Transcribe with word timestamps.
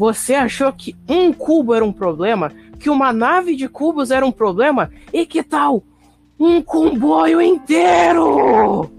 Você 0.00 0.32
achou 0.32 0.72
que 0.72 0.96
um 1.06 1.30
cubo 1.30 1.74
era 1.74 1.84
um 1.84 1.92
problema? 1.92 2.50
Que 2.78 2.88
uma 2.88 3.12
nave 3.12 3.54
de 3.54 3.68
cubos 3.68 4.10
era 4.10 4.24
um 4.24 4.32
problema? 4.32 4.90
E 5.12 5.26
que 5.26 5.42
tal 5.42 5.84
um 6.38 6.62
comboio 6.62 7.38
inteiro? 7.38 8.90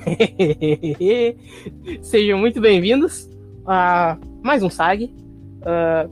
Sejam 2.00 2.38
muito 2.38 2.58
bem-vindos 2.58 3.28
a 3.66 4.16
mais 4.42 4.62
um 4.62 4.70
SAG. 4.70 5.14
Uh, 5.60 6.10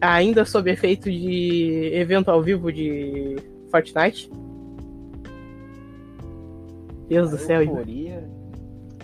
ainda 0.00 0.44
sob 0.44 0.68
efeito 0.68 1.08
de 1.08 1.88
evento 1.94 2.32
ao 2.32 2.42
vivo 2.42 2.72
de 2.72 3.36
Fortnite. 3.70 4.28
Deus 7.08 7.28
a 7.28 7.30
do 7.30 7.38
céu. 7.38 7.62
Euforia, 7.62 8.28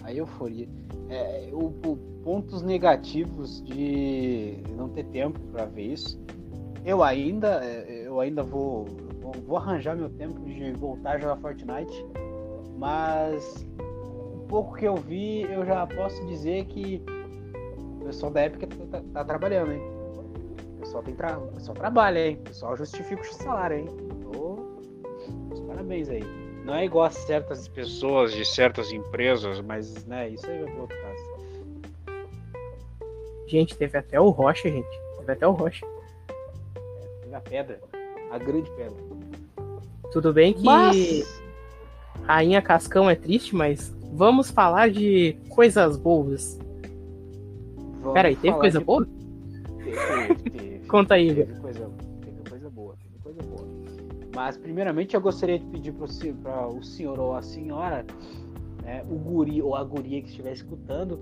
a 0.02 0.12
euforia. 0.12 0.68
É, 1.08 1.48
o, 1.52 1.66
o, 1.86 2.15
pontos 2.26 2.60
negativos 2.60 3.62
de 3.62 4.58
não 4.76 4.88
ter 4.88 5.04
tempo 5.04 5.38
para 5.52 5.64
ver 5.64 5.92
isso. 5.92 6.20
Eu 6.84 7.04
ainda, 7.04 7.64
é, 7.64 8.02
eu 8.04 8.18
ainda 8.18 8.42
vou, 8.42 8.84
vou 9.46 9.56
arranjar 9.56 9.94
meu 9.94 10.10
tempo 10.10 10.40
de 10.40 10.72
voltar 10.72 11.12
a 11.12 11.18
jogar 11.20 11.36
Fortnite, 11.36 12.04
mas 12.76 13.64
o 13.78 14.44
pouco 14.48 14.74
que 14.74 14.86
eu 14.86 14.96
vi, 14.96 15.42
eu 15.42 15.64
já 15.64 15.86
posso 15.86 16.26
dizer 16.26 16.64
que 16.64 17.00
o 18.00 18.06
pessoal 18.06 18.32
da 18.32 18.40
época 18.40 18.66
tá, 18.66 18.98
tá, 18.98 19.04
tá 19.12 19.24
trabalhando, 19.24 19.72
hein? 19.72 19.82
O 20.74 20.80
pessoal, 20.80 21.04
tem 21.04 21.14
tra... 21.14 21.38
o 21.38 21.46
pessoal 21.52 21.76
trabalha, 21.76 22.26
hein? 22.26 22.38
O 22.40 22.48
pessoal 22.48 22.76
justifica 22.76 23.22
o 23.22 23.34
salário, 23.34 23.78
hein? 23.78 23.86
Os 25.52 25.60
parabéns 25.60 26.08
aí. 26.08 26.24
Não 26.64 26.74
é 26.74 26.84
igual 26.84 27.04
a 27.04 27.10
certas 27.10 27.68
pessoas 27.68 28.32
de 28.32 28.44
certas 28.44 28.90
empresas, 28.90 29.60
mas 29.60 30.04
né, 30.06 30.30
isso 30.30 30.44
aí 30.50 30.58
vai 30.58 30.72
para 30.72 30.80
outro 30.80 30.96
caso. 31.00 31.15
Gente, 33.46 33.76
teve 33.76 33.96
até 33.96 34.20
o 34.20 34.30
Rocha, 34.30 34.68
gente. 34.68 35.00
Teve 35.18 35.32
até 35.32 35.46
o 35.46 35.52
Rocha. 35.52 35.86
É, 36.66 37.22
teve 37.22 37.34
a 37.34 37.40
pedra. 37.40 37.80
A 38.30 38.38
grande 38.38 38.70
pedra. 38.70 38.96
Tudo 40.12 40.32
bem 40.32 40.52
que 40.52 40.64
mas... 40.64 41.42
Rainha 42.22 42.60
Cascão 42.60 43.08
é 43.08 43.14
triste, 43.14 43.54
mas 43.54 43.94
vamos 44.12 44.50
falar 44.50 44.90
de 44.90 45.36
coisas 45.48 45.96
boas. 45.96 46.58
Vamos 48.00 48.14
Peraí, 48.14 48.34
teve 48.36 48.56
coisa 48.56 48.78
de... 48.78 48.84
boa? 48.84 49.06
Teve, 49.78 50.50
teve. 50.50 50.86
Conta 50.88 51.14
aí, 51.14 51.34
teve 51.34 51.60
coisa, 51.60 51.90
teve 52.20 52.48
coisa 52.48 52.70
boa, 52.70 52.96
teve 52.96 53.18
coisa 53.22 53.42
boa. 53.42 53.68
Mas 54.34 54.56
primeiramente 54.56 55.14
eu 55.14 55.20
gostaria 55.20 55.58
de 55.58 55.66
pedir 55.66 55.92
para 55.92 56.66
o 56.66 56.82
senhor 56.82 57.18
ou 57.18 57.34
a 57.34 57.42
senhora, 57.42 58.04
né, 58.82 59.04
o 59.08 59.14
guri 59.14 59.60
ou 59.62 59.74
a 59.76 59.84
guria 59.84 60.20
que 60.20 60.28
estiver 60.28 60.52
escutando, 60.52 61.18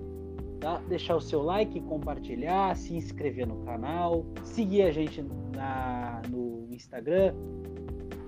tá? 0.65 0.81
deixar 0.89 1.15
o 1.15 1.21
seu 1.21 1.43
like, 1.43 1.79
compartilhar, 1.83 2.75
se 2.75 2.97
inscrever 2.97 3.47
no 3.47 3.57
canal, 3.67 4.25
seguir 4.43 4.83
a 4.83 4.91
gente 4.91 5.23
na, 5.55 6.23
no 6.31 6.67
Instagram 6.71 7.35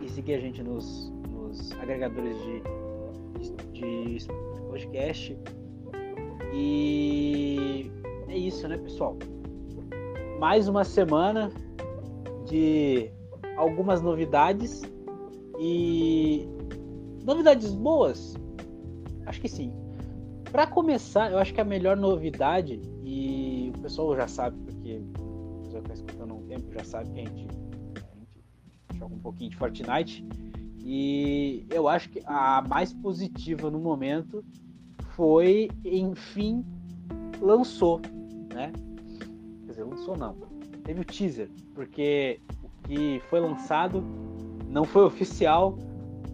e 0.02 0.08
seguir 0.10 0.34
a 0.34 0.40
gente 0.40 0.62
nos, 0.62 1.10
nos 1.30 1.72
agregadores 1.80 2.36
de, 3.72 4.18
de 4.18 4.26
podcast. 4.68 5.38
E 6.52 7.90
é 8.28 8.36
isso, 8.36 8.68
né, 8.68 8.76
pessoal? 8.76 9.16
Mais 10.38 10.68
uma 10.68 10.84
semana 10.84 11.50
de 12.44 13.10
algumas 13.56 14.02
novidades 14.02 14.82
e 15.58 16.46
novidades 17.24 17.74
boas? 17.74 18.34
Acho 19.24 19.40
que 19.40 19.48
sim. 19.48 19.85
Para 20.50 20.66
começar, 20.66 21.30
eu 21.30 21.38
acho 21.38 21.52
que 21.52 21.60
a 21.60 21.64
melhor 21.64 21.96
novidade, 21.96 22.80
e 23.04 23.72
o 23.76 23.80
pessoal 23.80 24.16
já 24.16 24.28
sabe, 24.28 24.56
porque 24.64 25.02
o 25.18 25.62
pessoal 25.62 25.82
que 25.82 25.92
está 25.92 25.94
escutando 25.94 26.30
há 26.30 26.34
um 26.34 26.46
tempo 26.46 26.72
já 26.72 26.84
sabe 26.84 27.10
que 27.10 27.20
a 27.20 27.24
gente, 27.24 27.46
a 27.46 28.16
gente 28.16 28.98
joga 28.98 29.14
um 29.14 29.18
pouquinho 29.18 29.50
de 29.50 29.56
Fortnite. 29.56 30.24
E 30.78 31.66
eu 31.70 31.88
acho 31.88 32.08
que 32.10 32.22
a 32.24 32.62
mais 32.68 32.92
positiva 32.92 33.70
no 33.70 33.78
momento 33.78 34.44
foi, 35.16 35.68
enfim, 35.84 36.64
lançou, 37.40 38.00
né? 38.54 38.72
Quer 39.64 39.70
dizer, 39.70 39.84
lançou 39.84 40.16
não. 40.16 40.36
Teve 40.84 41.00
o 41.00 41.04
teaser, 41.04 41.50
porque 41.74 42.40
o 42.62 42.88
que 42.88 43.20
foi 43.28 43.40
lançado 43.40 44.02
não 44.68 44.84
foi 44.84 45.02
oficial. 45.02 45.76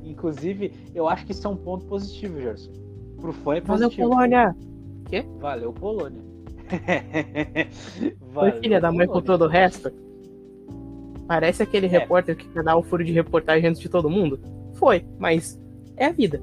Inclusive, 0.05 0.73
eu 0.95 1.09
acho 1.09 1.25
que 1.25 1.33
isso 1.33 1.47
é 1.47 1.51
um 1.51 1.57
ponto 1.57 1.87
positivo, 1.87 2.39
Gerson 2.39 2.83
Pro 3.23 3.33
fã 3.33 3.55
é 3.55 3.61
positivo. 3.61 4.09
Valeu, 4.09 4.11
Polônia. 4.11 4.57
Quê? 5.09 5.25
Valeu, 5.39 5.73
Polônia. 5.73 6.21
Valeu, 8.33 8.53
Foi 8.53 8.61
filha 8.61 8.81
da 8.81 8.91
mãe 8.91 9.07
com 9.07 9.21
todo 9.23 9.45
o 9.45 9.49
resto? 9.49 9.93
Parece 11.29 11.63
aquele 11.63 11.87
é. 11.87 11.89
repórter 11.89 12.37
que 12.37 12.49
quer 12.49 12.65
dar 12.65 12.77
o 12.77 12.83
furo 12.83 13.05
de 13.05 13.13
reportagem 13.13 13.71
antes 13.71 13.81
de 13.81 13.89
todo 13.89 14.11
mundo? 14.11 14.41
Foi, 14.75 15.07
mas 15.21 15.57
é 15.97 16.07
a 16.07 16.13
vida. 16.13 16.43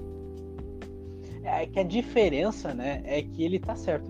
É 1.44 1.66
que 1.66 1.80
a 1.80 1.84
diferença, 1.84 2.74
né, 2.74 3.02
é 3.04 3.22
que 3.24 3.44
ele 3.44 3.60
tá 3.60 3.76
certo. 3.76 4.10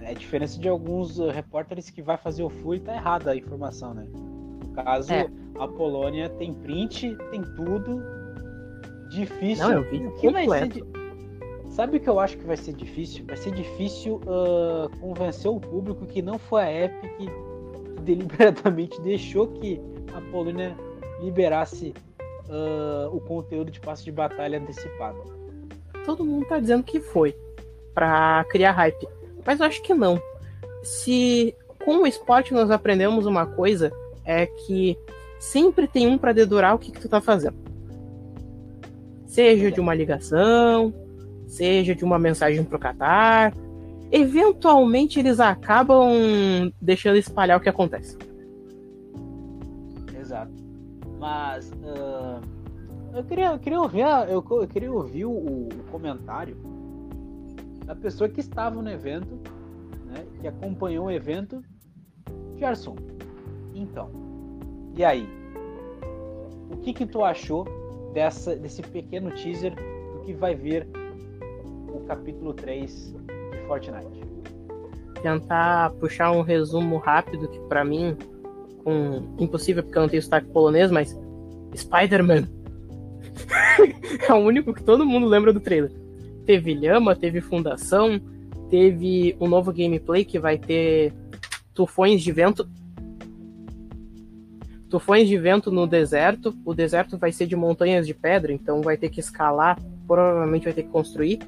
É 0.00 0.12
a 0.12 0.14
diferença 0.14 0.58
de 0.58 0.68
alguns 0.68 1.18
uh, 1.18 1.28
repórteres 1.28 1.90
que 1.90 2.00
vai 2.00 2.16
fazer 2.16 2.42
o 2.42 2.48
furo 2.48 2.76
e 2.76 2.80
tá 2.80 2.94
errada 2.94 3.32
a 3.32 3.36
informação, 3.36 3.92
né? 3.92 4.06
No 4.14 4.68
caso, 4.72 5.12
é. 5.12 5.28
a 5.58 5.68
Polônia 5.68 6.30
tem 6.30 6.54
print, 6.54 7.14
tem 7.30 7.42
tudo. 7.42 8.00
Difícil. 9.10 9.68
Não, 9.68 9.74
eu 9.74 9.90
vi 9.90 10.06
o 10.06 10.12
que 10.14 10.26
completo. 10.28 10.48
vai 10.48 10.70
ser 10.70 10.97
Sabe 11.78 11.98
o 11.98 12.00
que 12.00 12.10
eu 12.10 12.18
acho 12.18 12.36
que 12.36 12.44
vai 12.44 12.56
ser 12.56 12.72
difícil? 12.72 13.24
Vai 13.24 13.36
ser 13.36 13.52
difícil 13.52 14.20
uh, 14.26 14.90
convencer 14.98 15.48
o 15.48 15.60
público 15.60 16.04
que 16.06 16.20
não 16.20 16.36
foi 16.36 16.62
a 16.62 16.84
Epic 16.86 17.16
que 17.16 17.30
deliberadamente 18.00 18.98
deixou 19.00 19.46
que 19.46 19.80
a 20.12 20.20
Polônia 20.32 20.76
liberasse 21.22 21.94
uh, 22.48 23.14
o 23.14 23.20
conteúdo 23.20 23.70
de 23.70 23.78
passo 23.78 24.04
de 24.04 24.10
batalha 24.10 24.58
antecipado. 24.58 25.22
Todo 26.04 26.24
mundo 26.24 26.46
tá 26.46 26.58
dizendo 26.58 26.82
que 26.82 26.98
foi 26.98 27.32
para 27.94 28.44
criar 28.50 28.72
hype, 28.72 29.06
mas 29.46 29.60
eu 29.60 29.66
acho 29.66 29.80
que 29.80 29.94
não. 29.94 30.20
Se 30.82 31.54
com 31.84 31.98
o 31.98 32.08
esporte 32.08 32.52
nós 32.52 32.72
aprendemos 32.72 33.24
uma 33.24 33.46
coisa 33.46 33.92
é 34.24 34.46
que 34.46 34.98
sempre 35.38 35.86
tem 35.86 36.08
um 36.08 36.18
para 36.18 36.32
dedurar 36.32 36.74
o 36.74 36.78
que, 36.80 36.90
que 36.90 37.00
tu 37.00 37.08
tá 37.08 37.20
fazendo. 37.20 37.56
Seja 39.28 39.70
de 39.70 39.78
uma 39.78 39.94
ligação, 39.94 40.92
seja 41.48 41.94
de 41.94 42.04
uma 42.04 42.18
mensagem 42.18 42.62
pro 42.62 42.78
Qatar. 42.78 43.54
Eventualmente 44.12 45.18
eles 45.18 45.40
acabam 45.40 46.72
deixando 46.80 47.16
espalhar 47.16 47.58
o 47.58 47.60
que 47.60 47.68
acontece. 47.68 48.16
Exato. 50.18 50.52
Mas 51.18 51.70
uh, 51.70 52.40
eu, 53.16 53.24
queria, 53.24 53.52
eu 53.52 53.58
queria 53.58 53.80
ouvir, 53.80 54.00
eu, 54.28 54.44
eu 54.48 54.68
queria 54.68 54.92
ouvir 54.92 55.24
o, 55.24 55.32
o, 55.32 55.68
comentário 55.90 56.56
da 57.84 57.96
pessoa 57.96 58.28
que 58.28 58.40
estava 58.40 58.80
no 58.80 58.90
evento, 58.90 59.40
né, 60.06 60.24
que 60.40 60.46
acompanhou 60.46 61.06
o 61.06 61.10
evento. 61.10 61.62
Gerson, 62.56 62.96
então, 63.74 64.10
e 64.96 65.04
aí? 65.04 65.28
O 66.70 66.76
que 66.78 66.92
que 66.92 67.06
tu 67.06 67.24
achou 67.24 67.66
dessa, 68.12 68.54
desse 68.56 68.82
pequeno 68.82 69.30
teaser 69.30 69.74
do 70.12 70.20
que 70.24 70.34
vai 70.34 70.54
vir 70.54 70.86
o 71.92 72.00
capítulo 72.00 72.52
3 72.54 73.14
de 73.52 73.66
Fortnite. 73.66 74.22
Tentar 75.22 75.90
puxar 75.92 76.30
um 76.32 76.42
resumo 76.42 76.98
rápido 76.98 77.48
que 77.48 77.58
para 77.60 77.84
mim, 77.84 78.16
com 78.84 79.34
impossível 79.38 79.82
porque 79.82 79.98
eu 79.98 80.02
não 80.02 80.08
tenho 80.08 80.22
sotaque 80.22 80.48
polonês, 80.48 80.90
mas 80.90 81.18
Spider-Man 81.74 82.48
é 84.28 84.32
o 84.32 84.38
único 84.38 84.72
que 84.72 84.82
todo 84.82 85.06
mundo 85.06 85.26
lembra 85.26 85.52
do 85.52 85.60
trailer. 85.60 85.92
Teve 86.44 86.74
Lhama, 86.74 87.14
teve 87.14 87.40
Fundação, 87.40 88.20
teve 88.70 89.36
um 89.40 89.48
novo 89.48 89.72
gameplay 89.72 90.24
que 90.24 90.38
vai 90.38 90.58
ter 90.58 91.12
tufões 91.74 92.22
de 92.22 92.32
vento. 92.32 92.68
Tufões 94.88 95.28
de 95.28 95.36
vento 95.36 95.70
no 95.70 95.86
deserto. 95.86 96.56
O 96.64 96.72
deserto 96.72 97.18
vai 97.18 97.30
ser 97.32 97.46
de 97.46 97.54
montanhas 97.54 98.06
de 98.06 98.14
pedra, 98.14 98.52
então 98.52 98.80
vai 98.80 98.96
ter 98.96 99.10
que 99.10 99.20
escalar, 99.20 99.78
provavelmente 100.06 100.64
vai 100.64 100.72
ter 100.72 100.84
que 100.84 100.88
construir. 100.88 101.40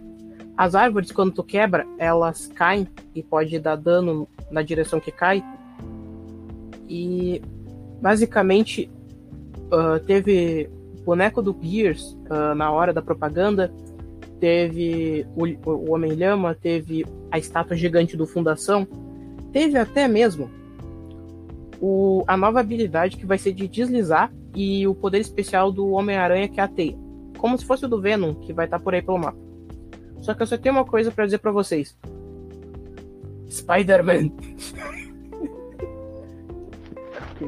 As 0.60 0.74
árvores, 0.74 1.10
quando 1.10 1.32
tu 1.32 1.42
quebra, 1.42 1.86
elas 1.96 2.46
caem 2.48 2.86
e 3.14 3.22
pode 3.22 3.58
dar 3.58 3.76
dano 3.76 4.28
na 4.50 4.60
direção 4.60 5.00
que 5.00 5.10
cai. 5.10 5.42
E 6.86 7.40
basicamente 7.98 8.90
uh, 9.72 9.98
teve 10.04 10.68
boneco 11.02 11.40
do 11.40 11.56
Gears 11.62 12.14
uh, 12.28 12.54
na 12.54 12.70
hora 12.70 12.92
da 12.92 13.00
propaganda, 13.00 13.72
teve 14.38 15.26
o, 15.34 15.46
o 15.70 15.94
Homem-Lhama, 15.94 16.54
teve 16.54 17.06
a 17.30 17.38
estátua 17.38 17.74
gigante 17.74 18.14
do 18.14 18.26
Fundação, 18.26 18.86
teve 19.54 19.78
até 19.78 20.06
mesmo 20.06 20.50
o, 21.80 22.22
a 22.26 22.36
nova 22.36 22.60
habilidade 22.60 23.16
que 23.16 23.24
vai 23.24 23.38
ser 23.38 23.54
de 23.54 23.66
deslizar 23.66 24.30
e 24.54 24.86
o 24.86 24.94
poder 24.94 25.20
especial 25.20 25.72
do 25.72 25.92
Homem-Aranha 25.92 26.48
que 26.48 26.60
é 26.60 26.62
a 26.62 26.68
teia. 26.68 26.98
Como 27.38 27.56
se 27.56 27.64
fosse 27.64 27.86
o 27.86 27.88
do 27.88 27.98
Venom, 27.98 28.34
que 28.34 28.52
vai 28.52 28.66
estar 28.66 28.78
por 28.78 28.92
aí 28.92 29.00
pelo 29.00 29.16
mapa. 29.16 29.49
Só 30.20 30.34
que 30.34 30.42
eu 30.42 30.46
só 30.46 30.56
tenho 30.56 30.74
uma 30.74 30.84
coisa 30.84 31.10
para 31.10 31.24
dizer 31.24 31.38
para 31.38 31.50
vocês. 31.50 31.96
Spider-Man. 33.48 34.30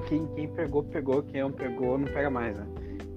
quem, 0.09 0.27
quem 0.35 0.49
pegou, 0.49 0.83
pegou. 0.85 1.23
Quem 1.23 1.43
não 1.43 1.53
pegou, 1.53 1.99
não 1.99 2.07
pega 2.07 2.31
mais, 2.31 2.57
né? 2.57 2.67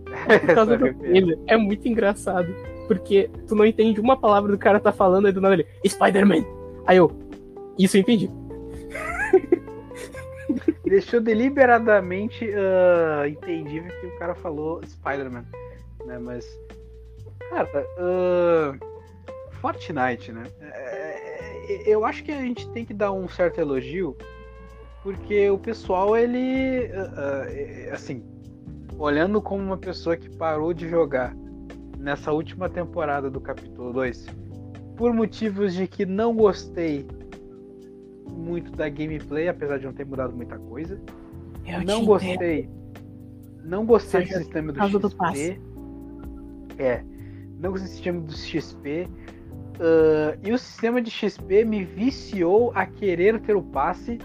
Filho. 1.01 1.39
É 1.47 1.57
muito 1.57 1.87
engraçado. 1.87 2.53
Porque 2.87 3.29
tu 3.47 3.55
não 3.55 3.65
entende 3.65 3.99
uma 3.99 4.17
palavra 4.17 4.51
do 4.51 4.57
cara 4.57 4.79
tá 4.79 4.91
falando, 4.91 5.25
aí 5.25 5.31
do 5.31 5.41
nada 5.41 5.55
ele, 5.55 5.65
Spider-Man! 5.87 6.45
Aí 6.85 6.97
eu, 6.97 7.11
isso 7.79 7.97
eu 7.97 8.01
entendi. 8.01 8.29
Deixou 10.85 11.19
deliberadamente 11.19 12.45
uh, 12.45 13.25
entendível 13.27 13.91
que 13.99 14.05
o 14.05 14.19
cara 14.19 14.35
falou 14.35 14.81
Spider-Man. 14.85 15.45
Né? 16.05 16.19
Mas, 16.19 16.47
cara, 17.49 17.67
uh, 17.97 18.77
Fortnite, 19.65 20.31
né? 20.31 20.43
É, 20.61 21.73
é, 21.73 21.83
eu 21.87 22.05
acho 22.05 22.23
que 22.23 22.31
a 22.31 22.39
gente 22.39 22.69
tem 22.69 22.85
que 22.85 22.93
dar 22.93 23.11
um 23.11 23.27
certo 23.27 23.59
elogio, 23.59 24.15
porque 25.01 25.49
o 25.49 25.57
pessoal, 25.57 26.15
ele, 26.15 26.85
uh, 26.85 27.91
assim, 27.91 28.23
olhando 28.99 29.41
como 29.41 29.63
uma 29.63 29.77
pessoa 29.77 30.15
que 30.15 30.29
parou 30.29 30.71
de 30.71 30.87
jogar 30.87 31.35
nessa 31.97 32.31
última 32.31 32.69
temporada 32.69 33.27
do 33.27 33.41
capítulo 33.41 33.91
2, 33.91 34.27
por 34.95 35.11
motivos 35.11 35.73
de 35.73 35.87
que 35.87 36.05
não 36.05 36.35
gostei 36.35 37.07
muito 38.29 38.71
da 38.71 38.87
gameplay, 38.87 39.47
apesar 39.47 39.79
de 39.79 39.85
não 39.87 39.93
ter 39.93 40.05
mudado 40.05 40.35
muita 40.35 40.59
coisa. 40.59 41.01
Eu 41.65 41.83
não 41.83 42.05
gostei. 42.05 42.69
Não 43.63 43.83
gostei 43.83 44.25
do 44.25 44.33
sistema 44.35 44.71
do 44.71 44.79
XP. 44.79 45.59
Do 45.59 46.81
é. 46.83 47.03
Não 47.57 47.71
gostei 47.71 47.87
do 47.87 47.93
sistema 47.93 48.21
do 48.21 48.31
XP. 48.31 49.09
Uh, 49.75 50.39
e 50.41 50.53
o 50.53 50.57
sistema 50.57 51.01
de 51.01 51.11
XP 51.11 51.65
me 51.65 51.83
viciou 51.83 52.71
a 52.73 52.85
querer 52.85 53.39
ter 53.41 53.55
o 53.55 53.61
passe. 53.61 54.19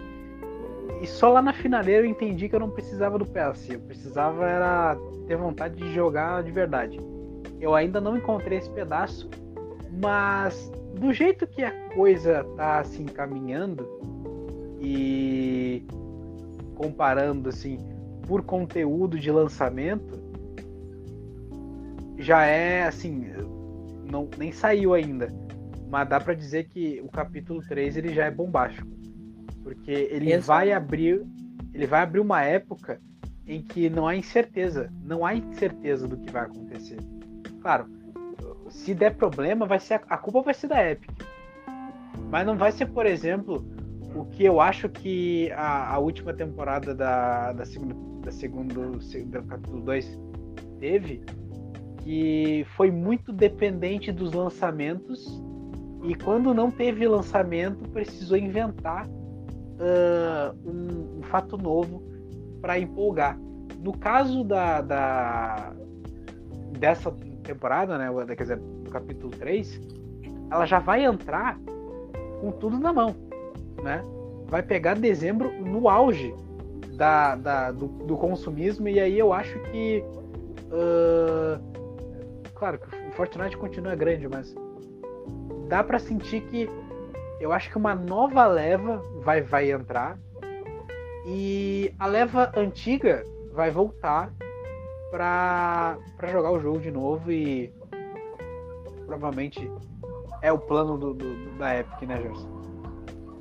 E 1.01 1.07
só 1.07 1.31
lá 1.31 1.43
na 1.43 1.53
finaleira 1.53 2.07
eu 2.07 2.11
entendi 2.11 2.49
que 2.49 2.55
eu 2.55 2.61
não 2.61 2.71
precisava 2.71 3.19
do 3.19 3.27
passe. 3.27 3.73
Eu 3.73 3.81
precisava 3.81 4.47
era 4.47 4.97
ter 5.27 5.37
vontade 5.37 5.77
de 5.77 5.93
jogar 5.93 6.43
de 6.43 6.51
verdade. 6.51 6.99
Eu 7.61 7.75
ainda 7.75 8.01
não 8.01 8.17
encontrei 8.17 8.59
esse 8.59 8.71
pedaço, 8.71 9.29
mas 10.03 10.71
do 10.99 11.13
jeito 11.13 11.47
que 11.47 11.63
a 11.63 11.73
coisa 11.91 12.45
tá 12.57 12.83
se 12.85 12.95
assim, 12.95 13.03
encaminhando 13.05 13.89
e 14.81 15.85
comparando 16.75 17.49
assim 17.49 17.79
por 18.27 18.43
conteúdo 18.43 19.19
de 19.19 19.31
lançamento, 19.31 20.21
já 22.17 22.45
é 22.45 22.85
assim, 22.85 23.27
não 24.11 24.29
nem 24.37 24.53
saiu 24.53 24.95
ainda, 24.95 25.29
mas 25.89 26.09
dá 26.09 26.21
para 26.21 26.35
dizer 26.35 26.69
que 26.69 27.01
o 27.03 27.09
capítulo 27.09 27.61
3 27.63 27.97
ele 27.97 28.15
já 28.15 28.27
é 28.27 28.31
bombástico. 28.31 28.89
Porque 29.63 29.91
ele 29.91 30.33
Exato. 30.33 30.47
vai 30.47 30.73
abrir, 30.73 31.25
ele 31.73 31.87
vai 31.87 32.03
abrir 32.03 32.21
uma 32.21 32.43
época 32.43 33.01
em 33.47 33.63
que 33.63 33.91
não 33.91 34.07
há 34.07 34.17
incerteza, 34.17 34.93
não 35.03 35.25
há 35.25 35.35
incerteza 35.35 36.07
do 36.07 36.17
que 36.17 36.31
vai 36.31 36.43
acontecer. 36.43 36.99
Claro, 37.61 37.87
se 38.69 38.95
der 38.95 39.17
problema, 39.17 39.67
vai 39.67 39.81
ser 39.81 40.01
a 40.09 40.17
culpa 40.17 40.43
vai 40.43 40.55
ser 40.55 40.69
da 40.69 40.91
Epic. 40.91 41.11
Mas 42.31 42.47
não 42.47 42.57
vai 42.57 42.71
ser, 42.71 42.87
por 42.87 43.07
exemplo, 43.07 43.65
o 44.15 44.25
que 44.25 44.45
eu 44.45 44.61
acho 44.61 44.89
que 44.89 45.51
a, 45.53 45.95
a 45.95 45.99
última 45.99 46.33
temporada 46.33 46.95
da, 46.95 47.53
da 47.53 47.65
segunda 47.65 48.11
da 48.21 48.31
segundo 48.31 48.99
do 48.99 49.43
capítulo 49.45 49.83
2 49.83 50.21
teve, 50.79 51.25
que 52.03 52.67
foi 52.77 52.91
muito 52.91 53.33
dependente 53.33 54.11
dos 54.11 54.33
lançamentos 54.33 55.43
e 56.03 56.15
quando 56.15 56.55
não 56.55 56.71
teve 56.71 57.07
lançamento 57.07 57.89
precisou 57.91 58.37
inventar 58.37 59.07
uh, 59.07 60.57
um, 60.65 61.19
um, 61.19 61.23
fato 61.23 61.57
novo 61.59 62.03
para 62.61 62.79
empolgar. 62.79 63.39
No 63.79 63.97
caso 63.97 64.45
da, 64.45 64.81
da 64.81 65.73
dessa 66.79 67.11
temporada, 67.43 67.99
né, 67.99 68.09
quer 68.35 68.43
dizer, 68.43 68.59
do 68.59 68.91
capítulo 68.91 69.31
3, 69.31 69.81
ela 70.51 70.67
já 70.67 70.79
vai 70.79 71.05
entrar 71.05 71.59
com 72.41 72.51
tudo 72.53 72.79
na 72.79 72.93
mão, 72.93 73.15
né? 73.83 74.03
Vai 74.47 74.63
pegar 74.63 74.95
dezembro 74.95 75.53
no 75.63 75.89
auge 75.89 76.35
da, 76.97 77.37
da 77.37 77.71
do, 77.71 77.87
do, 77.87 78.17
consumismo 78.17 78.89
e 78.89 78.99
aí 78.99 79.19
eu 79.19 79.33
acho 79.33 79.59
que 79.71 80.03
uh, 80.67 81.80
Fortnite 83.21 83.59
continua 83.59 83.95
grande, 83.95 84.27
mas 84.27 84.57
dá 85.69 85.85
para 85.85 85.99
sentir 85.99 86.41
que 86.47 86.71
eu 87.39 87.53
acho 87.53 87.69
que 87.69 87.77
uma 87.77 87.95
nova 87.95 88.47
leva 88.47 88.97
vai 89.23 89.43
vai 89.43 89.71
entrar 89.71 90.19
e 91.27 91.95
a 91.99 92.07
leva 92.07 92.51
antiga 92.57 93.23
vai 93.53 93.71
voltar 93.71 94.33
para 95.11 95.99
jogar 96.33 96.51
o 96.51 96.61
jogo 96.61 96.79
de 96.81 96.91
novo 96.91 97.31
e 97.31 97.71
provavelmente 99.05 99.71
é 100.41 100.51
o 100.51 100.59
plano 100.59 100.97
do, 100.97 101.13
do, 101.13 101.59
da 101.59 101.79
Epic, 101.79 102.09
né, 102.09 102.23
Gerson? 102.23 102.49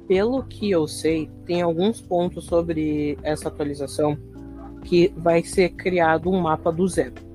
Pelo 0.10 0.44
que 0.44 0.70
eu 0.70 0.90
sei, 0.90 1.32
tem 1.46 1.62
alguns 1.62 2.02
pontos 2.02 2.44
sobre 2.48 3.18
essa 3.24 3.48
atualização 3.48 4.18
que 4.84 5.14
vai 5.16 5.42
ser 5.42 5.70
criado 5.70 6.30
um 6.30 6.42
mapa 6.42 6.70
do 6.70 6.86
zero. 6.86 7.29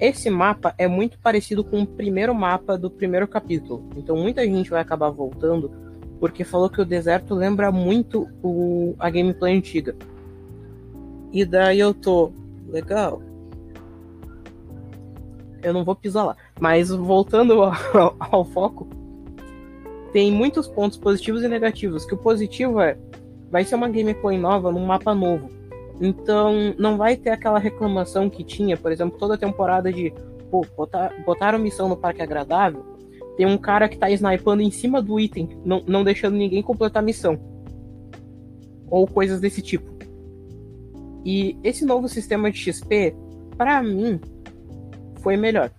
Esse 0.00 0.30
mapa 0.30 0.74
é 0.78 0.86
muito 0.86 1.18
parecido 1.18 1.64
com 1.64 1.82
o 1.82 1.86
primeiro 1.86 2.34
mapa 2.34 2.78
do 2.78 2.90
primeiro 2.90 3.26
capítulo, 3.26 3.88
então 3.96 4.16
muita 4.16 4.44
gente 4.44 4.70
vai 4.70 4.80
acabar 4.80 5.10
voltando 5.10 5.70
porque 6.20 6.44
falou 6.44 6.68
que 6.68 6.80
o 6.80 6.84
deserto 6.84 7.34
lembra 7.34 7.70
muito 7.70 8.28
o, 8.42 8.94
a 8.98 9.08
gameplay 9.08 9.56
antiga. 9.56 9.94
E 11.32 11.44
daí 11.44 11.78
eu 11.78 11.94
tô, 11.94 12.32
legal. 12.68 13.22
Eu 15.62 15.72
não 15.72 15.84
vou 15.84 15.94
pisar 15.94 16.24
lá. 16.24 16.36
Mas 16.60 16.90
voltando 16.90 17.62
ao, 17.62 17.72
ao, 18.18 18.44
foco, 18.44 18.88
tem 20.12 20.32
muitos 20.32 20.66
pontos 20.68 20.98
positivos 20.98 21.42
e 21.42 21.48
negativos. 21.48 22.04
Que 22.04 22.14
o 22.14 22.18
positivo 22.18 22.80
é 22.80 22.96
vai 23.50 23.64
ser 23.64 23.76
uma 23.76 23.88
gameplay 23.88 24.38
nova 24.38 24.72
num 24.72 24.84
mapa 24.84 25.14
novo. 25.14 25.50
Então 26.00 26.74
não 26.78 26.96
vai 26.96 27.16
ter 27.16 27.30
aquela 27.30 27.58
reclamação 27.58 28.30
que 28.30 28.44
tinha, 28.44 28.76
por 28.76 28.92
exemplo, 28.92 29.18
toda 29.18 29.36
temporada 29.36 29.92
de 29.92 30.12
pô, 30.50 30.64
botar, 30.76 31.12
botaram 31.24 31.58
missão 31.58 31.88
no 31.88 31.96
parque 31.96 32.22
agradável. 32.22 32.84
Tem 33.36 33.46
um 33.46 33.58
cara 33.58 33.88
que 33.88 33.96
tá 33.96 34.10
snipando 34.10 34.62
em 34.62 34.70
cima 34.70 35.00
do 35.00 35.18
item, 35.18 35.48
não, 35.64 35.82
não 35.86 36.04
deixando 36.04 36.36
ninguém 36.36 36.62
completar 36.62 37.02
a 37.02 37.06
missão. 37.06 37.38
Ou 38.90 39.06
coisas 39.06 39.40
desse 39.40 39.62
tipo. 39.62 39.96
E 41.24 41.56
esse 41.62 41.84
novo 41.84 42.08
sistema 42.08 42.50
de 42.50 42.58
XP, 42.58 43.14
para 43.56 43.82
mim, 43.82 44.20
foi 45.20 45.36
melhor. 45.36 45.70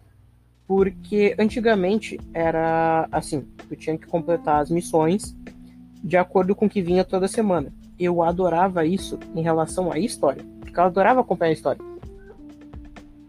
Porque 0.67 1.35
antigamente 1.39 2.19
era 2.33 3.07
assim, 3.11 3.41
tu 3.67 3.75
tinha 3.75 3.97
que 3.97 4.05
completar 4.05 4.61
as 4.61 4.69
missões 4.69 5.35
de 6.03 6.15
acordo 6.15 6.55
com 6.55 6.65
o 6.65 6.69
que 6.69 6.81
vinha 6.81 7.03
toda 7.03 7.27
semana. 7.27 7.73
Eu 7.99 8.23
adorava 8.23 8.85
isso 8.85 9.19
em 9.35 9.41
relação 9.41 9.91
à 9.91 9.99
história, 9.99 10.43
porque 10.61 10.79
eu 10.79 10.83
adorava 10.83 11.21
acompanhar 11.21 11.49
a 11.49 11.53
história. 11.53 11.81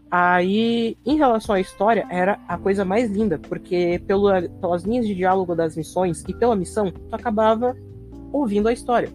Aí, 0.09 0.97
em 1.05 1.17
relação 1.17 1.55
à 1.55 1.59
história, 1.59 2.05
era 2.09 2.39
a 2.47 2.57
coisa 2.57 2.83
mais 2.83 3.09
linda, 3.09 3.39
porque 3.39 4.01
pelo, 4.05 4.29
pelas 4.59 4.83
linhas 4.83 5.07
de 5.07 5.15
diálogo 5.15 5.55
das 5.55 5.75
missões 5.75 6.23
e 6.27 6.33
pela 6.33 6.55
missão, 6.55 6.91
tu 6.91 7.15
acabava 7.15 7.75
ouvindo 8.31 8.67
a 8.67 8.73
história. 8.73 9.09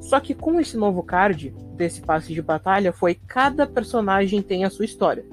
Só 0.00 0.20
que 0.20 0.34
com 0.34 0.60
esse 0.60 0.76
novo 0.76 1.02
card 1.02 1.54
desse 1.76 2.00
passe 2.00 2.32
de 2.34 2.42
batalha 2.42 2.92
foi 2.92 3.14
cada 3.14 3.66
personagem 3.66 4.42
tem 4.42 4.64
a 4.64 4.70
sua 4.70 4.84
história 4.84 5.24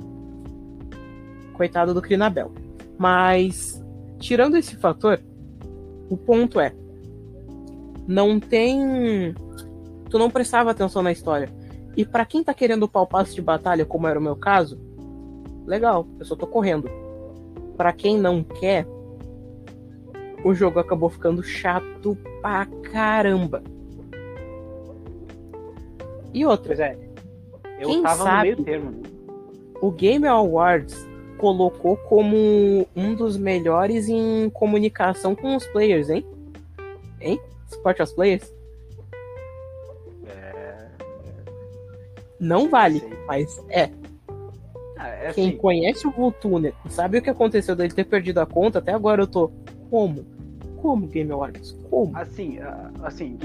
coitado 1.57 1.93
do 1.93 2.01
Crinabel. 2.01 2.53
Mas, 2.97 3.83
tirando 4.19 4.55
esse 4.55 4.75
fator, 4.75 5.19
o 6.09 6.15
ponto 6.15 6.59
é: 6.59 6.73
não 8.07 8.39
tem. 8.39 9.35
Tu 10.09 10.17
não 10.17 10.31
prestava 10.31 10.71
atenção 10.71 11.03
na 11.03 11.11
história. 11.11 11.51
E 11.95 12.05
para 12.05 12.25
quem 12.25 12.43
tá 12.43 12.53
querendo 12.53 12.87
passe 12.87 13.35
de 13.35 13.41
batalha, 13.41 13.85
como 13.85 14.07
era 14.07 14.19
o 14.19 14.21
meu 14.21 14.35
caso, 14.35 14.79
legal, 15.65 16.07
eu 16.19 16.25
só 16.25 16.35
tô 16.35 16.47
correndo. 16.47 16.89
Para 17.75 17.91
quem 17.91 18.17
não 18.17 18.43
quer, 18.43 18.87
o 20.43 20.53
jogo 20.53 20.79
acabou 20.79 21.09
ficando 21.09 21.43
chato 21.43 22.17
pra 22.41 22.65
caramba. 22.91 23.61
E 26.33 26.45
outra. 26.45 26.67
Pois 26.67 26.79
é. 26.79 26.97
Eu 27.79 27.89
quem 27.89 28.01
tava 28.01 28.23
sabe, 28.23 28.51
no 28.51 28.55
meio 28.55 28.63
termo. 28.63 29.01
O 29.81 29.91
Game 29.91 30.25
Awards 30.27 31.07
colocou 31.37 31.97
como 31.97 32.87
um 32.95 33.13
dos 33.13 33.37
melhores 33.37 34.07
em 34.09 34.49
comunicação 34.49 35.35
com 35.35 35.55
os 35.55 35.65
players, 35.67 36.09
hein? 36.09 36.25
Hein? 37.21 37.39
Suporte 37.67 38.01
aos 38.01 38.13
players? 38.13 38.53
É... 40.27 40.87
Não 42.39 42.69
vale, 42.69 43.01
mas 43.27 43.63
é. 43.69 43.89
Ah, 44.97 45.09
é 45.09 45.33
Quem 45.33 45.49
assim. 45.49 45.57
conhece 45.57 46.07
o 46.07 46.11
Vultuner 46.11 46.73
sabe 46.89 47.19
o 47.19 47.21
que 47.21 47.29
aconteceu 47.29 47.75
dele 47.75 47.93
ter 47.93 48.05
perdido 48.05 48.39
a 48.39 48.45
conta, 48.45 48.79
até 48.79 48.91
agora 48.91 49.21
eu 49.21 49.27
tô. 49.27 49.51
Como? 49.89 50.25
Como 50.81 51.07
Game 51.07 51.31
Awards? 51.31 51.71
Como? 51.89 52.15
Assim, 52.17 52.57
assim, 53.03 53.37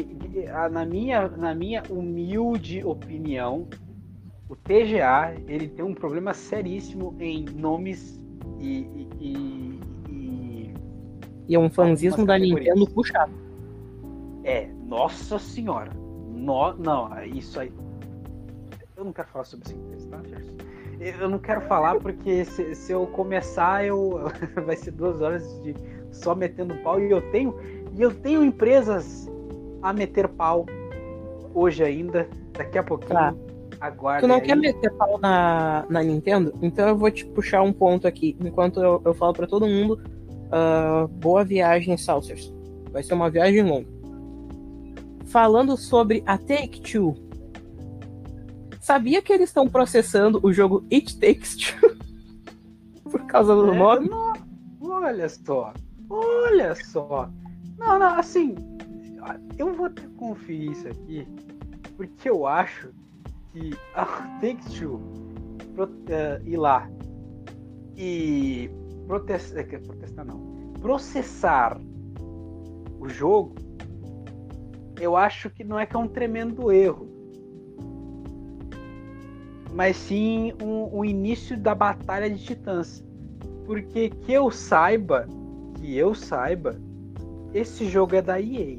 na 0.70 0.84
minha, 0.84 1.28
na 1.28 1.54
minha 1.54 1.82
humilde 1.88 2.84
opinião, 2.84 3.68
o 4.48 4.56
TGA 4.56 5.34
ele 5.48 5.68
tem 5.68 5.84
um 5.84 5.94
problema 5.94 6.34
seríssimo 6.34 7.16
em 7.18 7.44
nomes 7.44 8.20
e, 8.60 9.08
e, 9.18 9.80
e, 10.08 10.74
e 11.48 11.54
é 11.54 11.58
um 11.58 11.70
fanzismo 11.70 12.26
da 12.26 12.38
Nintendo 12.38 12.86
puxado. 12.90 13.41
É, 14.44 14.68
nossa 14.86 15.38
senhora. 15.38 15.92
No, 15.94 16.74
não, 16.74 17.10
isso 17.24 17.60
aí. 17.60 17.72
Eu 18.96 19.04
não 19.04 19.12
quero 19.12 19.28
falar 19.28 19.44
sobre 19.44 19.72
empresa, 19.72 20.08
tá? 20.08 20.20
Eu 21.00 21.28
não 21.28 21.38
quero 21.38 21.60
falar 21.62 21.98
porque 21.98 22.44
se, 22.44 22.74
se 22.74 22.92
eu 22.92 23.06
começar, 23.08 23.84
eu 23.84 24.30
vai 24.64 24.76
ser 24.76 24.92
duas 24.92 25.20
horas 25.20 25.42
de 25.62 25.74
só 26.12 26.34
metendo 26.34 26.74
pau 26.76 27.00
e 27.00 27.10
eu 27.10 27.20
tenho 27.30 27.54
e 27.94 28.00
eu 28.00 28.14
tenho 28.14 28.44
empresas 28.44 29.28
a 29.82 29.92
meter 29.92 30.28
pau 30.28 30.66
hoje 31.54 31.82
ainda, 31.82 32.28
daqui 32.52 32.78
a 32.78 32.82
pouquinho. 32.82 33.14
Tá. 33.14 33.34
Aguarda 33.80 34.20
tu 34.20 34.28
não 34.28 34.36
aí. 34.36 34.42
quer 34.42 34.54
meter 34.54 34.92
pau 34.92 35.18
na, 35.18 35.84
na 35.90 36.02
Nintendo? 36.02 36.54
Então 36.62 36.88
eu 36.88 36.96
vou 36.96 37.10
te 37.10 37.26
puxar 37.26 37.62
um 37.62 37.72
ponto 37.72 38.06
aqui, 38.06 38.36
enquanto 38.40 38.80
eu, 38.80 39.02
eu 39.04 39.12
falo 39.12 39.32
para 39.32 39.46
todo 39.46 39.66
mundo, 39.66 40.00
uh, 40.46 41.08
boa 41.08 41.44
viagem, 41.44 41.96
Saucers. 41.96 42.54
Vai 42.92 43.02
ser 43.02 43.14
uma 43.14 43.28
viagem 43.28 43.62
longa. 43.62 44.01
Falando 45.32 45.76
sobre 45.78 46.22
a 46.26 46.36
Take-Two, 46.36 47.32
Sabia 48.82 49.22
que 49.22 49.32
eles 49.32 49.48
estão 49.48 49.68
processando 49.68 50.40
o 50.42 50.52
jogo 50.52 50.84
It 50.92 51.16
Takes 51.20 51.56
Two 51.56 51.96
por 53.08 53.24
causa 53.26 53.54
do 53.54 53.72
é, 53.72 53.78
nome? 53.78 54.08
Não, 54.08 54.32
olha 54.82 55.28
só, 55.28 55.72
olha 56.10 56.74
só. 56.74 57.30
Não, 57.78 57.96
não, 57.96 58.18
assim, 58.18 58.56
eu 59.56 59.72
vou 59.72 59.86
até 59.86 60.02
conferir 60.16 60.72
isso 60.72 60.88
aqui, 60.88 61.26
porque 61.96 62.28
eu 62.28 62.44
acho 62.44 62.90
que 63.52 63.70
a 63.94 64.04
Take 64.42 64.58
Two 64.76 64.96
uh, 65.78 66.44
ir 66.44 66.56
lá 66.56 66.90
e 67.96 68.68
protestar, 69.06 69.60
é 69.60 69.78
protestar 69.78 70.24
não, 70.24 70.72
processar 70.80 71.80
o 72.98 73.08
jogo, 73.08 73.54
eu 75.02 75.16
acho 75.16 75.50
que 75.50 75.64
não 75.64 75.78
é 75.78 75.84
que 75.84 75.96
é 75.96 75.98
um 75.98 76.08
tremendo 76.08 76.70
erro 76.72 77.22
mas 79.72 79.96
sim 79.96 80.52
um, 80.62 80.98
um 80.98 81.04
início 81.04 81.56
da 81.56 81.74
batalha 81.74 82.28
de 82.28 82.42
titãs. 82.42 83.02
Porque 83.64 84.10
que 84.10 84.32
eu 84.32 84.50
saiba, 84.50 85.26
que 85.74 85.96
eu 85.96 86.14
saiba, 86.14 86.76
esse 87.54 87.86
jogo 87.86 88.14
é 88.16 88.22
da 88.22 88.40
EA. 88.40 88.76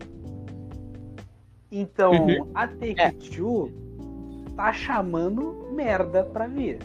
Então, 1.71 2.11
uhum. 2.11 2.51
a 2.53 2.67
Take-Two 2.67 3.71
é. 4.47 4.55
tá 4.55 4.71
chamando 4.71 5.67
merda 5.71 6.23
pra 6.23 6.47
vir. 6.47 6.79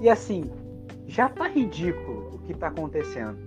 E 0.00 0.08
assim, 0.08 0.50
já 1.06 1.28
tá 1.28 1.46
ridículo 1.46 2.32
o 2.34 2.38
que 2.38 2.54
tá 2.54 2.68
acontecendo. 2.68 3.38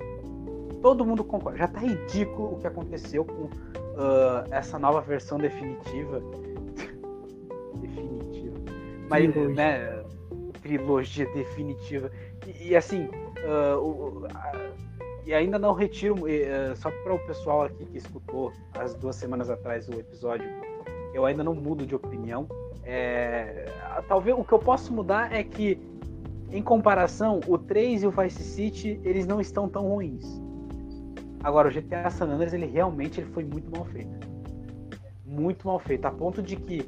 Todo 0.81 1.03
mundo 1.03 1.23
concorda. 1.23 1.57
Já 1.57 1.67
tá 1.67 1.79
ridículo 1.79 2.53
o 2.53 2.59
que 2.59 2.67
aconteceu 2.67 3.25
com 3.25 3.49
uh, 3.97 4.47
essa 4.51 4.79
nova 4.79 5.01
versão 5.01 5.37
definitiva 5.41 6.21
mas, 9.09 9.31
trilogia. 9.31 9.55
né, 9.55 10.03
trilogia 10.61 11.25
definitiva. 11.33 12.11
E, 12.45 12.69
e 12.69 12.75
assim, 12.75 13.09
uh, 13.45 13.79
uh, 13.79 14.27
e 15.25 15.33
ainda 15.33 15.57
não 15.57 15.73
retiro, 15.73 16.15
uh, 16.15 16.75
só 16.75 16.91
para 17.03 17.13
o 17.13 17.19
pessoal 17.19 17.63
aqui 17.63 17.85
que 17.85 17.97
escutou 17.97 18.51
as 18.73 18.93
duas 18.95 19.15
semanas 19.15 19.49
atrás 19.49 19.87
o 19.89 19.93
episódio, 19.93 20.47
eu 21.13 21.25
ainda 21.25 21.43
não 21.43 21.55
mudo 21.55 21.85
de 21.85 21.95
opinião. 21.95 22.47
É, 22.83 23.65
talvez 24.07 24.37
o 24.37 24.43
que 24.43 24.53
eu 24.53 24.59
posso 24.59 24.93
mudar 24.93 25.33
é 25.33 25.43
que, 25.43 25.77
em 26.51 26.61
comparação, 26.61 27.41
o 27.45 27.57
3 27.57 28.03
e 28.03 28.07
o 28.07 28.11
Vice 28.11 28.43
City, 28.43 29.01
eles 29.03 29.27
não 29.27 29.41
estão 29.41 29.67
tão 29.67 29.89
ruins. 29.89 30.41
Agora, 31.43 31.69
o 31.69 31.71
GTA 31.71 32.09
San 32.09 32.25
Andreas, 32.25 32.53
ele 32.53 32.65
realmente 32.65 33.21
ele 33.21 33.29
foi 33.31 33.43
muito 33.43 33.69
mal 33.69 33.85
feito. 33.85 34.27
Muito 35.25 35.67
mal 35.67 35.79
feito, 35.79 36.05
a 36.05 36.11
ponto 36.11 36.41
de 36.41 36.55
que 36.55 36.81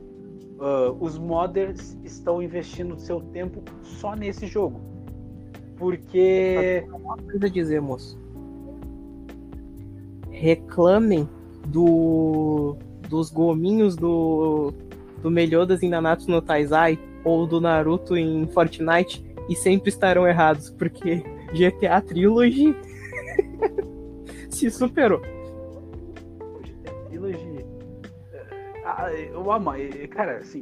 uh, 0.59 0.95
os 0.99 1.17
modders 1.17 1.97
estão 2.03 2.41
investindo 2.41 2.99
seu 2.99 3.21
tempo 3.21 3.63
só 3.83 4.15
nesse 4.15 4.47
jogo. 4.47 4.81
Porque. 5.77 6.85
Uma 6.91 7.17
coisa 7.17 7.49
dizer, 7.49 7.81
moço. 7.81 8.19
Reclamem 10.29 11.27
do 11.67 12.77
dos 13.09 13.31
gominhos 13.31 13.95
do, 13.95 14.71
do 15.21 15.31
Meliodas 15.31 15.81
em 15.81 15.89
Nanatsu 15.89 16.29
no 16.29 16.41
Taizai 16.41 16.97
ou 17.23 17.45
do 17.45 17.59
Naruto 17.59 18.15
em 18.15 18.47
Fortnite 18.47 19.25
e 19.49 19.55
sempre 19.55 19.89
estarão 19.89 20.27
errados, 20.27 20.69
porque 20.69 21.23
GTA 21.51 21.99
Trilogy 22.01 22.75
se 24.59 24.71
superou. 24.71 25.21
eu 29.31 29.51
amo. 29.51 29.71
Cara, 30.11 30.37
assim. 30.37 30.61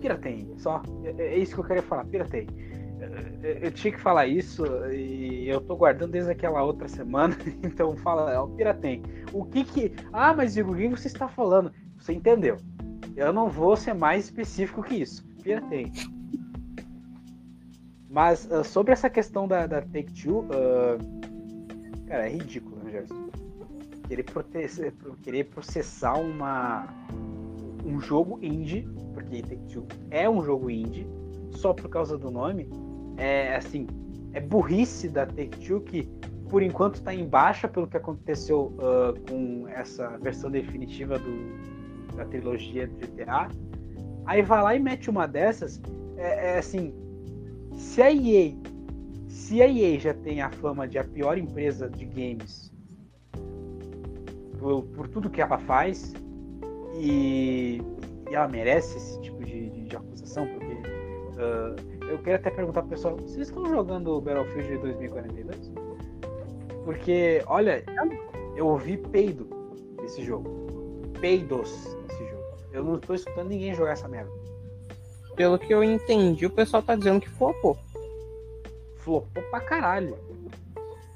Piratem, 0.00 0.54
só. 0.58 0.82
É, 1.04 1.22
é 1.22 1.38
isso 1.38 1.54
que 1.54 1.60
eu 1.60 1.64
queria 1.64 1.82
falar, 1.82 2.04
piratem. 2.04 2.46
É, 3.42 3.66
eu 3.66 3.70
tinha 3.70 3.92
que 3.92 4.00
falar 4.00 4.26
isso 4.26 4.64
e 4.92 5.48
eu 5.48 5.60
tô 5.60 5.74
guardando 5.74 6.12
desde 6.12 6.30
aquela 6.30 6.62
outra 6.62 6.86
semana, 6.86 7.36
então 7.64 7.96
fala, 7.96 8.32
é 8.32 8.38
o 8.38 8.48
piratem. 8.48 9.02
O 9.32 9.44
que 9.44 9.64
que. 9.64 9.92
Ah, 10.12 10.34
mas 10.34 10.56
Igor, 10.56 10.74
o 10.74 10.76
que 10.76 10.88
você 10.88 11.08
está 11.08 11.28
falando? 11.28 11.72
Você 11.98 12.12
entendeu. 12.12 12.56
Eu 13.16 13.32
não 13.32 13.48
vou 13.48 13.76
ser 13.76 13.94
mais 13.94 14.26
específico 14.26 14.82
que 14.82 14.96
isso. 14.96 15.26
Piratem. 15.42 15.92
Mas 18.08 18.46
uh, 18.50 18.64
sobre 18.64 18.92
essa 18.92 19.08
questão 19.08 19.46
da, 19.46 19.66
da 19.66 19.82
Take-Two, 19.82 20.40
uh, 20.40 21.19
cara, 22.10 22.26
é 22.26 22.32
ridículo, 22.32 22.76
né, 22.82 22.90
Gerson? 22.90 23.30
querer, 24.08 24.24
querer 25.22 25.44
processar 25.44 26.14
uma, 26.14 26.88
um 27.84 28.00
jogo 28.00 28.40
indie, 28.42 28.88
porque 29.14 29.40
Take-Two 29.42 29.86
é 30.10 30.28
um 30.28 30.42
jogo 30.42 30.68
indie, 30.68 31.06
só 31.52 31.72
por 31.72 31.88
causa 31.88 32.18
do 32.18 32.28
nome, 32.28 32.68
é 33.16 33.54
assim, 33.54 33.86
é 34.32 34.40
burrice 34.40 35.08
da 35.08 35.24
Take-Two 35.24 35.82
que 35.82 36.02
por 36.48 36.64
enquanto 36.64 36.96
está 36.96 37.14
em 37.14 37.28
baixa 37.28 37.68
pelo 37.68 37.86
que 37.86 37.96
aconteceu 37.96 38.72
uh, 38.74 39.20
com 39.28 39.68
essa 39.68 40.18
versão 40.18 40.50
definitiva 40.50 41.16
do, 41.16 42.16
da 42.16 42.24
trilogia 42.24 42.88
do 42.88 42.96
GTA. 42.96 43.48
Aí 44.26 44.42
vai 44.42 44.60
lá 44.60 44.74
e 44.74 44.80
mete 44.80 45.08
uma 45.08 45.28
dessas, 45.28 45.80
é, 46.16 46.54
é 46.54 46.58
assim, 46.58 46.92
se 47.76 48.02
a 48.02 48.12
EA, 48.12 48.52
se 49.30 49.62
a 49.62 49.68
EA 49.68 49.98
já 49.98 50.12
tem 50.12 50.42
a 50.42 50.50
fama 50.50 50.88
de 50.88 50.98
a 50.98 51.04
pior 51.04 51.38
empresa 51.38 51.88
de 51.88 52.04
games 52.04 52.72
por, 54.58 54.82
por 54.82 55.08
tudo 55.08 55.30
que 55.30 55.40
ela 55.40 55.56
faz 55.56 56.12
e, 56.96 57.80
e, 58.28 58.34
ela 58.34 58.48
merece 58.48 58.96
esse 58.96 59.20
tipo 59.20 59.42
de, 59.44 59.70
de, 59.70 59.84
de 59.84 59.96
acusação, 59.96 60.46
porque 60.48 60.72
uh, 60.72 62.06
eu 62.10 62.18
quero 62.18 62.36
até 62.36 62.50
perguntar 62.50 62.82
pro 62.82 62.90
pessoal, 62.90 63.16
vocês 63.16 63.48
estão 63.48 63.64
jogando 63.66 64.20
Battlefield 64.20 64.78
2042? 64.78 65.72
Porque, 66.84 67.42
olha, 67.46 67.84
eu 68.56 68.66
ouvi 68.66 68.96
peido 68.96 69.48
desse 70.02 70.24
jogo. 70.24 70.50
Peidos 71.20 71.96
desse 72.08 72.24
jogo. 72.28 72.44
Eu 72.72 72.82
não 72.82 72.96
estou 72.96 73.14
escutando 73.14 73.48
ninguém 73.48 73.74
jogar 73.74 73.92
essa 73.92 74.08
merda. 74.08 74.30
Pelo 75.36 75.58
que 75.58 75.72
eu 75.72 75.84
entendi, 75.84 76.46
o 76.46 76.50
pessoal 76.50 76.82
tá 76.82 76.96
dizendo 76.96 77.20
que 77.20 77.28
flopou. 77.28 77.78
Flopou 79.00 79.42
pra 79.50 79.60
caralho. 79.60 80.16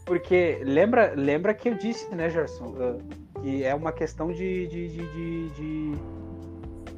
Porque 0.05 0.61
lembra, 0.63 1.15
lembra 1.15 1.55
que 1.55 1.69
eu 1.69 1.75
disse, 1.75 2.15
né, 2.15 2.29
Gerson? 2.29 2.67
Uh, 2.67 3.41
que 3.41 3.65
é 3.65 3.75
uma 3.75 3.93
questão 3.93 4.33
de, 4.33 4.67
de, 4.67 4.89
de, 4.89 5.49
de, 5.51 5.93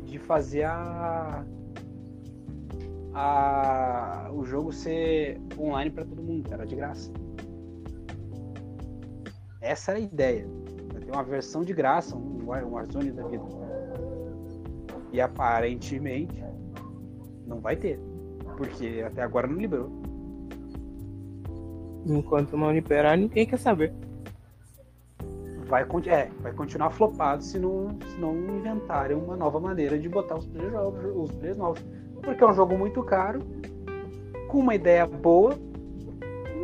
de 0.04 0.18
fazer 0.18 0.64
a, 0.64 1.44
a, 3.14 4.30
o 4.32 4.44
jogo 4.44 4.72
ser 4.72 5.40
online 5.58 5.90
para 5.90 6.04
todo 6.04 6.22
mundo, 6.22 6.52
era 6.52 6.66
de 6.66 6.76
graça. 6.76 7.10
Essa 9.60 9.92
era 9.92 10.00
a 10.00 10.02
ideia. 10.02 10.46
Ter 11.00 11.10
uma 11.12 11.24
versão 11.24 11.62
de 11.62 11.72
graça, 11.72 12.16
um 12.16 12.46
Warzone 12.46 13.12
da 13.12 13.26
vida. 13.26 13.44
E 15.12 15.20
aparentemente 15.20 16.44
não 17.46 17.60
vai 17.60 17.76
ter. 17.76 17.98
Porque 18.56 19.02
até 19.06 19.22
agora 19.22 19.46
não 19.46 19.56
liberou. 19.56 19.90
Enquanto 22.06 22.56
não 22.56 22.72
liberar, 22.72 23.16
ninguém 23.16 23.44
quer 23.44 23.58
saber 23.58 23.92
vai, 25.66 25.82
é, 26.06 26.30
vai 26.40 26.52
continuar 26.52 26.90
flopado 26.90 27.42
se 27.42 27.58
não, 27.58 27.98
se 28.06 28.18
não 28.18 28.34
inventarem 28.36 29.16
uma 29.16 29.36
nova 29.36 29.60
maneira 29.60 29.98
de 29.98 30.08
botar 30.08 30.36
os 30.36 30.46
players, 30.46 30.74
os 31.14 31.30
players 31.32 31.56
novos. 31.56 31.84
Porque 32.22 32.42
é 32.42 32.46
um 32.46 32.54
jogo 32.54 32.78
muito 32.78 33.02
caro, 33.02 33.40
com 34.48 34.60
uma 34.60 34.74
ideia 34.74 35.06
boa, 35.06 35.56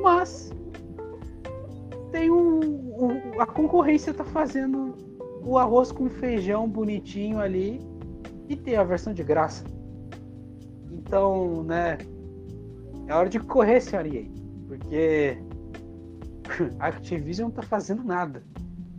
mas 0.03 0.51
tem 2.11 2.31
um, 2.31 2.61
um 2.61 3.41
a 3.41 3.47
concorrência 3.47 4.15
tá 4.15 4.25
fazendo 4.25 4.95
o 5.45 5.59
arroz 5.59 5.91
com 5.91 6.09
feijão 6.09 6.69
bonitinho 6.69 7.41
ali 7.41 7.81
e 8.49 8.57
tem 8.57 8.77
a 8.77 8.85
versão 8.85 9.13
de 9.13 9.23
graça. 9.23 9.65
Então, 10.91 11.65
né, 11.65 11.99
é 13.07 13.15
hora 13.15 13.29
de 13.29 13.41
correr, 13.41 13.81
senhor 13.81 14.07
EA, 14.07 14.25
porque 14.73 15.37
a 16.79 16.87
Activision 16.88 17.49
não 17.49 17.55
tá 17.55 17.62
fazendo 17.62 18.02
nada 18.02 18.43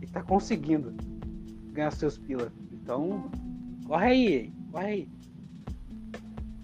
e 0.00 0.06
tá 0.06 0.22
conseguindo 0.22 0.94
ganhar 1.72 1.90
seus 1.90 2.16
pila. 2.16 2.52
Então, 2.72 3.28
corre 3.84 4.06
aí, 4.06 4.52
corre 4.70 4.86
aí. 4.86 5.08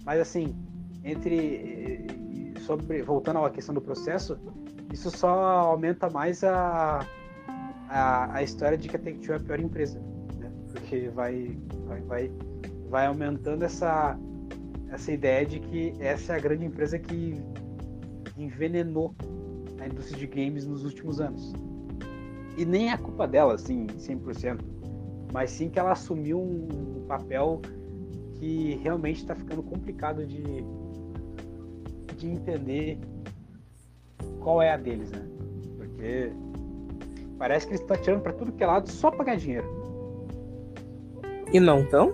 Mas 0.05 0.21
assim, 0.21 0.55
entre 1.03 2.07
sobre 2.61 3.01
voltando 3.03 3.39
à 3.39 3.49
questão 3.49 3.75
do 3.75 3.81
processo, 3.81 4.39
isso 4.93 5.11
só 5.11 5.27
aumenta 5.27 6.09
mais 6.09 6.41
a 6.43 7.05
a, 7.89 8.37
a 8.37 8.43
história 8.43 8.77
de 8.77 8.87
que 8.87 8.95
a 8.95 8.99
Take-Two 8.99 9.33
é 9.33 9.37
a 9.37 9.39
pior 9.41 9.59
empresa, 9.59 9.99
né? 10.39 10.49
Porque 10.71 11.09
vai 11.09 11.57
vai 11.85 12.01
vai, 12.01 12.31
vai 12.89 13.05
aumentando 13.07 13.65
essa 13.65 14.17
essa 14.89 15.11
ideia 15.11 15.45
de 15.45 15.59
que 15.59 15.93
essa 15.99 16.33
é 16.33 16.37
a 16.37 16.39
grande 16.39 16.63
empresa 16.63 16.97
que 16.97 17.41
envenenou 18.43 19.13
a 19.79 19.87
indústria 19.87 20.19
de 20.19 20.27
games 20.27 20.65
nos 20.65 20.83
últimos 20.85 21.19
anos. 21.19 21.53
E 22.57 22.65
nem 22.65 22.91
é 22.91 22.97
culpa 22.97 23.27
dela, 23.27 23.53
assim, 23.53 23.87
100%, 23.87 24.59
mas 25.33 25.51
sim 25.51 25.69
que 25.69 25.79
ela 25.79 25.91
assumiu 25.91 26.39
um 26.39 27.05
papel 27.07 27.61
que 28.35 28.75
realmente 28.83 29.17
está 29.17 29.35
ficando 29.35 29.63
complicado 29.63 30.25
de, 30.25 30.43
de 32.17 32.27
entender 32.27 32.99
qual 34.39 34.61
é 34.61 34.71
a 34.71 34.77
deles, 34.77 35.11
né? 35.11 35.25
Porque 35.77 36.31
parece 37.37 37.65
que 37.65 37.73
eles 37.73 37.81
estão 37.81 37.97
tirando 37.97 38.21
para 38.21 38.33
tudo 38.33 38.51
que 38.51 38.63
é 38.63 38.67
lado 38.67 38.89
só 38.89 39.09
para 39.09 39.25
ganhar 39.25 39.37
dinheiro. 39.37 39.81
E 41.53 41.59
não 41.59 41.81
estão? 41.81 42.13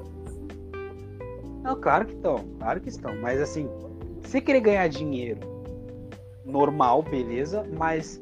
Não, 1.64 1.80
claro 1.80 2.06
que 2.06 2.14
estão, 2.14 2.38
claro 2.60 2.82
que 2.82 2.90
estão. 2.90 3.16
Mas 3.22 3.42
assim, 3.42 3.68
se 4.22 4.42
querer 4.42 4.62
ganhar 4.62 4.88
dinheiro 4.88 5.57
normal, 6.48 7.04
beleza, 7.04 7.66
mas 7.78 8.22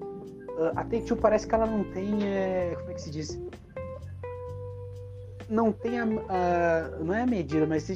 uh, 0.57 0.71
a 0.75 0.83
Take-Two 0.83 1.17
parece 1.17 1.47
que 1.47 1.55
ela 1.55 1.65
não 1.65 1.83
tem, 1.85 2.27
é, 2.27 2.75
como 2.75 2.91
é 2.91 2.93
que 2.93 3.01
se 3.01 3.11
diz? 3.11 3.39
Não 5.47 5.71
tem 5.71 5.99
a, 5.99 6.05
não 6.99 7.13
é 7.13 7.21
a 7.21 7.25
medida, 7.27 7.67
mas 7.67 7.87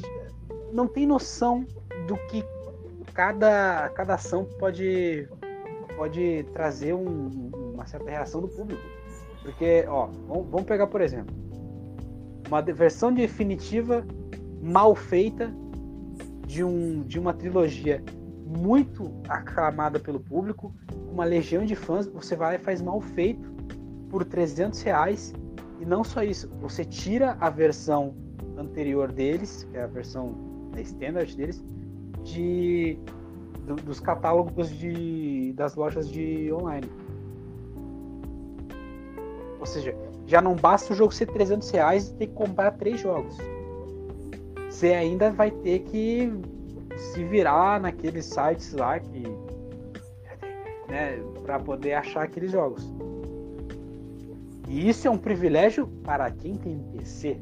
não 0.72 0.86
tem 0.86 1.04
noção 1.04 1.66
do 2.06 2.16
que 2.28 2.44
cada, 3.12 3.90
cada 3.90 4.14
ação 4.14 4.44
pode, 4.44 5.28
pode 5.96 6.44
trazer 6.52 6.94
um, 6.94 7.50
uma 7.74 7.86
certa 7.86 8.08
reação 8.08 8.40
do 8.40 8.48
público. 8.48 8.82
Porque, 9.42 9.84
ó, 9.88 10.06
vamos 10.06 10.62
pegar 10.62 10.86
por 10.86 11.00
exemplo, 11.00 11.34
uma 12.46 12.62
versão 12.62 13.12
definitiva 13.12 14.06
mal 14.62 14.94
feita 14.94 15.52
de, 16.46 16.62
um, 16.62 17.02
de 17.02 17.18
uma 17.18 17.32
trilogia 17.32 18.02
muito 18.58 19.12
aclamada 19.28 19.98
pelo 19.98 20.20
público, 20.20 20.74
uma 21.10 21.24
legião 21.24 21.64
de 21.64 21.74
fãs, 21.74 22.06
você 22.06 22.34
vai 22.34 22.56
e 22.56 22.58
faz 22.58 22.82
mal 22.82 23.00
feito 23.00 23.50
por 24.08 24.24
300 24.24 24.82
reais 24.82 25.32
e 25.80 25.84
não 25.86 26.02
só 26.02 26.22
isso, 26.22 26.48
você 26.60 26.84
tira 26.84 27.36
a 27.40 27.48
versão 27.48 28.14
anterior 28.56 29.10
deles, 29.10 29.66
que 29.70 29.76
é 29.76 29.82
a 29.82 29.86
versão 29.86 30.34
da 30.72 30.80
standard 30.80 31.34
deles, 31.36 31.64
de 32.24 32.98
do, 33.66 33.76
dos 33.76 34.00
catálogos 34.00 34.68
de 34.70 35.52
das 35.54 35.74
lojas 35.74 36.08
de 36.08 36.52
online. 36.52 36.90
Ou 39.58 39.66
seja, 39.66 39.94
já 40.26 40.40
não 40.40 40.54
basta 40.54 40.92
o 40.92 40.96
jogo 40.96 41.12
ser 41.12 41.26
300 41.26 41.70
reais 41.70 42.08
e 42.08 42.14
ter 42.14 42.26
que 42.26 42.34
comprar 42.34 42.72
três 42.72 43.00
jogos 43.00 43.36
você 44.80 44.94
ainda 44.94 45.30
vai 45.30 45.50
ter 45.50 45.80
que 45.80 46.32
se 47.00 47.24
virar 47.24 47.80
naqueles 47.80 48.26
sites 48.26 48.72
lá 48.72 48.98
que 48.98 49.22
né, 50.88 51.18
para 51.42 51.58
poder 51.58 51.94
achar 51.94 52.24
aqueles 52.24 52.50
jogos. 52.50 52.84
E 54.68 54.88
isso 54.88 55.08
é 55.08 55.10
um 55.10 55.18
privilégio 55.18 55.86
para 56.04 56.30
quem 56.30 56.54
tem 56.56 56.78
PC. 56.96 57.40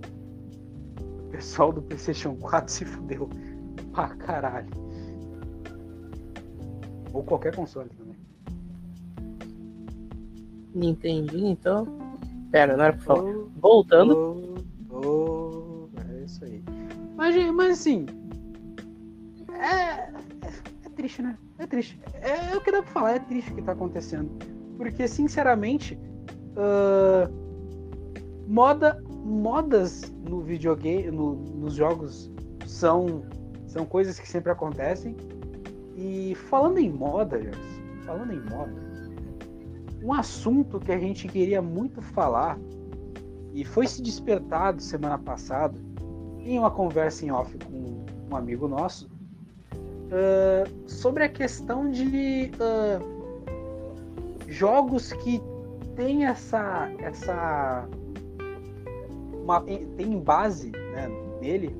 O 1.01 1.31
pessoal 1.31 1.73
do 1.73 1.83
PlayStation 1.83 2.35
4 2.37 2.73
se 2.73 2.85
fudeu 2.85 3.29
pra 3.93 4.09
caralho. 4.17 4.71
Ou 7.13 7.23
qualquer 7.23 7.55
console 7.55 7.91
também. 7.91 8.17
Entendi, 10.75 11.45
então. 11.45 11.87
Pera, 12.51 12.77
não 12.77 12.85
era 12.85 12.93
pra 12.95 13.03
falar. 13.03 13.35
Voltando. 13.57 14.65
Oh, 14.91 15.05
oh, 15.05 15.89
é 16.11 16.25
isso 16.25 16.45
aí. 16.45 16.63
Mas, 17.17 17.53
mas 17.53 17.73
assim. 17.73 18.07
É, 19.59 19.65
é, 19.67 20.13
é 20.85 20.89
triste, 20.95 21.23
né? 21.23 21.37
É 21.59 21.67
triste. 21.67 22.01
É, 22.15 22.53
é, 22.53 22.57
o 22.57 22.61
que 22.61 22.71
dá 22.71 22.83
pra 22.83 22.93
falar, 22.93 23.17
é 23.17 23.19
triste 23.19 23.53
o 23.53 23.55
que 23.57 23.63
tá 23.63 23.73
acontecendo. 23.73 24.31
Porque, 24.77 25.09
sinceramente, 25.09 25.99
uh, 26.55 27.29
moda, 28.47 29.03
modas 29.25 30.13
no 30.29 30.41
videogame, 30.41 31.11
no, 31.11 31.35
nos 31.35 31.75
jogos 31.75 32.31
são, 32.65 33.25
são 33.67 33.85
coisas 33.85 34.19
que 34.21 34.29
sempre 34.29 34.53
acontecem. 34.53 35.17
E 35.97 36.37
falando 36.49 36.79
em 36.79 36.91
moda, 36.91 37.43
Jess, 37.43 37.59
falando 38.07 38.33
em 38.33 38.41
moda, 38.49 38.89
um 40.01 40.13
assunto 40.13 40.79
que 40.79 40.93
a 40.93 40.99
gente 40.99 41.27
queria 41.27 41.61
muito 41.61 42.01
falar 42.01 42.57
e 43.53 43.65
foi 43.65 43.89
se 43.89 44.01
despertado 44.01 44.81
semana 44.81 45.19
passada 45.19 45.77
em 46.39 46.57
uma 46.57 46.71
conversa 46.71 47.27
em 47.27 47.33
off 47.33 47.53
com 47.65 48.05
um 48.31 48.37
amigo 48.37 48.69
nosso 48.69 49.11
uh, 50.09 50.91
sobre 50.91 51.25
a 51.25 51.29
questão 51.29 51.91
de 51.91 52.51
uh, 52.55 53.03
jogos 54.49 55.13
que 55.13 55.41
tem 55.97 56.27
essa 56.27 56.91
essa 56.99 57.89
uma, 59.33 59.61
tem 59.97 60.19
base 60.21 60.71
né, 60.71 61.09
nele 61.41 61.77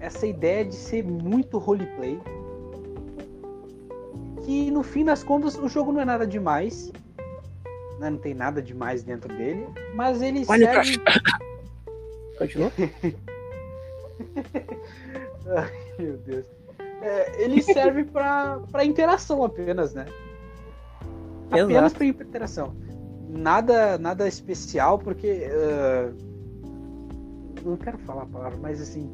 essa 0.00 0.26
ideia 0.26 0.64
de 0.64 0.74
ser 0.74 1.04
muito 1.04 1.58
roleplay 1.58 2.20
que 4.44 4.70
no 4.70 4.82
fim 4.82 5.04
das 5.04 5.22
contas 5.22 5.56
o 5.56 5.68
jogo 5.68 5.92
não 5.92 6.00
é 6.00 6.04
nada 6.04 6.26
demais 6.26 6.92
né, 7.98 8.10
não 8.10 8.18
tem 8.18 8.34
nada 8.34 8.60
demais 8.60 9.02
dentro 9.02 9.28
dele 9.36 9.66
mas 9.94 10.20
ele 10.22 10.44
Minecraft. 10.44 10.94
serve 10.94 11.20
continua 12.38 12.72
Ai, 15.56 15.94
meu 15.98 16.16
Deus. 16.18 16.46
É, 17.02 17.42
ele 17.42 17.60
serve 17.62 18.04
para 18.04 18.84
interação 18.84 19.44
apenas, 19.44 19.92
né? 19.94 20.06
Apenas 21.50 21.92
para 21.92 22.06
interação. 22.06 22.74
Nada, 23.28 23.98
nada 23.98 24.26
especial, 24.26 24.98
porque. 24.98 25.48
Uh, 25.48 26.32
não 27.64 27.76
quero 27.76 27.98
falar 27.98 28.22
a 28.22 28.26
palavra, 28.26 28.58
mas 28.60 28.80
assim. 28.80 29.10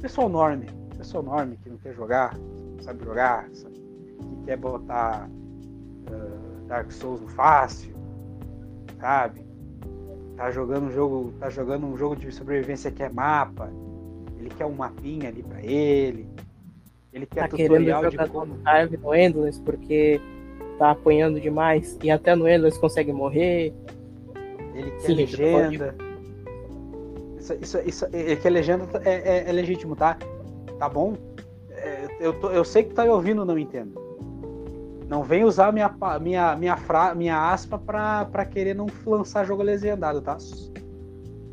Pessoal 0.00 0.28
norme. 0.28 0.66
Pessoal 0.96 1.22
norme 1.22 1.56
que 1.56 1.68
não 1.68 1.78
quer 1.78 1.94
jogar, 1.94 2.36
sabe 2.80 3.04
jogar, 3.04 3.48
sabe, 3.52 3.74
que 3.74 4.44
quer 4.44 4.56
botar 4.56 5.28
uh, 5.28 6.66
Dark 6.66 6.90
Souls 6.90 7.20
no 7.20 7.28
fácil, 7.28 7.94
sabe? 9.00 9.46
Tá 10.36 10.50
jogando 10.50 10.86
um 10.86 10.90
jogo, 10.90 11.32
tá 11.38 11.50
jogando 11.50 11.86
um 11.86 11.96
jogo 11.96 12.16
de 12.16 12.32
sobrevivência 12.32 12.90
que 12.90 13.02
é 13.02 13.08
mapa 13.08 13.70
ele 14.48 14.50
quer 14.50 14.66
um 14.66 14.74
mapinha 14.74 15.28
ali 15.28 15.42
para 15.42 15.62
ele. 15.62 16.28
Ele 17.12 17.26
quer 17.26 17.48
tá 17.48 17.56
tutorial 17.56 18.08
de 18.08 18.16
como. 18.28 18.58
Tarve 18.58 18.96
no 18.96 19.14
Endless 19.14 19.60
porque 19.60 20.20
tá 20.78 20.90
apanhando 20.90 21.40
demais. 21.40 21.98
E 22.02 22.10
até 22.10 22.34
no 22.34 22.48
Endless 22.48 22.78
consegue 22.78 23.12
morrer. 23.12 23.72
Ele 24.74 24.90
quer 24.92 25.00
Sim, 25.00 25.14
legenda. 25.14 25.94
Isso, 27.38 27.54
isso, 27.54 27.78
isso, 27.84 28.06
ele 28.12 28.36
quer 28.36 28.50
legenda 28.50 28.86
é, 29.04 29.38
é, 29.38 29.48
é 29.48 29.52
legítimo, 29.52 29.96
tá? 29.96 30.18
Tá 30.78 30.88
bom? 30.88 31.14
É, 31.70 32.08
eu, 32.20 32.32
tô, 32.38 32.50
eu 32.50 32.64
sei 32.64 32.84
que 32.84 32.94
tá 32.94 33.04
ouvindo, 33.04 33.44
não 33.44 33.58
entendo. 33.58 34.08
Não 35.08 35.22
vem 35.22 35.42
usar 35.42 35.72
minha, 35.72 35.90
minha, 36.20 36.54
minha, 36.54 36.76
fra, 36.76 37.14
minha 37.14 37.50
aspa 37.50 37.78
pra, 37.78 38.26
pra 38.26 38.44
querer 38.44 38.74
não 38.74 38.86
lançar 39.06 39.46
jogo 39.46 39.62
legendado, 39.62 40.20
tá? 40.20 40.36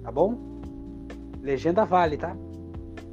Tá 0.03 0.11
bom? 0.11 0.37
Legenda 1.41 1.85
vale, 1.85 2.17
tá? 2.17 2.35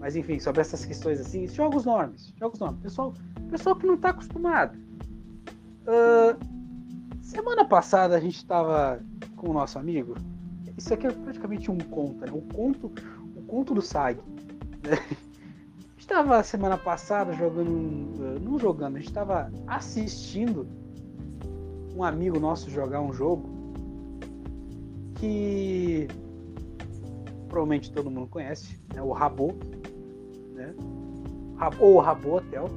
Mas 0.03 0.17
enfim, 0.17 0.41
sobre 0.41 0.61
essas 0.61 0.85
questões 0.85 1.21
assim, 1.21 1.47
jogos 1.47 1.85
normes, 1.85 2.35
jogos 2.37 2.59
normes. 2.59 2.81
Pessoal, 2.81 3.15
pessoal 3.49 3.77
que 3.77 3.87
não 3.87 3.95
está 3.95 4.11
acostumado. 4.11 4.77
Uh, 5.87 6.37
semana 7.23 7.65
passada 7.65 8.17
a 8.17 8.21
gente 8.21 8.37
estava 8.37 9.01
com 9.37 9.51
o 9.51 9.53
nosso 9.53 9.79
amigo. 9.79 10.17
Isso 10.77 10.93
aqui 10.93 11.07
é 11.07 11.13
praticamente 11.13 11.71
um 11.71 11.79
conto, 11.79 12.21
né? 12.21 12.27
O 12.33 12.43
conto, 12.53 12.93
o 13.37 13.43
conto 13.43 13.75
do 13.75 13.81
Sag. 13.81 14.19
Né? 14.83 14.99
estava 15.97 16.43
semana 16.43 16.77
passada 16.77 17.33
jogando, 17.33 18.41
não 18.41 18.59
jogando, 18.59 18.97
a 18.97 18.99
gente 18.99 19.09
estava 19.09 19.53
assistindo 19.69 20.67
um 21.95 22.03
amigo 22.03 22.41
nosso 22.41 22.69
jogar 22.69 23.01
um 23.01 23.13
jogo 23.13 23.49
que 25.15 26.09
provavelmente 27.49 27.93
todo 27.93 28.11
mundo 28.11 28.27
conhece, 28.27 28.81
né? 28.93 29.01
o 29.01 29.13
Rabo, 29.13 29.55
né? 30.67 30.75
ou 31.79 31.95
o 31.95 32.01
Rabo 32.01 32.37
Hotel. 32.37 32.69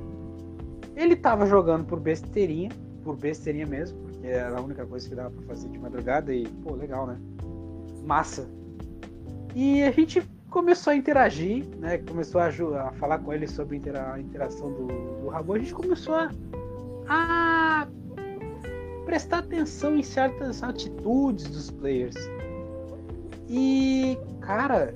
Ele 0.95 1.15
tava 1.15 1.45
jogando 1.45 1.86
por 1.86 2.00
besteirinha, 2.00 2.69
por 3.04 3.15
besteirinha 3.15 3.65
mesmo, 3.65 3.98
porque 4.00 4.28
era 4.28 4.58
a 4.58 4.62
única 4.62 4.86
coisa 4.86 5.08
que 5.08 5.15
dava 5.15 5.30
para 5.32 5.43
fazer 5.43 5.69
de 5.69 5.78
madrugada 5.78 6.34
e, 6.34 6.48
pô, 6.63 6.74
legal, 6.76 7.08
né? 7.08 7.17
Massa. 8.04 8.48
E 9.54 9.84
a 9.84 9.91
gente 9.91 10.21
começou 10.50 10.91
a 10.91 10.95
interagir, 10.95 11.65
né? 11.80 11.98
Começou 11.98 12.39
a, 12.39 12.48
a 12.48 12.91
falar 12.93 13.19
com 13.19 13.34
ele 13.34 13.48
sobre 13.48 13.82
a 13.89 14.19
interação 14.19 14.71
do, 14.71 14.88
do 15.21 15.28
Rabo. 15.28 15.54
A 15.54 15.60
gente 15.60 15.74
começou 15.74 16.15
a, 16.15 16.32
a 17.08 17.88
prestar 19.06 19.39
atenção 19.39 19.98
em 19.98 20.04
certas 20.04 20.63
atitudes 20.63 21.50
dos 21.50 21.71
players. 21.71 22.15
E, 23.50 24.17
cara, 24.41 24.93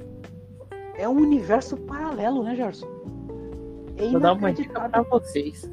é 0.99 1.07
um 1.07 1.15
universo 1.15 1.77
paralelo, 1.77 2.43
né, 2.43 2.55
Gerson? 2.55 2.87
É 3.97 4.09
Vou 4.09 4.19
dar 4.19 4.33
uma 4.33 4.51
dica 4.51 4.89
pra 4.89 5.01
vocês. 5.01 5.69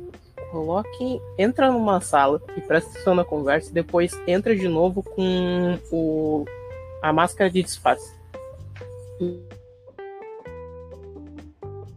Coloquem, 0.52 1.20
entra 1.36 1.72
numa 1.72 2.00
sala 2.00 2.40
e 2.56 2.60
presta 2.60 2.90
atenção 2.90 3.14
na 3.14 3.24
conversa 3.24 3.70
e 3.70 3.74
depois 3.74 4.12
entra 4.26 4.54
de 4.54 4.68
novo 4.68 5.02
com 5.02 5.78
o, 5.90 6.44
a 7.02 7.12
máscara 7.12 7.50
de 7.50 7.62
disfarce. 7.62 8.14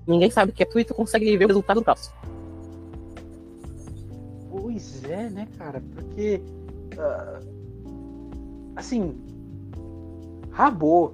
Ninguém 0.08 0.32
sabe 0.32 0.52
que 0.52 0.64
é 0.64 0.66
tu 0.66 0.80
e 0.80 0.84
tu 0.84 0.96
consegue 0.96 1.38
ver 1.38 1.46
o 1.46 1.50
resultado 1.50 1.80
do 1.80 1.86
caos. 1.86 2.12
Pois 4.50 5.04
é, 5.04 5.30
né, 5.30 5.48
cara? 5.56 5.84
Porque. 5.94 6.42
Uh, 6.96 8.74
assim. 8.76 9.16
Rabo. 10.52 11.12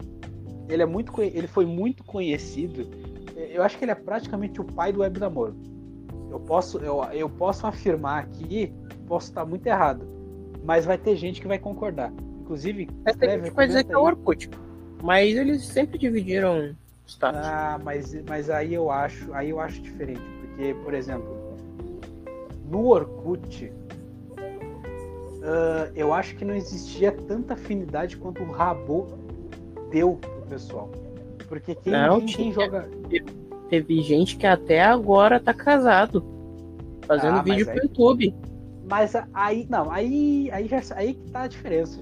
Ele, 0.67 0.81
é 0.81 0.85
muito, 0.85 1.21
ele 1.21 1.47
foi 1.47 1.65
muito 1.65 2.03
conhecido. 2.03 2.87
Eu 3.35 3.63
acho 3.63 3.77
que 3.77 3.85
ele 3.85 3.91
é 3.91 3.95
praticamente 3.95 4.59
o 4.59 4.63
pai 4.63 4.91
do 4.91 5.01
web 5.01 5.19
namoro. 5.19 5.55
Eu 6.31 6.39
posso, 6.39 6.79
eu, 6.79 7.03
eu 7.13 7.29
posso 7.29 7.67
afirmar 7.67 8.23
aqui, 8.23 8.73
posso 9.07 9.29
estar 9.29 9.45
muito 9.45 9.65
errado, 9.67 10.05
mas 10.63 10.85
vai 10.85 10.97
ter 10.97 11.15
gente 11.15 11.39
que 11.39 11.47
vai 11.47 11.59
concordar. 11.59 12.11
Inclusive, 12.41 12.89
é, 13.05 13.11
escreve, 13.11 13.35
tem 13.35 13.45
gente 13.45 13.55
vai 13.55 13.67
dizer 13.67 13.83
que 13.83 13.93
é 13.93 13.97
o 13.97 14.03
Orkut. 14.03 14.49
Mas 15.03 15.35
eles 15.35 15.65
sempre 15.65 15.97
dividiram 15.97 16.75
status. 17.05 17.41
Ah, 17.43 17.79
mas, 17.83 18.15
mas 18.27 18.49
aí 18.49 18.73
eu 18.73 18.89
acho, 18.89 19.33
aí 19.33 19.49
eu 19.49 19.59
acho 19.59 19.81
diferente, 19.81 20.21
porque, 20.41 20.73
por 20.83 20.93
exemplo, 20.93 21.55
no 22.69 22.87
Orkut, 22.87 23.71
uh, 24.35 25.91
eu 25.95 26.13
acho 26.13 26.35
que 26.35 26.43
não 26.43 26.55
existia 26.55 27.11
tanta 27.11 27.53
afinidade 27.53 28.17
quanto 28.17 28.43
o 28.43 28.51
Rabo 28.51 29.07
deu 29.91 30.19
pessoal. 30.49 30.91
Porque 31.47 31.75
quem, 31.75 31.93
não, 31.93 32.21
quem, 32.25 32.51
joga. 32.51 32.89
Teve 33.69 34.01
gente 34.01 34.37
que 34.37 34.47
até 34.47 34.83
agora 34.83 35.39
tá 35.39 35.53
casado. 35.53 36.23
Fazendo 37.05 37.37
ah, 37.37 37.41
vídeo 37.41 37.65
pro 37.65 37.75
YouTube. 37.75 38.35
Mas 38.89 39.13
aí, 39.33 39.65
não, 39.69 39.91
aí, 39.91 40.49
aí, 40.51 40.67
já, 40.67 40.81
aí 40.95 41.13
que 41.13 41.31
tá 41.31 41.43
a 41.43 41.47
diferença. 41.47 41.99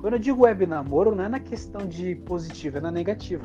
Quando 0.00 0.14
eu 0.14 0.18
digo 0.18 0.42
web 0.42 0.66
namoro, 0.66 1.14
não 1.14 1.24
é 1.24 1.28
na 1.28 1.40
questão 1.40 1.86
de 1.86 2.14
positiva, 2.16 2.78
é 2.78 2.80
na 2.80 2.90
negativa. 2.90 3.44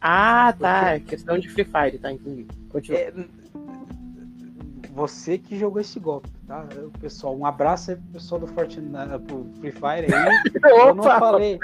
Ah, 0.00 0.54
tá. 0.58 0.80
Porque... 0.80 0.94
É 0.94 1.00
questão 1.00 1.38
de 1.38 1.48
Free 1.48 1.64
Fire, 1.64 1.98
tá? 1.98 2.12
Entendi. 2.12 2.46
Continua. 2.70 2.98
É, 2.98 3.12
você 4.92 5.36
que 5.36 5.58
jogou 5.58 5.80
esse 5.80 6.00
golpe, 6.00 6.30
tá? 6.46 6.66
Pessoal, 7.00 7.36
um 7.36 7.44
abraço 7.44 7.90
aí 7.90 7.96
pro 7.96 8.12
pessoal 8.12 8.40
do 8.40 8.46
Fortnite, 8.46 9.18
pro 9.26 9.46
Free 9.60 9.72
Fire 9.72 10.14
aí. 10.14 10.58
Opa, 10.58 10.68
eu 10.88 10.94
não 10.94 11.04
falei. 11.04 11.58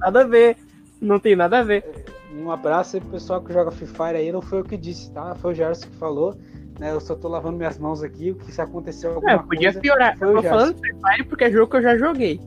Nada 0.00 0.22
a 0.22 0.24
ver. 0.24 0.56
Não 1.02 1.18
tem 1.18 1.34
nada 1.34 1.58
a 1.58 1.62
ver. 1.64 1.84
É, 1.84 2.40
um 2.40 2.48
abraço 2.48 2.94
aí 2.94 3.00
pro 3.02 3.10
pessoal 3.10 3.42
que 3.42 3.52
joga 3.52 3.72
Free 3.72 3.88
Fire 3.88 4.16
aí. 4.16 4.30
Não 4.30 4.40
foi 4.40 4.60
eu 4.60 4.64
que 4.64 4.76
disse, 4.76 5.12
tá? 5.12 5.34
Foi 5.34 5.50
o 5.50 5.54
Gerson 5.54 5.88
que 5.88 5.96
falou. 5.96 6.36
Né? 6.78 6.92
Eu 6.92 7.00
só 7.00 7.16
tô 7.16 7.26
lavando 7.26 7.58
minhas 7.58 7.76
mãos 7.76 8.04
aqui. 8.04 8.30
O 8.30 8.36
que 8.36 8.52
se 8.52 8.60
aconteceu 8.60 9.14
alguma 9.14 9.32
é, 9.32 9.38
podia 9.38 9.72
coisa. 9.72 9.80
piorar. 9.80 10.16
Foi 10.16 10.28
eu 10.28 10.34
tô 10.36 10.42
falando 10.42 10.78
Free 10.78 10.94
Fire 10.94 11.24
porque 11.28 11.44
é 11.44 11.50
jogo 11.50 11.70
que 11.72 11.76
eu 11.78 11.82
já 11.82 11.96
joguei. 11.98 12.40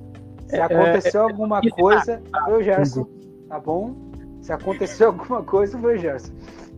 Se 0.48 0.56
aconteceu 0.56 1.22
é, 1.22 1.32
alguma 1.32 1.62
coisa, 1.62 2.22
foi 2.46 2.54
o 2.54 2.64
Gerson. 2.64 3.08
Tá 3.50 3.60
bom? 3.60 3.94
Se 4.42 4.54
aconteceu 4.54 5.08
alguma 5.12 5.44
coisa, 5.44 5.78
foi 5.78 5.98
o 5.98 6.00
Gerson. 6.00 6.32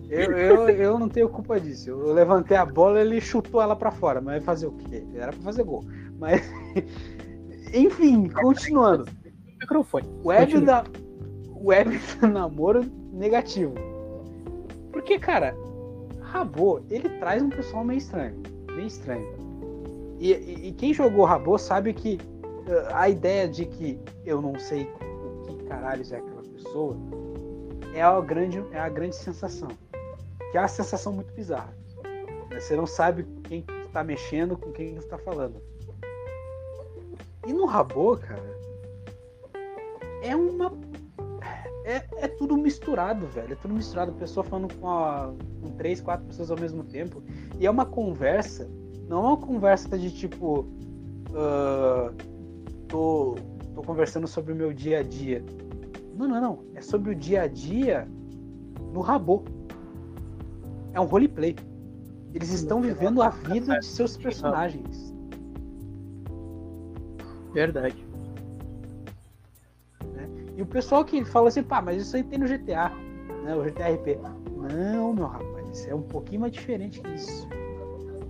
Eu, 0.10 0.32
eu, 0.32 0.70
eu 0.70 1.00
não 1.00 1.10
tenho 1.10 1.30
culpa 1.30 1.60
disso. 1.60 1.92
Eu 1.92 2.12
levantei 2.12 2.58
a 2.58 2.66
bola 2.66 3.02
ele 3.02 3.22
chutou 3.22 3.62
ela 3.62 3.76
para 3.76 3.92
fora. 3.92 4.20
Mas 4.20 4.44
fazer 4.44 4.66
o 4.66 4.72
quê? 4.72 5.06
Era 5.13 5.32
para 5.32 5.42
fazer 5.44 5.63
gol. 5.63 5.84
Mas. 6.18 6.42
Enfim, 7.72 8.30
continuando. 8.30 9.06
Microfone. 9.60 10.08
Web 10.24 10.62
da. 10.62 10.84
Web 11.63 12.00
do 12.20 12.28
namoro 12.28 12.86
negativo. 13.12 13.74
Porque, 14.91 15.20
cara, 15.20 15.56
Rabô, 16.22 16.82
ele 16.89 17.10
traz 17.20 17.41
um 17.41 17.50
pessoal 17.50 17.84
meio 17.84 17.98
estranho. 17.98 18.41
Meio 18.72 18.88
estranho. 18.88 19.28
E, 20.20 20.34
e, 20.34 20.67
e 20.70 20.72
quem 20.74 20.93
jogou 20.93 21.26
Rabô 21.26 21.58
sabe 21.58 21.93
que 21.93 22.15
uh, 22.15 22.93
a 22.93 23.10
ideia 23.10 23.48
de 23.48 23.65
que 23.65 24.00
eu 24.26 24.41
não 24.41 24.58
sei 24.60 24.84
o 24.84 25.46
que 25.46 25.63
caralho 25.65 26.04
é 26.12 26.15
aquela 26.17 26.41
pessoa 26.41 26.98
é 27.93 28.02
a 28.02 28.20
grande, 28.20 28.63
é 28.72 28.80
a 28.80 28.89
grande 28.89 29.15
sensação 29.15 29.70
que 30.52 30.58
é 30.58 30.62
uma 30.62 30.67
sensação 30.67 31.13
muito 31.13 31.34
bizarra. 31.34 31.74
Né? 32.50 32.60
Você 32.60 32.76
não 32.76 32.88
sabe 32.88 33.24
quem 33.43 33.65
está 33.86 34.04
mexendo, 34.04 34.58
com 34.58 34.72
quem 34.72 34.96
está 34.96 35.17
falando. 35.17 35.62
E 37.46 37.54
no 37.54 37.65
Rabo, 37.65 38.17
cara, 38.17 38.58
é 40.22 40.36
uma. 40.36 40.72
É, 41.88 42.04
é 42.17 42.28
tudo 42.28 42.58
misturado, 42.58 43.26
velho. 43.28 43.54
É 43.54 43.56
tudo 43.56 43.73
misturado. 43.73 44.12
Pessoa 44.12 44.43
falando 44.43 44.73
com, 44.76 44.89
a, 44.89 45.34
com 45.62 45.69
três, 45.78 46.02
quatro 46.02 46.26
pessoas 46.26 46.52
ao 46.52 46.60
mesmo 46.60 46.84
tempo. 46.84 47.23
E 47.58 47.65
é 47.65 47.71
uma 47.71 47.86
conversa. 47.86 48.69
Não 49.08 49.23
é 49.23 49.28
uma 49.30 49.38
conversa 49.38 49.97
de 49.97 50.12
tipo. 50.12 50.67
Uh, 51.30 52.13
tô, 52.89 53.36
tô 53.73 53.82
conversando 53.84 54.28
sobre 54.28 54.52
o 54.52 54.56
meu 54.56 54.73
dia 54.73 55.00
a 55.00 55.04
dia. 55.04 55.41
Não, 56.13 56.28
não, 56.28 56.41
não. 56.41 56.60
É 56.76 56.82
sobre 56.82 57.12
o 57.12 57.15
dia 57.15 57.43
a 57.43 57.47
dia 57.47 58.06
no 58.91 59.00
Rabo 59.00 59.45
é 60.93 61.00
um 61.00 61.06
roleplay. 61.06 61.56
Eles 62.34 62.52
estão 62.52 62.82
vivendo 62.82 63.21
a 63.21 63.30
vida 63.30 63.80
de 63.80 63.86
seus 63.86 64.17
personagens. 64.17 65.13
Verdade. 67.54 68.07
E 70.58 70.62
o 70.63 70.65
pessoal 70.65 71.06
que 71.06 71.24
fala 71.24 71.50
assim, 71.50 71.62
pá, 71.62 71.84
mas 71.84 72.02
isso 72.02 72.15
aí 72.15 72.24
tem 72.24 72.39
no 72.39 72.48
GTA, 72.48 72.91
né? 73.43 73.56
O 73.56 73.63
GTA 73.63 73.93
RP. 73.93 74.17
Não, 74.74 75.13
meu 75.13 75.28
rapaz, 75.28 75.88
é 75.88 75.93
um 75.93 76.02
pouquinho 76.02 76.41
mais 76.41 76.52
diferente 76.52 77.00
que 77.00 77.13
isso. 77.13 77.48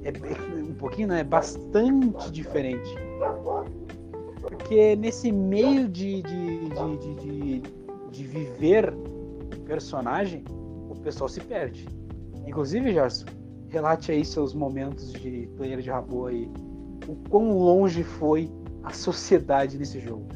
É 0.03 0.11
um 0.59 0.73
pouquinho, 0.73 1.07
não, 1.07 1.15
é 1.15 1.23
bastante 1.23 2.29
diferente. 2.29 2.93
Porque 4.41 4.95
nesse 4.97 5.31
meio 5.31 5.87
de, 5.87 6.21
de, 6.21 6.69
de, 6.69 7.15
de, 7.15 7.63
de 8.11 8.23
viver 8.25 8.93
personagem, 9.65 10.43
o 10.89 10.95
pessoal 11.01 11.29
se 11.29 11.39
perde. 11.39 11.87
Inclusive, 12.45 12.91
Gerson, 12.91 13.25
relate 13.69 14.11
aí 14.11 14.25
seus 14.25 14.53
momentos 14.53 15.13
de 15.13 15.49
player 15.55 15.79
de 15.79 15.89
rabo 15.89 16.27
aí. 16.27 16.51
O 17.07 17.15
quão 17.29 17.57
longe 17.57 18.03
foi 18.03 18.51
a 18.83 18.91
sociedade 18.91 19.77
nesse 19.77 19.99
jogo. 20.01 20.27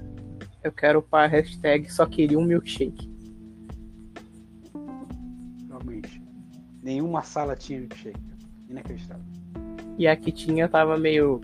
Eu 0.64 0.72
quero 0.72 1.02
para 1.02 1.28
hashtag 1.28 1.92
só 1.92 2.06
queria 2.06 2.38
um 2.38 2.44
milkshake. 2.44 3.10
Realmente. 5.68 6.22
Nenhuma 6.84 7.24
sala 7.24 7.56
tinha 7.56 7.80
milkshake. 7.80 8.20
Inacreditável. 8.70 9.24
E 9.98 10.08
a 10.08 10.16
que 10.16 10.32
tinha 10.32 10.68
tava 10.68 10.98
meio 10.98 11.42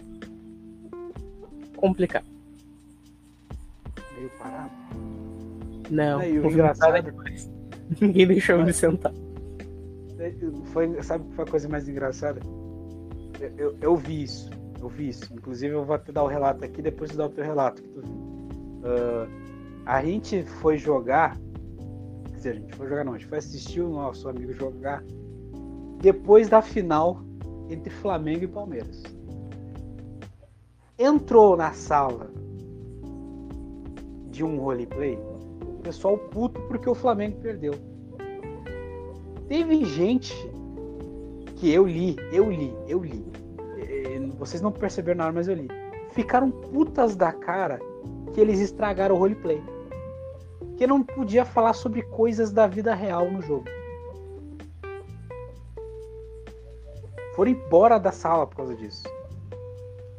complicado. 1.76 2.26
Meio 4.16 4.30
parado? 4.38 4.72
Não, 5.90 6.22
é, 6.22 6.30
engraçado. 6.30 7.14
Ninguém 8.02 8.28
deixou 8.28 8.64
me 8.64 8.74
sentar 8.74 9.14
foi, 10.66 11.02
sabe 11.04 11.26
que 11.26 11.36
foi 11.36 11.46
a 11.46 11.48
coisa 11.48 11.70
mais 11.70 11.88
engraçada? 11.88 12.40
Eu, 13.40 13.54
eu, 13.58 13.78
eu, 13.82 13.96
vi 13.96 14.24
isso, 14.24 14.50
eu 14.80 14.90
vi 14.90 15.10
isso. 15.10 15.34
Inclusive 15.34 15.74
eu 15.74 15.86
vou 15.86 15.98
te 15.98 16.12
dar 16.12 16.24
o 16.24 16.28
relato 16.28 16.66
aqui, 16.66 16.82
depois 16.82 17.12
tu 17.12 17.18
dá 17.18 17.26
o 17.26 17.30
teu 17.30 17.44
relato 17.44 17.82
que 17.82 17.90
tu 17.90 18.02
viu. 18.02 18.37
Uh, 18.80 19.30
a 19.86 20.04
gente 20.04 20.44
foi 20.44 20.78
jogar, 20.78 21.38
quer 22.30 22.36
dizer, 22.36 22.50
a 22.50 22.56
gente 22.56 22.76
foi 22.76 22.88
jogar 22.88 23.04
não, 23.04 23.14
a 23.14 23.18
gente 23.18 23.28
foi 23.28 23.38
assistir 23.38 23.82
o 23.82 23.90
nosso 23.90 24.28
amigo 24.28 24.54
jogar 24.54 25.04
depois 26.00 26.50
da 26.50 26.62
final 26.62 27.22
entre 27.70 27.90
Flamengo 27.90 28.44
e 28.44 28.48
Palmeiras. 28.48 29.04
Entrou 31.00 31.56
na 31.56 31.72
sala 31.74 32.30
de 34.30 34.44
um 34.44 34.60
roleplay 34.60 35.18
o 35.62 35.82
pessoal 35.82 36.18
puto 36.18 36.60
porque 36.64 36.90
o 36.90 36.96
Flamengo 36.96 37.40
perdeu. 37.40 37.74
Teve 39.48 39.86
gente 39.86 40.34
que 41.56 41.72
eu 41.72 41.88
li, 41.88 42.16
eu 42.32 42.52
li, 42.52 42.74
eu 42.88 43.04
li. 43.04 43.26
Vocês 44.38 44.62
não 44.62 44.72
perceberam 44.72 45.20
nada, 45.20 45.32
mas 45.32 45.48
eu 45.48 45.56
li. 45.56 45.68
Ficaram 46.12 46.52
putas 46.52 47.16
da 47.16 47.32
cara 47.32 47.80
que 48.34 48.42
eles 48.42 48.60
estragaram 48.60 49.16
o 49.16 49.18
roleplay. 49.18 49.62
que 50.78 50.86
não 50.86 51.02
podia 51.02 51.44
falar 51.44 51.74
sobre 51.74 52.04
coisas 52.04 52.52
da 52.52 52.68
vida 52.68 52.94
real 52.94 53.32
no 53.32 53.42
jogo. 53.42 53.66
Foram 57.36 57.52
embora 57.52 58.00
da 58.00 58.12
sala 58.12 58.46
por 58.48 58.58
causa 58.58 58.76
disso. 58.76 59.04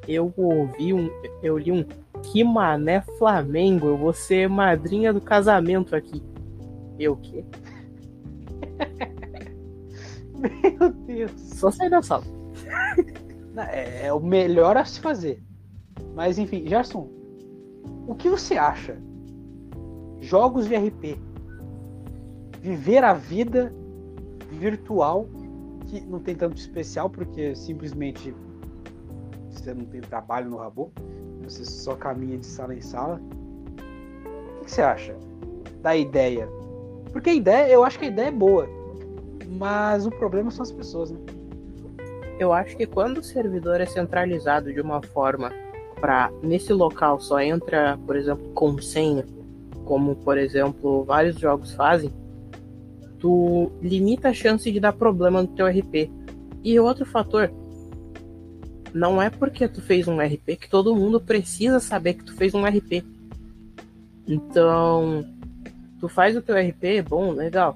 Eu 0.06 0.32
ouvi 0.36 0.94
um. 0.94 1.10
Eu 1.42 1.58
li 1.58 1.70
um. 1.70 1.84
Que 2.22 2.42
mané 2.42 3.02
Flamengo, 3.18 3.88
eu 3.88 3.96
vou 3.96 4.12
ser 4.12 4.48
madrinha 4.48 5.12
do 5.12 5.20
casamento 5.20 5.94
aqui. 5.94 6.22
Eu 6.98 7.12
o 7.12 7.16
quê? 7.16 7.44
Meu 10.80 10.92
Deus. 10.92 11.32
Só 11.36 11.70
sair 11.70 11.90
da 11.90 12.02
sala. 12.02 12.24
É, 13.72 14.06
é 14.06 14.12
o 14.12 14.20
melhor 14.20 14.76
a 14.76 14.84
se 14.84 15.00
fazer. 15.00 15.42
Mas 16.14 16.38
enfim, 16.38 16.64
Gerson, 16.68 17.08
o 18.08 18.14
que 18.14 18.30
você 18.30 18.56
acha? 18.56 18.96
Jogos 20.18 20.66
de 20.66 20.74
RP. 20.74 21.18
Viver 22.60 23.04
a 23.04 23.12
vida 23.12 23.72
virtual, 24.50 25.28
que 25.86 26.00
não 26.00 26.18
tem 26.18 26.34
tanto 26.34 26.56
especial, 26.56 27.10
porque 27.10 27.54
simplesmente 27.54 28.34
você 29.50 29.74
não 29.74 29.84
tem 29.84 30.00
trabalho 30.00 30.48
no 30.48 30.56
rabo, 30.56 30.90
você 31.44 31.64
só 31.66 31.94
caminha 31.94 32.38
de 32.38 32.46
sala 32.46 32.74
em 32.74 32.80
sala. 32.80 33.20
O 34.60 34.64
que 34.64 34.70
você 34.70 34.80
acha 34.80 35.14
da 35.82 35.94
ideia? 35.94 36.48
Porque 37.12 37.28
a 37.28 37.34
ideia, 37.34 37.70
eu 37.70 37.84
acho 37.84 37.98
que 37.98 38.06
a 38.06 38.08
ideia 38.08 38.28
é 38.28 38.32
boa, 38.32 38.66
mas 39.58 40.06
o 40.06 40.10
problema 40.10 40.50
são 40.50 40.62
as 40.62 40.72
pessoas, 40.72 41.10
né? 41.10 41.18
Eu 42.38 42.54
acho 42.54 42.74
que 42.74 42.86
quando 42.86 43.18
o 43.18 43.22
servidor 43.22 43.80
é 43.82 43.86
centralizado 43.86 44.72
de 44.72 44.80
uma 44.80 45.02
forma 45.02 45.52
para 46.00 46.30
nesse 46.42 46.72
local 46.72 47.20
só 47.20 47.40
entra, 47.40 47.98
por 48.06 48.16
exemplo, 48.16 48.48
com 48.54 48.80
senha, 48.80 49.24
como 49.84 50.16
por 50.16 50.37
exemplo 50.38 51.04
vários 51.04 51.38
jogos 51.38 51.72
fazem, 51.72 52.12
tu 53.18 53.72
limita 53.82 54.28
a 54.28 54.34
chance 54.34 54.70
de 54.70 54.80
dar 54.80 54.92
problema 54.92 55.42
no 55.42 55.48
teu 55.48 55.66
RP. 55.66 56.11
E 56.62 56.78
outro 56.78 57.04
fator, 57.04 57.50
não 58.92 59.20
é 59.20 59.30
porque 59.30 59.68
tu 59.68 59.80
fez 59.80 60.08
um 60.08 60.18
RP 60.20 60.56
que 60.56 60.68
todo 60.68 60.94
mundo 60.94 61.20
precisa 61.20 61.80
saber 61.80 62.14
que 62.14 62.24
tu 62.24 62.34
fez 62.34 62.54
um 62.54 62.64
RP. 62.64 63.04
Então, 64.26 65.24
tu 66.00 66.08
faz 66.08 66.37
o 66.37 66.42
teu 66.42 66.56
RP, 66.56 67.02
bom, 67.08 67.32
legal. 67.32 67.74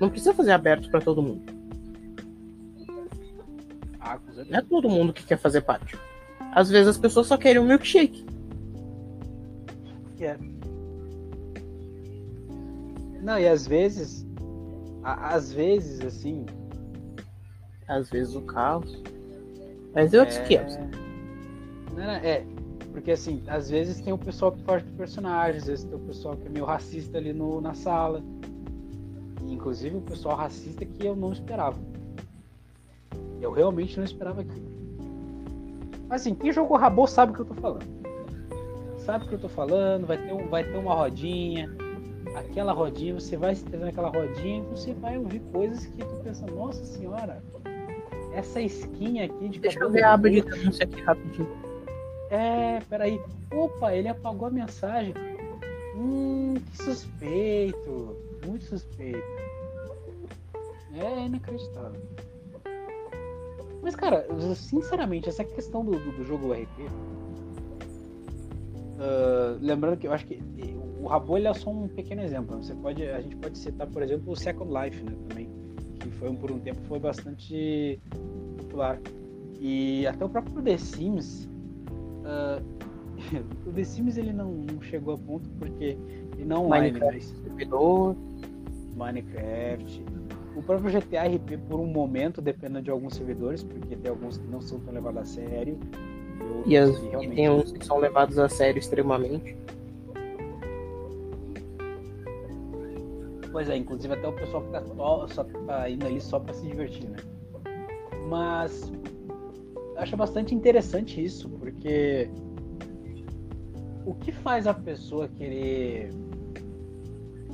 Não 0.00 0.08
precisa 0.08 0.32
fazer 0.32 0.52
aberto 0.52 0.90
para 0.90 1.00
todo 1.00 1.22
mundo. 1.22 1.42
Ah, 4.00 4.18
não 4.48 4.58
é 4.58 4.62
todo 4.62 4.88
mundo 4.88 5.12
que 5.12 5.24
quer 5.24 5.38
fazer 5.38 5.62
parte. 5.62 5.98
Às 6.52 6.70
vezes 6.70 6.88
as 6.88 6.98
pessoas 6.98 7.26
só 7.26 7.36
querem 7.36 7.60
um 7.60 7.66
milkshake. 7.66 8.24
Yeah. 10.18 10.42
Não, 13.22 13.38
e 13.38 13.46
às 13.46 13.66
vezes. 13.66 14.26
Às 15.02 15.52
vezes, 15.52 16.04
assim. 16.04 16.46
Às 17.86 18.10
vezes 18.10 18.34
o 18.34 18.42
caos. 18.42 19.02
Mas 19.94 20.12
é 20.12 20.20
outros 20.20 20.38
500. 20.38 20.76
Não, 20.76 20.86
não, 21.96 22.12
é, 22.12 22.44
porque 22.92 23.12
assim, 23.12 23.42
às 23.46 23.70
vezes 23.70 24.00
tem 24.00 24.12
o 24.12 24.18
pessoal 24.18 24.52
que 24.52 24.62
foge 24.62 24.84
do 24.84 24.96
personagem, 24.96 25.60
às 25.60 25.66
vezes 25.66 25.84
tem 25.84 25.94
o 25.94 26.00
pessoal 26.00 26.36
que 26.36 26.46
é 26.46 26.50
meio 26.50 26.64
racista 26.64 27.18
ali 27.18 27.32
no, 27.32 27.60
na 27.60 27.74
sala. 27.74 28.22
Inclusive 29.42 29.96
o 29.96 30.00
pessoal 30.00 30.36
racista 30.36 30.84
que 30.84 31.06
eu 31.06 31.16
não 31.16 31.32
esperava. 31.32 31.78
Eu 33.40 33.52
realmente 33.52 33.96
não 33.96 34.04
esperava 34.04 34.42
aquilo. 34.42 34.77
Mas 36.08 36.22
assim, 36.22 36.34
quem 36.34 36.52
jogou 36.52 36.76
Rabô 36.76 37.06
sabe 37.06 37.32
o 37.32 37.34
que 37.34 37.40
eu 37.42 37.46
tô 37.46 37.54
falando. 37.54 37.86
Sabe 38.98 39.24
o 39.24 39.28
que 39.28 39.34
eu 39.34 39.38
tô 39.38 39.48
falando, 39.48 40.06
vai 40.06 40.18
ter, 40.18 40.32
um, 40.32 40.48
vai 40.48 40.64
ter 40.64 40.76
uma 40.76 40.94
rodinha. 40.94 41.70
Aquela 42.34 42.72
rodinha, 42.72 43.14
você 43.14 43.36
vai 43.36 43.54
se 43.54 43.64
ter 43.64 43.78
naquela 43.78 44.08
rodinha 44.08 44.62
e 44.62 44.66
você 44.66 44.92
vai 44.94 45.18
ouvir 45.18 45.40
coisas 45.52 45.86
que 45.86 46.04
tu 46.04 46.20
pensa, 46.22 46.46
nossa 46.46 46.84
senhora, 46.84 47.42
essa 48.34 48.60
skin 48.60 49.20
aqui 49.20 49.48
de 49.48 49.58
Deixa 49.60 49.80
eu 49.80 49.90
ver 49.90 50.02
a 50.02 50.12
aba 50.14 50.30
de 50.30 50.40
aqui 50.40 51.00
rapidinho. 51.02 51.48
É, 52.30 52.80
peraí. 52.88 53.20
Opa, 53.52 53.94
ele 53.94 54.08
apagou 54.08 54.48
a 54.48 54.50
mensagem. 54.50 55.14
Hum, 55.96 56.54
que 56.70 56.82
suspeito. 56.82 58.16
Muito 58.46 58.64
suspeito. 58.64 59.22
É 60.94 61.26
inacreditável. 61.26 62.00
Mas, 63.82 63.94
cara, 63.94 64.26
sinceramente, 64.54 65.28
essa 65.28 65.44
questão 65.44 65.84
do, 65.84 65.92
do, 65.92 66.12
do 66.12 66.24
jogo 66.24 66.52
RP. 66.52 66.80
Uh, 68.98 69.00
ah, 69.00 69.58
lembrando 69.60 69.96
que 69.96 70.06
eu 70.06 70.12
acho 70.12 70.26
que 70.26 70.40
o 71.00 71.06
Rabo 71.06 71.36
ele 71.36 71.46
é 71.46 71.54
só 71.54 71.70
um 71.70 71.88
pequeno 71.88 72.22
exemplo. 72.22 72.56
Você 72.56 72.74
pode, 72.74 73.08
a 73.08 73.20
gente 73.20 73.36
pode 73.36 73.56
citar, 73.56 73.86
por 73.86 74.02
exemplo, 74.02 74.32
o 74.32 74.36
Second 74.36 74.72
Life, 74.72 75.02
né, 75.02 75.12
também, 75.28 75.48
que 76.00 76.10
foi 76.10 76.32
por 76.34 76.50
um 76.50 76.58
tempo 76.58 76.80
foi 76.88 76.98
bastante 76.98 78.00
popular. 78.56 79.00
E 79.60 80.06
até 80.06 80.24
o 80.24 80.28
próprio 80.28 80.60
The 80.62 80.76
Sims, 80.76 81.48
uh, 82.24 82.62
o 83.66 83.72
The 83.72 83.84
Sims 83.84 84.16
ele 84.16 84.32
não, 84.32 84.52
não, 84.52 84.82
chegou 84.82 85.14
a 85.14 85.18
ponto 85.18 85.48
porque 85.58 85.96
ele 86.34 86.44
não 86.44 86.68
Minecraft, 86.68 87.34
mas 87.48 87.68
Minecraft, 88.96 90.04
o 90.58 90.62
próprio 90.62 90.90
GTA 90.90 91.22
RP 91.22 91.56
por 91.68 91.78
um 91.78 91.86
momento, 91.86 92.42
dependendo 92.42 92.82
de 92.82 92.90
alguns 92.90 93.14
servidores, 93.14 93.62
porque 93.62 93.94
tem 93.94 94.10
alguns 94.10 94.38
que 94.38 94.46
não 94.48 94.60
são 94.60 94.80
tão 94.80 94.92
levados 94.92 95.20
a 95.20 95.24
sério. 95.24 95.78
E, 96.66 96.76
as, 96.76 97.00
realmente... 97.00 97.32
e 97.32 97.36
tem 97.36 97.48
uns 97.48 97.70
que 97.70 97.86
são 97.86 97.98
levados 97.98 98.38
a 98.40 98.48
sério 98.48 98.80
extremamente. 98.80 99.56
Pois 103.52 103.68
é, 103.68 103.76
inclusive 103.76 104.12
até 104.12 104.26
o 104.26 104.32
pessoal 104.32 104.64
que 104.64 104.70
tá 104.70 104.82
só, 104.82 105.28
só 105.28 105.44
tá 105.44 105.88
indo 105.88 106.04
ali 106.06 106.20
só 106.20 106.40
para 106.40 106.52
se 106.52 106.66
divertir, 106.66 107.08
né? 107.08 107.18
Mas 108.28 108.92
acho 109.96 110.16
bastante 110.16 110.56
interessante 110.56 111.24
isso, 111.24 111.48
porque 111.50 112.28
o 114.04 114.12
que 114.12 114.32
faz 114.32 114.66
a 114.66 114.74
pessoa 114.74 115.28
querer 115.28 116.10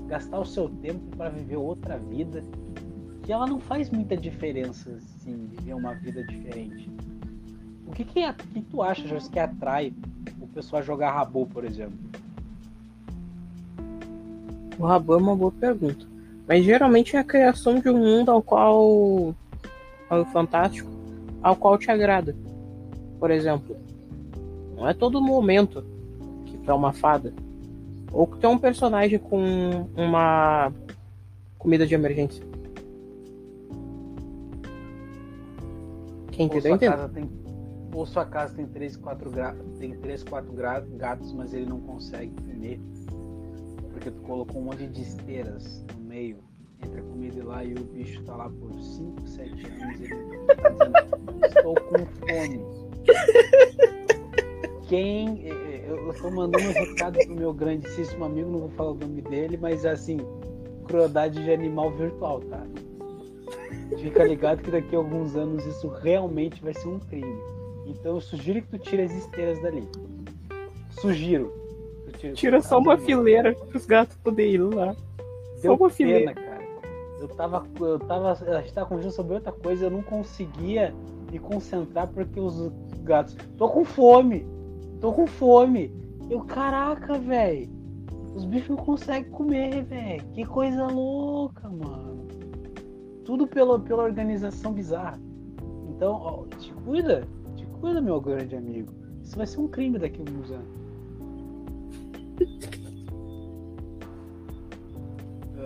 gastar 0.07 0.41
o 0.41 0.45
seu 0.45 0.71
tempo 0.71 1.17
para 1.17 1.29
viver 1.29 1.57
outra 1.57 1.99
vida 1.99 2.43
que 3.25 3.33
ela 3.33 3.47
não 3.47 3.59
faz 3.59 3.89
muita 3.89 4.17
diferença, 4.17 4.91
assim, 4.91 5.49
viver 5.51 5.73
uma 5.73 5.95
vida 5.95 6.23
diferente. 6.23 6.91
O 7.87 7.93
que 7.93 8.05
que, 8.05 8.21
é, 8.21 8.33
que 8.33 8.61
tu 8.61 8.83
acha, 8.83 9.09
Jorge, 9.09 9.31
que 9.31 9.39
atrai 9.39 9.95
o 10.41 10.47
pessoal 10.47 10.83
a 10.83 10.85
jogar 10.85 11.13
Rabo, 11.13 11.47
por 11.47 11.65
exemplo? 11.65 11.99
O 14.79 14.85
Rabo 14.85 15.15
é 15.15 15.17
uma 15.17 15.35
boa 15.35 15.53
pergunta. 15.53 16.07
Mas 16.47 16.65
geralmente 16.65 17.17
é 17.17 17.19
a 17.19 17.25
criação 17.25 17.81
de 17.81 17.89
um 17.89 17.97
mundo 17.97 18.31
ao 18.31 18.43
qual. 18.43 19.35
ao 20.11 20.25
fantástico, 20.27 20.91
ao 21.43 21.57
qual 21.57 21.79
te 21.79 21.91
agrada. 21.91 22.37
Por 23.19 23.31
exemplo, 23.31 23.75
não 24.77 24.87
é 24.87 24.93
todo 24.93 25.23
momento 25.23 25.83
que 26.45 26.59
tu 26.59 26.71
é 26.71 26.75
uma 26.75 26.93
fada. 26.93 27.33
Ou 28.13 28.27
que 28.27 28.39
tu 28.39 28.47
é 28.47 28.49
um 28.51 28.59
personagem 28.59 29.19
com 29.19 29.89
uma 29.97 30.71
comida 31.59 31.87
de 31.87 31.95
emergência. 31.95 32.54
Quem 36.35 36.49
ou 36.49 36.57
entendeu, 36.57 36.75
entendeu. 36.75 37.09
Tem, 37.11 37.31
ou 37.95 38.05
sua 38.05 38.27
casa 38.27 38.55
tem 38.55 38.67
3, 38.67 38.97
4 38.97 39.31
tem 39.79 39.97
3, 39.99 40.25
4 40.25 40.53
gatos, 40.97 41.33
mas 41.33 41.55
ele 41.55 41.67
não 41.67 41.81
consegue 41.81 42.33
comer. 42.43 42.81
Porque 43.93 44.11
tu 44.11 44.21
colocou 44.23 44.61
um 44.61 44.65
monte 44.65 44.87
de 44.89 45.03
esteiras 45.03 45.85
no 45.97 46.05
meio 46.05 46.39
entre 46.83 47.01
a 47.01 47.03
comida 47.03 47.39
e 47.39 47.43
lá 47.43 47.65
e 47.65 47.73
o 47.75 47.85
bicho 47.85 48.23
tá 48.25 48.35
lá 48.37 48.51
por 48.51 48.79
5, 48.81 49.27
7 49.27 49.51
anos 49.51 50.01
e 50.01 50.05
ele 50.05 50.15
tá 50.57 50.71
dizendo, 50.71 51.47
estou 51.47 51.75
com 51.77 52.05
fome. 52.27 52.61
Quem. 54.89 55.47
Eu 55.87 56.13
tô 56.15 56.31
mandando 56.31 56.65
um 56.65 56.73
recado 56.73 57.19
pro 57.27 57.35
meu 57.35 57.53
grandíssimo 57.55 58.25
amigo, 58.25 58.51
não 58.51 58.61
vou 58.61 58.71
falar 58.71 58.91
o 58.91 58.95
nome 58.95 59.23
dele, 59.23 59.57
mas 59.57 59.87
assim, 59.87 60.19
crueldade 60.87 61.43
de 61.43 61.51
animal 61.53 61.91
virtual, 61.93 62.41
tá? 62.41 62.67
Fica 63.99 64.25
ligado 64.25 64.63
que 64.63 64.71
daqui 64.71 64.95
a 64.95 64.99
alguns 64.99 65.37
anos 65.37 65.65
isso 65.67 65.89
realmente 65.89 66.63
vai 66.63 66.75
ser 66.75 66.89
um 66.89 66.99
crime. 66.99 67.39
Então 67.87 68.15
eu 68.15 68.21
sugiro 68.21 68.63
que 68.63 68.69
tu 68.69 68.79
tire 68.79 69.03
as 69.03 69.13
esteiras 69.13 69.61
dali. 69.63 69.89
Sugiro. 70.91 71.53
Tira, 72.19 72.33
Tira 72.35 72.63
só 72.63 72.79
uma 72.79 72.97
fileira 72.97 73.55
para 73.55 73.77
os 73.77 73.87
gatos 73.87 74.17
poderem 74.19 74.55
ir 74.55 74.59
lá. 74.59 74.97
Deu 75.61 75.77
só 75.77 75.85
uma 75.85 75.91
pena, 75.91 75.91
fileira. 75.91 76.35
cara. 76.35 76.65
Eu 77.21 77.29
tava, 77.29 77.67
eu 77.81 77.99
tava, 77.99 78.33
a 78.33 78.61
gente 78.61 78.75
tava 78.75 78.87
conversando 78.87 79.13
sobre 79.13 79.35
outra 79.35 79.53
coisa, 79.53 79.87
eu 79.87 79.91
não 79.91 80.03
conseguia 80.03 80.95
me 81.31 81.39
concentrar 81.39 82.09
porque 82.09 82.39
os 82.39 82.71
gatos. 83.03 83.37
Tô 83.57 83.69
com 83.69 83.85
fome! 83.85 84.47
Tô 85.01 85.13
com 85.13 85.27
fome! 85.27 85.93
Eu, 86.31 86.41
caraca, 86.45 87.19
velho! 87.19 87.69
Os 88.35 88.45
bichos 88.45 88.71
não 88.71 88.77
conseguem 88.77 89.31
comer, 89.31 89.85
velho! 89.85 90.25
Que 90.33 90.45
coisa 90.45 90.87
louca, 90.87 91.69
mano! 91.69 92.27
Tudo 93.25 93.47
pela, 93.47 93.79
pela 93.79 94.03
organização 94.03 94.73
bizarra. 94.73 95.19
Então, 95.89 96.13
ó, 96.13 96.45
te 96.59 96.73
cuida, 96.73 97.27
te 97.57 97.67
cuida, 97.67 98.01
meu 98.01 98.21
grande 98.21 98.57
amigo. 98.57 98.93
Isso 99.23 99.37
vai 99.37 99.47
ser 99.47 99.61
um 99.61 99.69
crime 99.69 99.99
daqui 99.99 100.21
a 100.21 100.31
alguns 100.31 100.51
anos. 100.51 100.85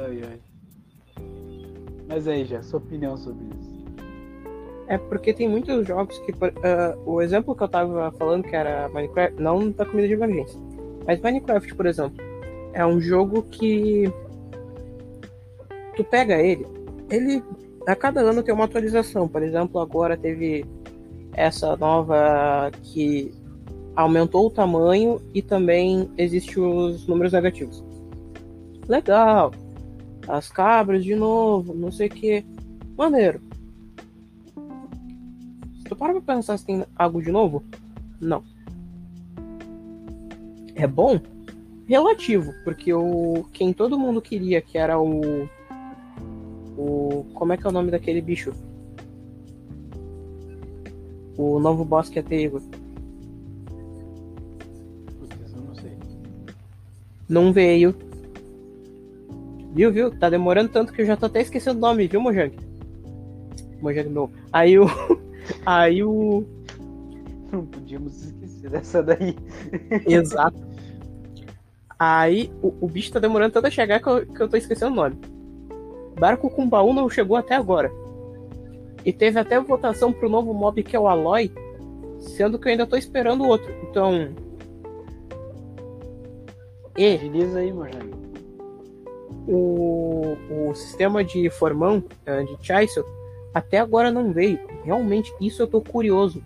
Ai, 0.01 0.23
ai. 0.23 0.41
Mas 2.09 2.29
aí, 2.29 2.45
já, 2.45 2.63
sua 2.63 2.79
opinião 2.79 3.17
sobre 3.17 3.45
isso? 3.61 3.79
É 4.87 4.97
porque 4.97 5.35
tem 5.35 5.49
muitos 5.49 5.87
jogos 5.87 6.19
que. 6.21 6.33
Uh, 6.33 6.99
o 7.05 7.21
exemplo 7.21 7.55
que 7.55 7.63
eu 7.63 7.69
tava 7.69 8.11
falando, 8.13 8.45
que 8.45 8.57
era 8.57 8.89
Minecraft, 8.89 9.41
não 9.41 9.71
da 9.71 9.85
comida 9.85 10.09
de 10.09 10.15
emergência. 10.15 10.59
Mas 11.07 11.21
Minecraft, 11.21 11.75
por 11.75 11.87
exemplo, 11.87 12.25
é 12.73 12.87
um 12.87 13.01
jogo 13.01 13.43
que. 13.43 14.11
Tu 15.95 16.05
pega 16.05 16.41
ele, 16.41 16.65
ele. 17.11 17.43
A 17.87 17.97
cada 17.97 18.21
ano 18.21 18.43
tem 18.43 18.55
uma 18.55 18.65
atualização. 18.65 19.27
Por 19.27 19.43
exemplo, 19.43 19.81
agora 19.81 20.17
teve 20.17 20.65
essa 21.33 21.77
nova 21.77 22.71
que 22.83 23.33
aumentou 23.97 24.47
o 24.47 24.51
tamanho 24.51 25.21
e 25.35 25.43
também 25.43 26.11
existe 26.17 26.61
os 26.61 27.07
números 27.07 27.33
negativos. 27.33 27.83
Legal. 28.87 29.53
As 30.27 30.51
cabras 30.51 31.03
de 31.03 31.15
novo, 31.15 31.75
não 31.75 31.91
sei 31.91 32.09
o 32.09 32.11
que. 32.11 32.45
Maneiro. 32.97 33.41
Se 35.79 35.85
tu 35.85 35.97
para 35.97 36.13
pra 36.13 36.35
pensar 36.35 36.59
se 36.59 36.67
tem 36.67 36.85
algo 36.97 37.23
de 37.23 37.33
novo, 37.33 37.65
não. 38.21 38.43
É 40.75 40.87
bom? 40.87 41.21
Relativo, 41.87 42.53
porque 42.65 42.93
o 42.93 43.47
quem 43.53 43.73
todo 43.73 43.99
mundo 43.99 44.21
queria, 44.21 44.61
que 44.61 44.77
era 44.77 45.01
o 45.01 45.49
o 46.79 47.27
como 47.35 47.53
é 47.53 47.57
que 47.57 47.67
é 47.67 47.69
o 47.69 47.73
nome 47.73 47.91
daquele 47.91 48.21
bicho? 48.21 48.53
O 51.37 51.59
novo 51.59 51.85
boss 51.85 52.09
que 52.09 52.21
é 52.21 52.23
terrível. 52.23 52.63
não 55.67 55.75
sei. 55.75 55.93
Não 57.29 57.53
veio. 57.53 57.95
Viu, 59.75 59.93
viu? 59.93 60.19
Tá 60.19 60.31
demorando 60.31 60.71
tanto 60.71 60.93
que 60.93 61.03
eu 61.03 61.07
já 61.07 61.17
tô 61.17 61.27
até 61.27 61.41
esquecendo 61.41 61.79
o 61.79 61.81
nome, 61.81 62.07
viu, 62.07 62.21
Mojang? 62.21 62.57
Mojang 63.81 64.09
meu. 64.09 64.31
Aí 64.53 64.79
o. 64.79 64.87
Aí 65.67 66.03
o. 66.03 66.45
Não 67.53 67.67
podíamos 67.67 68.23
esquecer 68.25 68.71
dessa 68.71 69.03
daí. 69.03 69.37
Exato. 70.07 70.59
Aí 71.99 72.51
o, 72.63 72.75
o 72.81 72.89
bicho 72.89 73.13
tá 73.13 73.19
demorando 73.19 73.53
tanto 73.53 73.67
a 73.67 73.71
chegar 73.71 74.01
que 74.01 74.09
eu, 74.09 74.27
que 74.27 74.41
eu 74.41 74.49
tô 74.49 74.57
esquecendo 74.57 74.93
o 74.93 74.97
nome. 74.97 75.38
Barco 76.19 76.51
com 76.51 76.69
baú 76.69 76.93
não 76.93 77.09
chegou 77.09 77.37
até 77.37 77.55
agora. 77.55 77.91
E 79.05 79.13
teve 79.13 79.39
até 79.39 79.59
votação 79.61 80.13
pro 80.13 80.29
novo 80.29 80.53
mob 80.53 80.83
que 80.83 80.97
é 80.97 81.01
o 81.01 81.07
Aloy, 81.07 81.53
sendo 82.19 82.59
que 82.59 82.69
eu 82.69 82.73
ainda 82.73 82.87
tô 82.87 82.97
esperando 82.97 83.45
o 83.45 83.49
outro. 83.49 83.73
Então. 83.89 84.31
E. 86.97 87.15
Agiliza 87.15 87.61
aí, 87.61 87.73
Mojang. 87.73 88.11
O, 89.47 90.37
o 90.51 90.75
sistema 90.75 91.25
de 91.25 91.49
formão, 91.49 92.05
eh, 92.27 92.43
de 92.43 92.57
Chaisel, 92.61 93.05
até 93.55 93.79
agora 93.79 94.11
não 94.11 94.33
veio. 94.33 94.59
Realmente, 94.85 95.33
isso 95.41 95.63
eu 95.63 95.67
tô 95.67 95.81
curioso. 95.81 96.43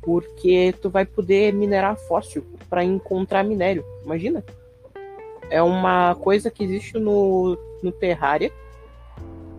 Porque 0.00 0.72
tu 0.80 0.88
vai 0.88 1.04
poder 1.04 1.52
minerar 1.52 1.96
fóssil 1.96 2.42
para 2.70 2.84
encontrar 2.84 3.44
minério. 3.44 3.84
Imagina? 4.04 4.42
É 5.50 5.62
uma 5.62 6.14
coisa 6.14 6.50
que 6.50 6.64
existe 6.64 6.98
no, 6.98 7.58
no 7.82 7.92
Terraria 7.92 8.52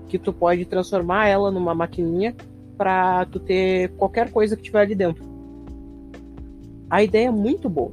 que 0.10 0.18
tu 0.18 0.34
pode 0.34 0.66
transformar 0.66 1.28
ela 1.28 1.52
numa 1.52 1.74
maquininha 1.74 2.36
para 2.76 3.26
tu 3.28 3.40
ter 3.40 3.90
qualquer 3.92 4.32
coisa 4.32 4.58
que 4.58 4.64
tiver 4.64 4.82
ali 4.82 4.96
dentro. 4.96 5.24
A 6.90 7.04
ideia 7.04 7.28
é 7.28 7.32
muito 7.32 7.70
boa. 7.70 7.92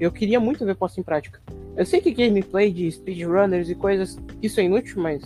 Eu 0.00 0.10
queria 0.10 0.40
muito 0.40 0.64
ver 0.66 0.74
posto 0.74 0.98
em 0.98 1.04
prática. 1.04 1.40
Eu 1.76 1.86
sei 1.86 2.00
que 2.00 2.10
gameplay 2.10 2.72
de 2.72 2.90
speedrunners 2.90 3.68
e 3.70 3.74
coisas, 3.74 4.18
isso 4.42 4.60
é 4.60 4.64
inútil, 4.64 5.00
mas 5.00 5.22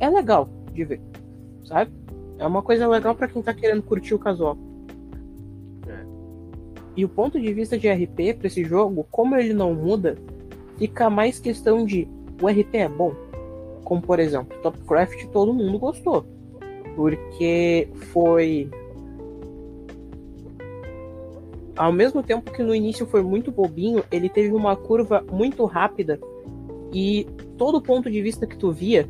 é 0.00 0.08
legal 0.08 0.48
de 0.72 0.84
ver, 0.84 1.00
sabe? 1.64 1.90
É 2.38 2.46
uma 2.46 2.62
coisa 2.62 2.88
legal 2.88 3.14
para 3.14 3.28
quem 3.28 3.42
tá 3.42 3.52
querendo 3.52 3.82
curtir 3.82 4.14
o 4.14 4.18
casual. 4.18 4.56
É. 5.86 6.04
E 6.96 7.04
o 7.04 7.08
ponto 7.08 7.40
de 7.40 7.52
vista 7.52 7.78
de 7.78 7.88
RP 7.88 8.36
para 8.38 8.46
esse 8.46 8.64
jogo, 8.64 9.06
como 9.10 9.36
ele 9.36 9.52
não 9.52 9.74
muda, 9.74 10.16
fica 10.78 11.08
mais 11.08 11.38
questão 11.38 11.84
de 11.84 12.08
o 12.42 12.48
RP 12.48 12.74
é 12.74 12.88
bom, 12.88 13.14
como 13.84 14.02
por 14.02 14.18
exemplo, 14.18 14.56
Topcraft 14.62 15.26
todo 15.26 15.54
mundo 15.54 15.78
gostou. 15.78 16.26
Porque 16.96 17.88
foi. 18.12 18.70
Ao 21.76 21.92
mesmo 21.92 22.22
tempo 22.22 22.52
que 22.52 22.62
no 22.62 22.74
início 22.74 23.04
foi 23.06 23.22
muito 23.22 23.50
bobinho, 23.50 24.04
ele 24.10 24.28
teve 24.28 24.52
uma 24.52 24.76
curva 24.76 25.24
muito 25.30 25.64
rápida 25.64 26.20
e 26.92 27.26
todo 27.58 27.82
ponto 27.82 28.08
de 28.08 28.22
vista 28.22 28.46
que 28.46 28.56
tu 28.56 28.70
via, 28.70 29.08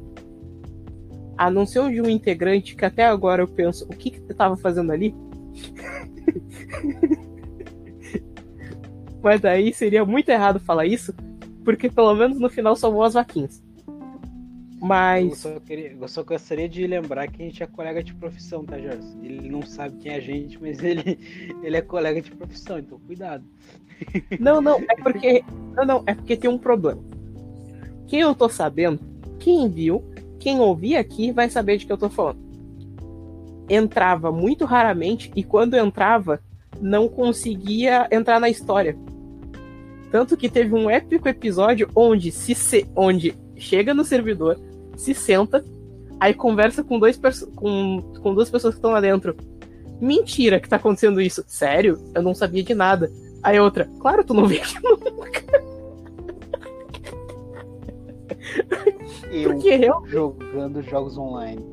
a 1.37 1.51
não 1.51 1.67
ser 1.67 1.91
de 1.91 2.01
um 2.01 2.09
integrante 2.09 2.75
que 2.75 2.85
até 2.85 3.05
agora 3.05 3.43
eu 3.43 3.49
penso, 3.49 3.85
o 3.85 3.91
que 3.91 4.11
que 4.11 4.21
tu 4.21 4.35
tava 4.35 4.57
fazendo 4.57 4.93
ali? 4.93 5.15
Mas 9.23 9.41
daí 9.41 9.73
seria 9.73 10.05
muito 10.05 10.29
errado 10.29 10.61
falar 10.61 10.87
isso, 10.87 11.15
porque 11.65 11.91
pelo 11.91 12.15
menos 12.15 12.39
no 12.39 12.51
final 12.51 12.77
salvou 12.77 13.03
as 13.03 13.15
vaquinhas. 13.15 13.64
Mas. 14.85 15.31
Eu 15.31 15.55
só, 15.55 15.61
queria, 15.61 15.97
eu 15.99 16.09
só 16.09 16.23
gostaria 16.23 16.69
de 16.69 16.87
lembrar 16.87 17.27
que 17.29 17.43
a 17.43 17.47
gente 17.47 17.63
é 17.63 17.67
colega 17.67 18.05
de 18.05 18.13
profissão, 18.13 18.67
tá, 18.67 18.79
Jorge? 18.79 19.17
Ele 19.23 19.49
não 19.49 19.63
sabe 19.63 19.97
quem 19.97 20.13
é 20.13 20.17
a 20.17 20.21
gente, 20.21 20.61
mas 20.61 20.85
ele, 20.85 21.19
ele 21.65 21.75
é 21.79 21.81
colega 21.81 22.21
de 22.21 22.31
profissão, 22.31 22.79
então 22.79 23.01
cuidado. 23.01 23.43
Não, 24.39 24.61
não, 24.61 24.77
é 24.81 24.95
porque. 25.03 25.43
Não, 25.75 25.87
não, 25.87 26.05
é 26.07 26.15
porque 26.15 26.37
tem 26.37 26.51
um 26.51 26.59
problema. 26.59 27.03
Quem 28.07 28.21
eu 28.21 28.35
tô 28.35 28.47
sabendo, 28.47 29.01
quem 29.39 29.71
viu, 29.71 30.05
quem 30.39 30.61
ouvir 30.61 30.97
aqui 30.97 31.33
vai 31.33 31.49
saber 31.49 31.79
de 31.79 31.87
que 31.87 31.93
eu 31.93 31.97
tô 31.97 32.11
falando. 32.11 32.45
Entrava 33.71 34.31
muito 34.31 34.67
raramente 34.67 35.33
e 35.35 35.43
quando 35.43 35.79
entrava, 35.79 36.43
não 36.79 37.09
conseguia 37.09 38.07
entrar 38.13 38.39
na 38.39 38.51
história. 38.51 38.95
Tanto 40.11 40.37
que 40.37 40.51
teve 40.51 40.75
um 40.75 40.91
épico 40.91 41.27
episódio 41.27 41.89
onde 41.97 42.31
se, 42.31 42.55
se 42.55 42.87
onde 42.95 43.35
chega 43.57 43.95
no 43.95 44.05
servidor, 44.05 44.61
se 44.97 45.15
senta, 45.15 45.65
aí 46.21 46.35
conversa 46.35 46.83
com, 46.83 46.99
dois 46.99 47.21
com, 47.55 48.03
com 48.23 48.35
duas 48.35 48.51
pessoas 48.51 48.75
que 48.75 48.79
estão 48.79 48.93
lá 48.93 49.01
dentro. 49.01 49.37
Mentira 50.01 50.61
que 50.61 50.69
tá 50.69 50.77
acontecendo 50.77 51.21
isso. 51.21 51.45
Sério? 51.47 51.99
Eu 52.15 52.23
não 52.23 52.35
sabia 52.35 52.63
de 52.63 52.75
nada. 52.75 53.11
Aí 53.43 53.59
outra, 53.61 53.89
claro, 54.01 54.25
tu 54.25 54.35
não 54.35 54.47
veio 54.47 54.63
nunca. 54.83 55.45
Eu 59.31 59.51
Porque 59.51 59.69
eu... 59.69 60.03
jogando 60.07 60.83
jogos 60.83 61.19
online. 61.19 61.65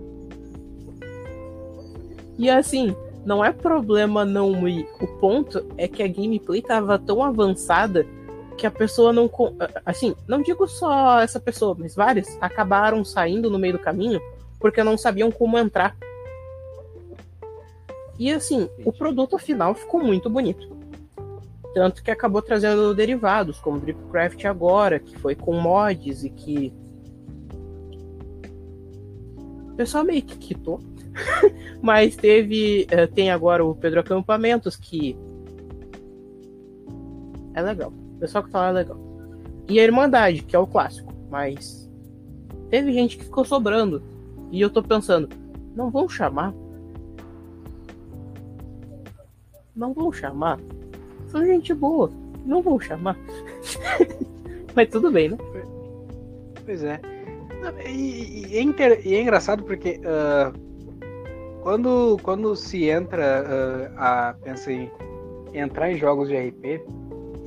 E 2.37 2.49
assim, 2.49 2.95
não 3.25 3.43
é 3.43 3.51
problema 3.51 4.25
não 4.25 4.67
ir. 4.67 4.87
O 4.99 5.07
ponto 5.19 5.63
é 5.77 5.87
que 5.87 6.01
a 6.01 6.07
gameplay 6.07 6.61
tava 6.61 6.97
tão 6.97 7.23
avançada 7.23 8.05
que 8.61 8.67
a 8.67 8.71
pessoa 8.71 9.11
não. 9.11 9.27
Assim, 9.83 10.15
não 10.27 10.39
digo 10.39 10.67
só 10.67 11.19
essa 11.19 11.39
pessoa, 11.39 11.75
mas 11.77 11.95
várias 11.95 12.37
acabaram 12.39 13.03
saindo 13.03 13.49
no 13.49 13.57
meio 13.57 13.73
do 13.73 13.79
caminho 13.79 14.21
porque 14.59 14.83
não 14.83 14.99
sabiam 14.99 15.31
como 15.31 15.57
entrar. 15.57 15.97
E 18.19 18.31
assim, 18.31 18.69
o 18.85 18.93
produto 18.93 19.39
final 19.39 19.73
ficou 19.73 19.99
muito 20.03 20.29
bonito. 20.29 20.79
Tanto 21.73 22.03
que 22.03 22.11
acabou 22.11 22.39
trazendo 22.39 22.93
derivados, 22.93 23.59
como 23.59 23.79
Dripcraft 23.79 24.45
agora, 24.45 24.99
que 24.99 25.17
foi 25.17 25.33
com 25.33 25.59
mods 25.59 26.23
e 26.23 26.29
que. 26.29 26.71
O 29.71 29.75
pessoal 29.75 30.03
meio 30.03 30.21
que 30.21 30.37
quitou. 30.37 30.79
Mas 31.81 32.15
teve. 32.15 32.85
Eh, 32.91 33.07
tem 33.07 33.31
agora 33.31 33.65
o 33.65 33.73
Pedro 33.73 34.01
Acampamentos, 34.01 34.75
que. 34.75 35.17
É 37.55 37.61
legal 37.63 37.91
pessoal 38.21 38.43
que 38.43 38.51
tá 38.51 38.59
lá 38.59 38.69
é 38.69 38.71
legal. 38.71 38.97
E 39.67 39.79
a 39.79 39.83
Irmandade, 39.83 40.43
que 40.43 40.55
é 40.55 40.59
o 40.59 40.67
clássico, 40.67 41.11
mas 41.29 41.89
teve 42.69 42.93
gente 42.93 43.17
que 43.17 43.25
ficou 43.25 43.43
sobrando. 43.43 44.01
E 44.51 44.61
eu 44.61 44.69
tô 44.69 44.83
pensando, 44.83 45.29
não 45.75 45.89
vão 45.89 46.07
chamar? 46.07 46.53
Não 49.75 49.93
vão 49.93 50.11
chamar? 50.11 50.59
São 51.27 51.43
gente 51.45 51.73
boa, 51.73 52.11
não 52.45 52.61
vão 52.61 52.79
chamar. 52.79 53.17
mas 54.75 54.89
tudo 54.89 55.11
bem, 55.11 55.29
né? 55.29 55.37
Pois 56.63 56.83
é. 56.83 57.01
E, 57.87 58.47
e, 58.49 58.57
é, 58.57 58.61
inter... 58.61 59.01
e 59.05 59.15
é, 59.15 59.21
engraçado 59.21 59.63
porque 59.63 59.99
uh, 59.99 61.61
quando, 61.61 62.19
quando 62.21 62.55
se 62.55 62.89
entra 62.89 63.43
uh, 63.43 63.93
a 63.97 64.35
pensa 64.43 64.71
em 64.71 64.91
entrar 65.53 65.91
em 65.91 65.97
jogos 65.97 66.27
de 66.27 66.35
RP, 66.35 66.81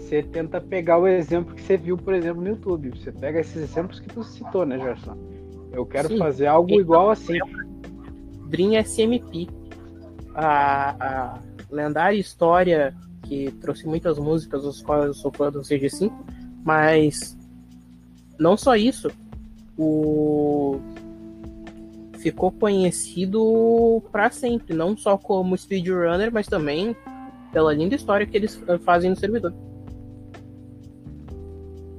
você 0.05 0.23
tenta 0.23 0.61
pegar 0.61 0.99
o 0.99 1.07
exemplo 1.07 1.55
que 1.55 1.63
você 1.63 1.77
viu, 1.77 1.97
por 1.97 2.13
exemplo, 2.13 2.43
no 2.43 2.49
YouTube. 2.49 2.91
Você 2.91 3.11
pega 3.11 3.41
esses 3.41 3.57
exemplos 3.57 3.99
que 3.99 4.09
tu 4.09 4.23
citou, 4.23 4.67
né, 4.67 4.79
Gerson? 4.79 5.17
Eu 5.73 5.87
quero 5.87 6.09
Sim. 6.09 6.19
fazer 6.19 6.47
algo 6.47 6.69
então, 6.69 6.81
igual 6.81 7.11
assim. 7.11 7.39
Dream 8.47 8.81
SMP. 8.85 9.49
A, 10.35 10.91
a 10.91 11.39
lendária 11.71 12.19
história 12.19 12.95
que 13.23 13.51
trouxe 13.53 13.87
muitas 13.87 14.19
músicas, 14.19 14.65
os 14.65 14.83
quais 14.83 15.07
eu 15.07 15.15
sou 15.15 15.33
fã 15.33 15.51
do 15.51 15.61
CG5, 15.61 16.13
mas 16.63 17.37
não 18.39 18.57
só 18.57 18.77
isso, 18.77 19.11
o 19.79 20.81
ficou 22.19 22.51
conhecido 22.51 24.03
para 24.11 24.31
sempre, 24.31 24.75
não 24.75 24.97
só 24.97 25.17
como 25.17 25.57
speedrunner, 25.57 26.33
mas 26.33 26.47
também 26.47 26.97
pela 27.53 27.73
linda 27.73 27.95
história 27.95 28.27
que 28.27 28.37
eles 28.37 28.63
fazem 28.85 29.11
no 29.11 29.17
servidor. 29.17 29.55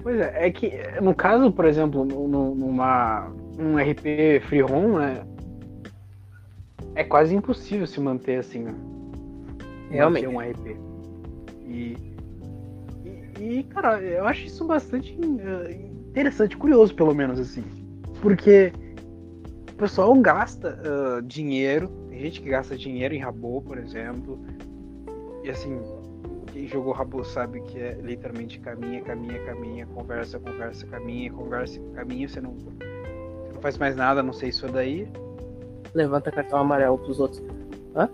Pois 0.05 0.19
é, 0.19 0.45
é 0.45 0.51
que 0.51 0.71
no 1.01 1.15
caso, 1.15 1.51
por 1.51 1.65
exemplo, 1.65 2.05
no, 2.05 2.53
numa 2.53 3.27
um 3.57 3.75
RP 3.75 4.39
free 4.47 4.61
roam, 4.61 4.99
né, 4.99 5.25
é 6.93 7.03
quase 7.03 7.33
impossível 7.33 7.87
se 7.87 7.99
manter 7.99 8.37
assim, 8.37 8.65
né? 8.65 8.75
Realmente. 9.89 10.27
Manter 10.27 10.37
um 10.37 10.51
RP. 10.51 10.77
E, 11.65 11.97
e, 13.03 13.43
e, 13.43 13.63
cara, 13.63 13.99
eu 13.99 14.27
acho 14.27 14.45
isso 14.45 14.63
bastante 14.65 15.11
uh, 15.19 15.71
interessante, 16.11 16.55
curioso 16.55 16.93
pelo 16.93 17.15
menos 17.15 17.39
assim, 17.39 17.63
porque 18.21 18.71
o 19.71 19.73
pessoal 19.73 20.13
gasta 20.21 20.79
uh, 20.85 21.21
dinheiro, 21.23 21.89
tem 22.09 22.19
gente 22.19 22.41
que 22.41 22.49
gasta 22.49 22.77
dinheiro 22.77 23.15
em 23.15 23.19
Rabo, 23.19 23.59
por 23.63 23.79
exemplo. 23.79 24.37
E 25.43 25.49
assim, 25.49 25.79
quem 26.55 26.69
jogou 26.69 26.93
Rabo 26.93 27.21
sabe 27.25 27.59
que 27.59 27.77
é 27.77 27.95
literalmente 27.95 28.59
caminha, 28.59 29.01
caminha, 29.01 29.43
caminha, 29.43 29.85
conversa, 29.87 30.39
conversa, 30.39 30.87
caminha, 30.87 31.29
conversa, 31.29 31.81
caminha, 31.93 32.29
você 32.29 32.39
não, 32.39 32.53
você 32.53 33.51
não 33.53 33.61
faz 33.61 33.77
mais 33.77 33.93
nada, 33.93 34.23
não 34.23 34.31
sei 34.31 34.49
isso 34.49 34.65
daí. 34.69 35.05
Levanta 35.93 36.31
cartão 36.31 36.59
amarelo 36.59 36.97
pros 36.97 37.19
outros. 37.19 37.43
Hã? 37.93 38.09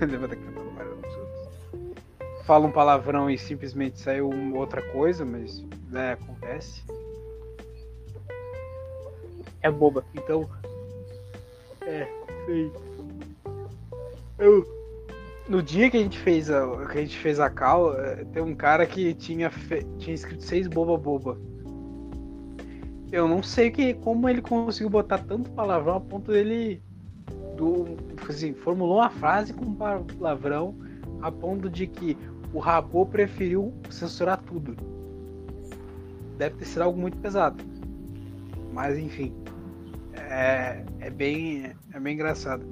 Levanta 0.00 0.34
cartão 0.34 0.62
amarelo 0.62 0.96
pros 0.96 1.16
outros. 1.18 2.46
Fala 2.46 2.66
um 2.66 2.72
palavrão 2.72 3.28
e 3.28 3.36
simplesmente 3.36 4.00
saiu 4.00 4.30
outra 4.54 4.80
coisa, 4.90 5.26
mas 5.26 5.62
né, 5.90 6.12
acontece 6.12 6.82
é 9.60 9.70
boba. 9.70 10.02
Então. 10.14 10.48
É, 11.82 12.08
sei. 12.46 12.72
Eu. 14.38 14.83
No 15.48 15.62
dia 15.62 15.90
que 15.90 15.96
a 15.96 16.00
gente 16.00 16.18
fez 16.18 16.50
a, 16.50 16.86
que 16.86 16.98
a 16.98 17.00
gente 17.00 17.18
fez 17.18 17.38
a 17.38 17.50
cal, 17.50 17.94
é, 17.98 18.24
tem 18.24 18.42
um 18.42 18.54
cara 18.54 18.86
que 18.86 19.14
tinha, 19.14 19.50
fe, 19.50 19.86
tinha 19.98 20.14
escrito 20.14 20.42
seis 20.42 20.66
boba 20.66 20.96
boba. 20.96 21.38
Eu 23.12 23.28
não 23.28 23.42
sei 23.42 23.70
que, 23.70 23.94
como 23.94 24.28
ele 24.28 24.42
conseguiu 24.42 24.90
botar 24.90 25.18
tanto 25.18 25.50
palavrão 25.50 25.96
a 25.96 26.00
ponto 26.00 26.32
dele. 26.32 26.82
Do, 27.56 27.84
assim, 28.28 28.52
formulou 28.52 28.96
uma 28.96 29.10
frase 29.10 29.52
com 29.52 29.72
palavrão 29.74 30.74
a 31.22 31.30
ponto 31.30 31.70
de 31.70 31.86
que 31.86 32.18
o 32.52 32.58
Rabo 32.58 33.06
preferiu 33.06 33.72
censurar 33.90 34.42
tudo. 34.42 34.74
Deve 36.36 36.56
ter 36.56 36.64
sido 36.64 36.82
algo 36.82 37.00
muito 37.00 37.16
pesado. 37.18 37.62
Mas 38.72 38.98
enfim 38.98 39.32
é, 40.16 40.82
é, 41.00 41.10
bem, 41.10 41.72
é 41.92 42.00
bem 42.00 42.14
engraçado. 42.14 42.64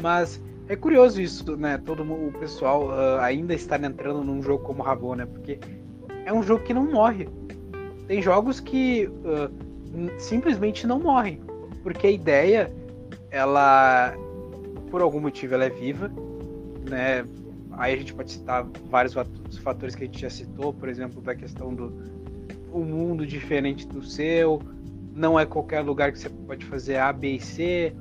Mas 0.00 0.40
é 0.68 0.76
curioso 0.76 1.20
isso, 1.20 1.56
né? 1.56 1.78
Todo 1.78 2.02
o 2.02 2.32
pessoal 2.32 2.88
uh, 2.88 3.20
ainda 3.20 3.54
estar 3.54 3.82
entrando 3.82 4.22
num 4.22 4.42
jogo 4.42 4.64
como 4.64 4.82
Rabo, 4.82 5.14
né? 5.14 5.26
Porque 5.26 5.58
é 6.24 6.32
um 6.32 6.42
jogo 6.42 6.64
que 6.64 6.72
não 6.72 6.90
morre. 6.90 7.28
Tem 8.06 8.22
jogos 8.22 8.60
que 8.60 9.06
uh, 9.06 9.50
simplesmente 10.18 10.86
não 10.86 11.00
morrem. 11.00 11.40
Porque 11.82 12.06
a 12.06 12.10
ideia, 12.10 12.72
ela, 13.30 14.14
por 14.90 15.02
algum 15.02 15.20
motivo, 15.20 15.54
ela 15.54 15.64
é 15.64 15.70
viva, 15.70 16.10
né? 16.88 17.26
Aí 17.72 17.94
a 17.94 17.96
gente 17.96 18.14
pode 18.14 18.30
citar 18.30 18.66
vários 18.90 19.14
fatores 19.62 19.94
que 19.94 20.04
a 20.04 20.06
gente 20.06 20.20
já 20.20 20.30
citou, 20.30 20.72
por 20.72 20.88
exemplo, 20.88 21.20
da 21.22 21.34
questão 21.34 21.74
do 21.74 21.92
um 22.72 22.84
mundo 22.84 23.26
diferente 23.26 23.86
do 23.86 24.02
seu, 24.02 24.62
não 25.14 25.38
é 25.38 25.44
qualquer 25.44 25.80
lugar 25.80 26.12
que 26.12 26.18
você 26.18 26.28
pode 26.28 26.64
fazer 26.64 26.96
A, 26.96 27.12
B 27.12 27.36
e 27.36 27.40
C. 27.40 27.94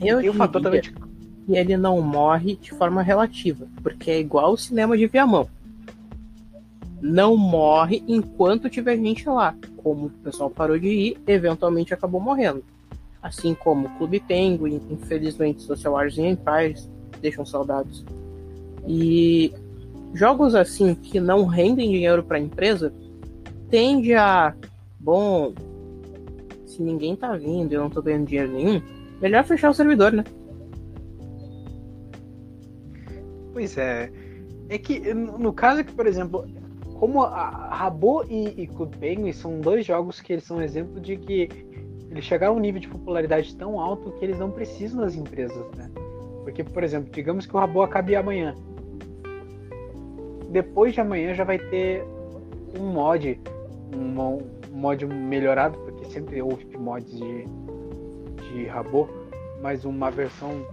E, 0.00 0.08
Eu 0.08 0.20
e 0.20 0.28
o 0.28 0.34
fator 0.34 0.62
também 0.62 0.80
de... 0.80 0.94
E 1.48 1.56
ele 1.56 1.76
não 1.76 2.00
morre 2.02 2.56
de 2.56 2.72
forma 2.72 3.00
relativa, 3.02 3.66
porque 3.82 4.10
é 4.10 4.20
igual 4.20 4.52
o 4.52 4.58
cinema 4.58 4.96
de 4.96 5.06
Viamão. 5.06 5.48
Não 7.00 7.36
morre 7.36 8.02
enquanto 8.06 8.68
tiver 8.68 8.96
gente 8.96 9.26
lá. 9.28 9.54
Como 9.78 10.06
o 10.06 10.10
pessoal 10.10 10.50
parou 10.50 10.78
de 10.78 10.88
ir, 10.88 11.18
eventualmente 11.26 11.94
acabou 11.94 12.20
morrendo. 12.20 12.62
Assim 13.22 13.54
como 13.54 13.86
o 13.86 13.90
Clube 13.96 14.20
Penguin, 14.20 14.80
infelizmente 14.90 15.62
Social 15.62 15.94
Wars 15.94 16.18
e 16.18 16.22
Empires 16.22 16.88
deixam 17.20 17.46
saudades. 17.46 18.04
E 18.86 19.52
jogos 20.12 20.54
assim 20.54 20.94
que 20.94 21.20
não 21.20 21.46
rendem 21.46 21.90
dinheiro 21.90 22.22
para 22.22 22.36
a 22.36 22.40
empresa 22.40 22.92
tende 23.70 24.14
a 24.14 24.54
bom, 24.98 25.52
se 26.66 26.82
ninguém 26.82 27.14
tá 27.16 27.36
vindo 27.36 27.72
e 27.72 27.74
eu 27.74 27.82
não 27.82 27.90
tô 27.90 28.02
ganhando 28.02 28.26
dinheiro 28.26 28.52
nenhum, 28.52 28.82
melhor 29.20 29.44
fechar 29.44 29.70
o 29.70 29.74
servidor, 29.74 30.12
né? 30.12 30.24
Pois 33.52 33.76
é. 33.76 34.10
É 34.68 34.78
que 34.78 35.12
no 35.14 35.52
caso 35.52 35.82
que, 35.82 35.92
por 35.92 36.06
exemplo, 36.06 36.46
como 36.98 37.20
Rabo 37.22 38.24
e, 38.28 38.62
e 38.62 38.66
Club 38.66 38.94
Penguin 38.96 39.32
são 39.32 39.60
dois 39.60 39.86
jogos 39.86 40.20
que 40.20 40.32
eles 40.32 40.44
são 40.44 40.60
exemplo 40.60 41.00
de 41.00 41.16
que 41.16 41.48
eles 42.10 42.24
chegaram 42.24 42.54
a 42.54 42.56
um 42.56 42.60
nível 42.60 42.80
de 42.80 42.88
popularidade 42.88 43.54
tão 43.56 43.80
alto 43.80 44.12
que 44.12 44.24
eles 44.24 44.38
não 44.38 44.50
precisam 44.50 45.00
das 45.00 45.14
empresas, 45.14 45.64
né? 45.76 45.90
Porque, 46.42 46.64
por 46.64 46.82
exemplo, 46.82 47.10
digamos 47.12 47.46
que 47.46 47.54
o 47.54 47.58
Rabo 47.58 47.82
acabe 47.82 48.16
amanhã. 48.16 48.54
Depois 50.50 50.94
de 50.94 51.00
amanhã 51.00 51.34
já 51.34 51.44
vai 51.44 51.58
ter 51.58 52.02
um 52.78 52.86
mod, 52.92 53.40
um, 53.94 54.38
mod 54.72 55.06
melhorado, 55.06 55.78
porque 55.78 56.06
sempre 56.06 56.40
houve 56.40 56.66
mods 56.76 57.12
de, 57.12 57.46
de 58.52 58.66
Rabo, 58.66 59.08
mas 59.60 59.84
uma 59.84 60.10
versão 60.10 60.66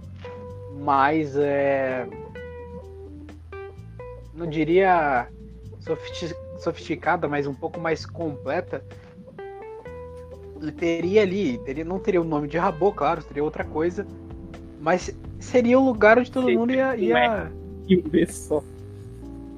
mais. 0.78 1.36
É, 1.36 2.06
não 4.34 4.46
diria 4.46 5.28
sofisticada, 6.58 7.28
mas 7.28 7.46
um 7.46 7.54
pouco 7.54 7.80
mais 7.80 8.04
completa. 8.04 8.84
Teria 10.78 11.22
ali, 11.22 11.58
teria, 11.58 11.84
não 11.84 11.98
teria 11.98 12.20
o 12.20 12.24
nome 12.24 12.48
de 12.48 12.56
Rabo, 12.56 12.92
claro, 12.92 13.22
teria 13.22 13.44
outra 13.44 13.62
coisa, 13.62 14.06
mas 14.80 15.14
seria 15.38 15.78
o 15.78 15.84
lugar 15.84 16.18
onde 16.18 16.30
todo 16.30 16.50
mundo 16.50 16.72
ia. 16.72 16.96
ia... 16.96 17.52
só. 18.26 18.62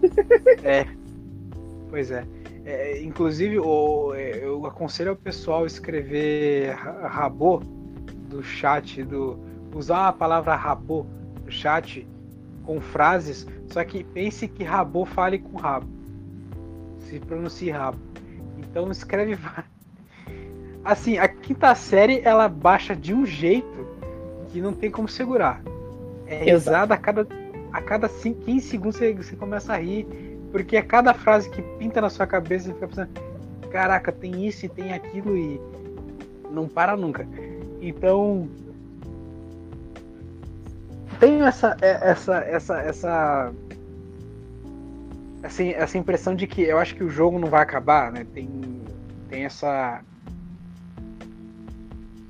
É, 0.63 0.87
pois 1.91 2.11
é. 2.11 2.25
É, 2.65 3.03
inclusive, 3.03 3.59
o, 3.59 4.15
é, 4.15 4.45
eu 4.45 4.65
aconselho 4.67 5.11
ao 5.11 5.17
pessoal 5.17 5.67
escrever 5.67 6.75
rabo 6.75 7.63
do 8.29 8.43
chat, 8.43 9.03
do 9.03 9.39
usar 9.75 10.09
a 10.09 10.13
palavra 10.13 10.55
rabo 10.55 11.07
no 11.45 11.51
chat 11.51 12.07
com 12.65 12.81
frases, 12.81 13.47
só 13.69 13.85
que 13.85 14.05
pense 14.05 14.47
que 14.49 14.65
rabo 14.65 15.05
fale 15.05 15.39
com 15.39 15.57
rabo. 15.57 15.87
Se 17.01 17.19
pronuncie 17.19 17.71
rabo. 17.71 17.99
Então 18.59 18.91
escreve 18.91 19.39
assim, 20.85 21.19
a 21.19 21.29
quinta 21.29 21.75
série 21.75 22.21
ela 22.25 22.49
baixa 22.49 22.95
de 22.95 23.15
um 23.15 23.25
jeito 23.25 23.87
que 24.49 24.61
não 24.61 24.73
tem 24.73 24.91
como 24.91 25.09
segurar. 25.09 25.63
É 26.27 26.45
risada 26.45 26.95
a 26.95 26.99
cada 26.99 27.27
a 27.73 27.83
cada 27.83 28.09
15 28.09 28.61
segundos 28.61 28.97
você, 28.97 29.13
você 29.13 29.37
começa 29.37 29.75
a 29.75 29.77
rir 29.77 30.07
porque 30.51 30.77
a 30.77 30.83
cada 30.83 31.13
frase 31.13 31.51
que 31.51 31.61
pinta 31.79 32.01
na 32.01 32.09
sua 32.09 32.27
cabeça, 32.27 32.67
você 32.67 32.75
fica 32.75 32.89
pensando: 32.89 33.11
caraca, 33.71 34.11
tem 34.11 34.47
isso 34.47 34.67
e 34.67 34.69
tem 34.69 34.93
aquilo 34.93 35.37
e 35.37 35.61
não 36.51 36.67
para 36.67 36.97
nunca. 36.97 37.27
Então. 37.81 38.49
Tenho 41.21 41.45
essa, 41.45 41.77
é, 41.81 42.11
essa, 42.11 42.37
essa, 42.39 42.81
essa, 42.81 43.53
assim, 45.43 45.71
essa 45.71 45.99
impressão 45.99 46.35
de 46.35 46.47
que 46.47 46.63
eu 46.63 46.79
acho 46.79 46.95
que 46.95 47.03
o 47.03 47.11
jogo 47.11 47.39
não 47.39 47.49
vai 47.49 47.63
acabar, 47.63 48.13
né? 48.13 48.25
Tem, 48.33 48.49
tem 49.29 49.45
essa 49.45 50.01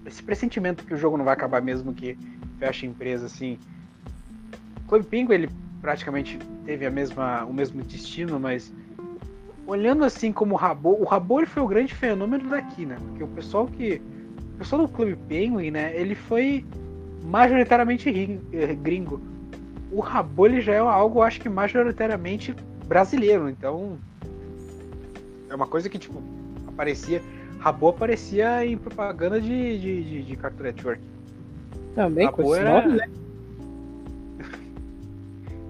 esse 0.08 0.22
pressentimento 0.22 0.84
que 0.84 0.94
o 0.94 0.96
jogo 0.96 1.18
não 1.18 1.24
vai 1.24 1.34
acabar 1.34 1.60
mesmo 1.60 1.92
que 1.92 2.18
feche 2.58 2.86
a 2.86 2.88
empresa 2.88 3.26
assim. 3.26 3.58
Clube 4.88 5.04
Pingo 5.04 5.32
ele 5.32 5.50
praticamente 5.80 6.38
teve 6.64 6.86
a 6.86 6.90
mesma, 6.90 7.44
o 7.44 7.52
mesmo 7.52 7.82
destino, 7.82 8.40
mas 8.40 8.72
olhando 9.66 10.02
assim 10.02 10.32
como 10.32 10.54
o 10.54 10.56
Rabo, 10.56 10.96
o 10.98 11.04
Rabo 11.04 11.40
ele 11.40 11.46
foi 11.46 11.62
o 11.62 11.66
grande 11.66 11.94
fenômeno 11.94 12.48
daqui, 12.48 12.86
né? 12.86 12.96
Porque 12.98 13.22
o 13.22 13.28
pessoal 13.28 13.66
que 13.66 14.00
pessoal 14.58 14.82
do 14.82 14.88
Clube 14.88 15.16
Penguin, 15.28 15.70
né, 15.70 15.92
ele 15.94 16.14
foi 16.14 16.64
majoritariamente 17.24 18.40
eh, 18.52 18.74
gringo. 18.74 19.20
O 19.90 20.00
Rabo 20.00 20.46
ele 20.46 20.60
já 20.60 20.74
é 20.74 20.78
algo, 20.78 21.22
acho 21.22 21.40
que 21.40 21.48
majoritariamente 21.48 22.54
brasileiro, 22.86 23.48
então 23.48 23.96
é 25.48 25.54
uma 25.54 25.66
coisa 25.66 25.88
que 25.88 25.98
tipo 25.98 26.22
aparecia, 26.66 27.22
Rabo 27.58 27.88
aparecia 27.88 28.64
em 28.66 28.76
propaganda 28.76 29.40
de 29.40 29.78
de, 29.78 30.04
de, 30.04 30.22
de 30.22 30.36
Cartoon 30.36 30.64
Network. 30.64 31.02
Também 31.94 32.26
Rabo 32.26 32.36
com 32.36 32.54
esse 32.54 32.60
era... 32.60 32.82
nome, 32.82 32.96
né? 32.96 33.08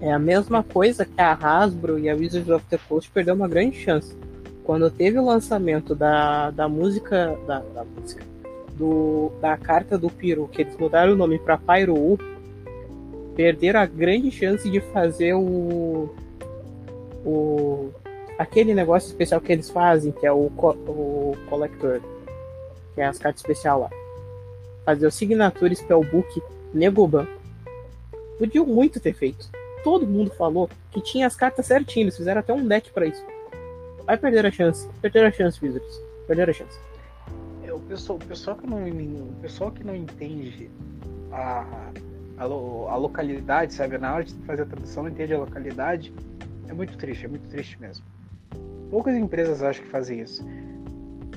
É 0.00 0.12
a 0.12 0.18
mesma 0.18 0.62
coisa 0.62 1.04
que 1.04 1.20
a 1.20 1.32
Hasbro 1.32 1.98
e 1.98 2.08
a 2.08 2.14
Wizards 2.14 2.48
of 2.48 2.64
the 2.66 2.78
Coast 2.88 3.10
perdeu 3.10 3.34
uma 3.34 3.48
grande 3.48 3.80
chance. 3.80 4.16
quando 4.68 4.90
teve 4.90 5.18
o 5.18 5.24
lançamento 5.24 5.94
da, 5.94 6.50
da 6.50 6.68
música. 6.68 7.38
Da, 7.46 7.60
da 7.60 7.84
música. 7.84 8.22
Do, 8.78 9.32
da 9.40 9.56
carta 9.56 9.98
do 9.98 10.08
Pyro, 10.08 10.48
que 10.48 10.62
eles 10.62 10.76
mudaram 10.76 11.12
o 11.12 11.16
nome 11.16 11.38
para 11.38 11.58
Pyro 11.58 11.94
U, 11.94 12.18
perderam 13.34 13.80
a 13.80 13.86
grande 13.86 14.30
chance 14.30 14.68
de 14.70 14.80
fazer 14.80 15.34
o. 15.34 16.14
o 17.24 17.90
aquele 18.38 18.72
negócio 18.72 19.08
especial 19.08 19.40
que 19.40 19.52
eles 19.52 19.68
fazem, 19.68 20.12
que 20.12 20.24
é 20.24 20.32
o, 20.32 20.46
o 20.46 21.36
Collector, 21.48 22.00
que 22.94 23.00
é 23.00 23.06
as 23.06 23.18
cartas 23.18 23.40
especiais 23.40 23.80
lá. 23.80 23.90
Fazer 24.84 25.06
o 25.06 25.10
Signature 25.10 25.74
Spellbook 25.74 26.40
Negoban. 26.72 27.26
Podiam 28.38 28.64
muito 28.64 29.00
ter 29.00 29.12
feito. 29.12 29.48
Todo 29.82 30.06
mundo 30.06 30.30
falou 30.30 30.70
que 30.92 31.00
tinha 31.00 31.26
as 31.26 31.34
cartas 31.34 31.66
certinhas, 31.66 32.06
eles 32.06 32.16
fizeram 32.16 32.40
até 32.40 32.52
um 32.52 32.66
deck 32.66 32.90
para 32.92 33.06
isso. 33.06 33.24
Vai 34.04 34.16
perder 34.16 34.46
a 34.46 34.50
chance. 34.50 34.88
Perder 35.02 35.26
a 35.26 35.32
chance, 35.32 35.58
Wizards. 35.62 36.00
Perder 36.26 36.48
a 36.48 36.52
chance. 36.52 36.87
O, 37.78 37.80
pessoal, 37.82 38.18
o, 38.18 38.26
pessoal 38.26 38.56
que 38.56 38.66
não, 38.66 38.88
o 38.88 39.34
pessoal 39.40 39.70
que 39.70 39.84
não 39.84 39.94
entende 39.94 40.68
a, 41.30 41.64
a, 42.36 42.42
a 42.42 42.96
localidade, 42.96 43.72
sabe? 43.72 43.96
Na 43.98 44.14
hora 44.14 44.24
de 44.24 44.34
fazer 44.44 44.62
a 44.62 44.66
tradução, 44.66 45.04
não 45.04 45.10
entende 45.10 45.32
a 45.32 45.38
localidade. 45.38 46.12
É 46.68 46.72
muito 46.72 46.96
triste, 46.98 47.24
é 47.24 47.28
muito 47.28 47.48
triste 47.48 47.80
mesmo. 47.80 48.04
Poucas 48.90 49.14
empresas 49.14 49.62
acho 49.62 49.80
que 49.82 49.88
fazem 49.88 50.20
isso. 50.20 50.44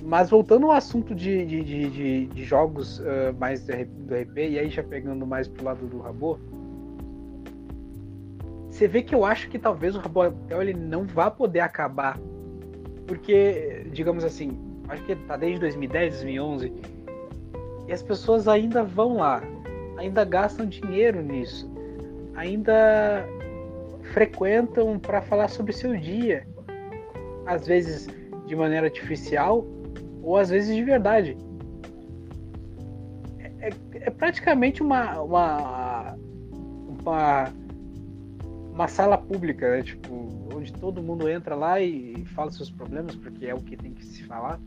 Mas 0.03 0.31
voltando 0.31 0.65
ao 0.65 0.71
assunto 0.71 1.13
de, 1.13 1.45
de, 1.45 1.63
de, 1.63 2.25
de 2.25 2.43
jogos 2.43 2.99
uh, 2.99 3.33
mais 3.39 3.63
do, 3.63 3.73
do 3.85 4.15
RP, 4.15 4.37
e 4.37 4.59
aí 4.59 4.69
já 4.69 4.81
pegando 4.81 5.27
mais 5.27 5.47
pro 5.47 5.63
lado 5.63 5.85
do 5.85 5.99
Rabo, 5.99 6.39
você 8.67 8.87
vê 8.87 9.03
que 9.03 9.13
eu 9.13 9.23
acho 9.23 9.47
que 9.47 9.59
talvez 9.59 9.95
o 9.95 9.99
Rabo 9.99 10.21
ele 10.59 10.73
não 10.73 11.05
vá 11.05 11.29
poder 11.29 11.59
acabar. 11.59 12.19
Porque, 13.05 13.85
digamos 13.91 14.23
assim, 14.23 14.70
acho 14.91 15.03
que 15.03 15.15
tá 15.15 15.37
desde 15.37 15.59
2010, 15.59 16.13
2011, 16.15 16.73
e 17.87 17.93
as 17.93 18.03
pessoas 18.03 18.47
ainda 18.47 18.83
vão 18.83 19.17
lá, 19.17 19.41
ainda 19.97 20.23
gastam 20.25 20.65
dinheiro 20.65 21.21
nisso, 21.21 21.69
ainda 22.35 23.25
frequentam 24.13 24.99
para 24.99 25.21
falar 25.21 25.47
sobre 25.47 25.73
seu 25.73 25.95
dia 25.95 26.45
às 27.45 27.65
vezes 27.65 28.07
de 28.45 28.55
maneira 28.55 28.87
artificial 28.87 29.65
ou 30.21 30.37
às 30.37 30.49
vezes 30.49 30.75
de 30.75 30.83
verdade. 30.83 31.37
É, 33.39 33.67
é, 33.67 33.73
é 33.93 34.09
praticamente 34.09 34.81
uma, 34.81 35.21
uma, 35.21 36.17
uma, 37.01 37.53
uma, 38.73 38.87
sala 38.87 39.17
pública, 39.17 39.69
né? 39.71 39.83
tipo, 39.83 40.29
onde 40.53 40.73
todo 40.73 41.01
mundo 41.01 41.29
entra 41.29 41.55
lá 41.55 41.79
e 41.79 42.25
fala 42.35 42.51
seus 42.51 42.69
problemas, 42.69 43.15
porque 43.15 43.45
é 43.45 43.55
o 43.55 43.61
que 43.61 43.77
tem 43.77 43.93
que 43.93 44.05
se 44.05 44.23
falar. 44.23 44.59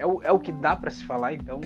É 0.00 0.06
o, 0.06 0.22
é 0.22 0.32
o 0.32 0.38
que 0.38 0.50
dá 0.50 0.74
para 0.74 0.90
se 0.90 1.04
falar, 1.04 1.34
então. 1.34 1.60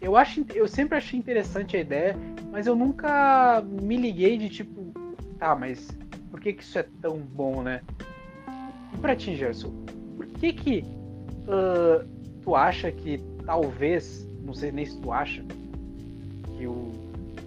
Eu 0.00 0.16
acho 0.16 0.44
eu 0.54 0.66
sempre 0.66 0.96
achei 0.96 1.18
interessante 1.18 1.76
a 1.76 1.80
ideia 1.80 2.16
mas 2.50 2.66
eu 2.66 2.74
nunca 2.74 3.62
me 3.62 3.98
liguei 3.98 4.38
de 4.38 4.48
tipo 4.48 4.92
tá 5.38 5.54
mas 5.54 5.90
por 6.30 6.40
que 6.40 6.54
que 6.54 6.62
isso 6.62 6.78
é 6.78 6.86
tão 7.02 7.18
bom 7.18 7.62
né? 7.62 7.82
E 8.94 8.96
pra 8.98 9.14
ti, 9.14 9.36
Gerson, 9.36 9.72
por 10.16 10.26
que 10.26 10.52
que 10.52 10.84
uh, 11.46 12.06
tu 12.42 12.54
acha 12.54 12.90
que 12.90 13.18
talvez, 13.44 14.28
não 14.42 14.54
sei 14.54 14.72
nem 14.72 14.84
se 14.84 15.00
tu 15.00 15.12
acha, 15.12 15.44
que 16.56 16.66
o, 16.66 16.92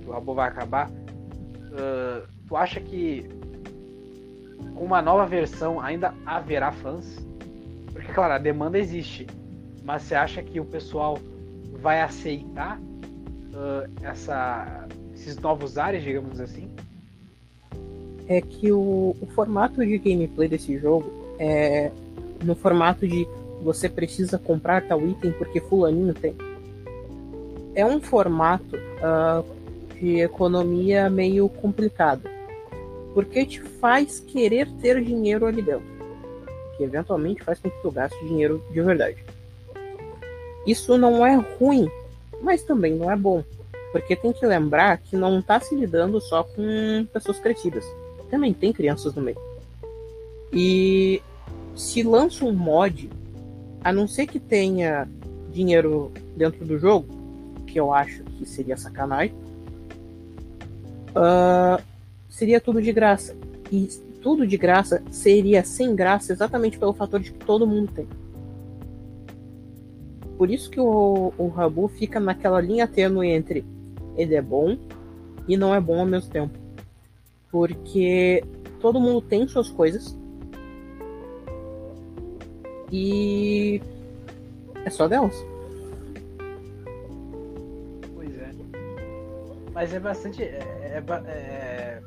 que 0.02 0.10
o 0.10 0.34
vai 0.34 0.48
acabar, 0.48 0.90
uh, 0.90 2.28
tu 2.48 2.56
acha 2.56 2.80
que 2.80 3.28
com 4.74 4.86
uma 4.86 5.02
nova 5.02 5.26
versão 5.26 5.80
ainda 5.80 6.14
haverá 6.26 6.72
fãs? 6.72 7.26
Porque, 7.92 8.12
claro, 8.12 8.34
a 8.34 8.38
demanda 8.38 8.78
existe, 8.78 9.28
mas 9.84 10.04
você 10.04 10.16
acha 10.16 10.42
que 10.42 10.60
o 10.60 10.66
pessoal 10.66 11.20
vai 11.82 12.02
aceitar 12.02 12.80
uh, 12.80 13.90
essa, 14.02 14.88
esses 15.14 15.38
novos 15.38 15.78
ares, 15.78 16.04
digamos 16.04 16.40
assim? 16.40 16.70
É 18.28 18.42
que 18.42 18.72
o, 18.72 19.16
o 19.20 19.28
formato 19.36 19.86
de 19.86 19.98
gameplay 19.98 20.48
desse 20.48 20.78
jogo 20.78 21.12
é, 21.38 21.92
no 22.44 22.56
formato 22.56 23.08
de 23.08 23.28
você 23.62 23.90
precisa 23.90 24.38
comprar 24.38 24.88
tal 24.88 25.06
item 25.08 25.32
porque 25.34 25.60
fulaninho 25.60 26.14
tem. 26.14 26.36
É 27.76 27.86
um 27.86 28.00
formato 28.00 28.76
uh, 28.76 29.46
de 30.00 30.20
economia 30.20 31.10
meio 31.10 31.50
complicado. 31.50 32.30
Porque 33.14 33.46
te 33.46 33.62
faz 33.62 34.20
querer 34.20 34.70
ter 34.82 35.04
dinheiro 35.04 35.46
ali 35.46 35.62
dentro. 35.62 35.86
Que 36.78 36.84
eventualmente 36.84 37.44
faz 37.44 37.60
com 37.60 37.70
que 37.70 37.82
tu 37.82 37.92
gaste 37.92 38.18
dinheiro 38.26 38.64
de 38.72 38.82
verdade. 38.82 39.24
Isso 40.66 40.98
não 40.98 41.26
é 41.26 41.36
ruim, 41.60 41.90
mas 42.42 42.64
também 42.64 42.96
não 42.96 43.12
é 43.12 43.16
bom. 43.16 43.44
Porque 43.92 44.16
tem 44.16 44.34
que 44.34 44.46
lembrar 44.46 44.98
que 44.98 45.16
não 45.16 45.40
está 45.40 45.60
se 45.60 45.76
lidando 45.76 46.20
só 46.20 46.44
com 46.44 47.06
pessoas 47.14 47.40
crescidas. 47.40 47.86
Também 48.30 48.54
tem 48.54 48.74
crianças 48.74 49.14
no 49.14 49.22
meio. 49.22 49.38
E 50.52 51.22
se 51.76 52.04
lança 52.04 52.46
um 52.46 52.54
mod, 52.54 53.10
a 53.84 53.92
não 53.92 54.08
ser 54.08 54.28
que 54.28 54.40
tenha 54.40 55.08
dinheiro 55.52 56.12
dentro 56.36 56.66
do 56.66 56.80
jogo, 56.80 57.08
que 57.68 57.80
eu 57.80 57.94
acho 57.94 58.24
que 58.24 58.46
seria 58.46 58.78
sacanagem, 58.78 59.36
uh, 61.10 61.82
seria 62.30 62.60
tudo 62.60 62.82
de 62.82 62.92
graça. 62.92 63.36
E 63.72 63.88
tudo 64.22 64.48
de 64.48 64.58
graça 64.58 65.04
seria 65.12 65.64
sem 65.64 65.96
graça 65.96 66.32
exatamente 66.32 66.80
pelo 66.80 66.94
fator 66.94 67.20
de 67.20 67.32
que 67.32 67.46
todo 67.46 67.68
mundo 67.68 67.92
tem. 67.92 68.08
Por 70.44 70.52
isso 70.52 70.70
que 70.70 70.78
o, 70.78 71.32
o 71.38 71.48
Rabu 71.48 71.88
fica 71.88 72.20
naquela 72.20 72.60
linha 72.60 72.86
tênue 72.86 73.30
entre 73.30 73.64
ele 74.18 74.36
é 74.36 74.42
bom 74.42 74.78
e 75.48 75.56
não 75.56 75.74
é 75.74 75.80
bom 75.80 76.02
ao 76.02 76.06
mesmo 76.06 76.30
tempo. 76.30 76.60
Porque 77.50 78.44
todo 78.82 79.00
mundo 79.00 79.22
tem 79.22 79.48
suas 79.48 79.70
coisas, 79.70 80.20
e 82.92 83.82
é 84.84 84.90
só 84.90 85.08
delas. 85.08 85.34
Pois 88.14 88.38
é. 88.38 88.52
Mas 89.74 89.94
é 89.94 90.00
bastante. 90.02 90.44
É, 90.44 90.58
é, 90.58 91.04
é, 91.26 92.02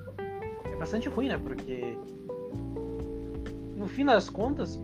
é 0.62 0.76
bastante 0.76 1.08
ruim, 1.08 1.28
né? 1.28 1.40
Porque 1.42 1.96
no 3.74 3.88
fim 3.88 4.04
das 4.04 4.28
contas, 4.28 4.78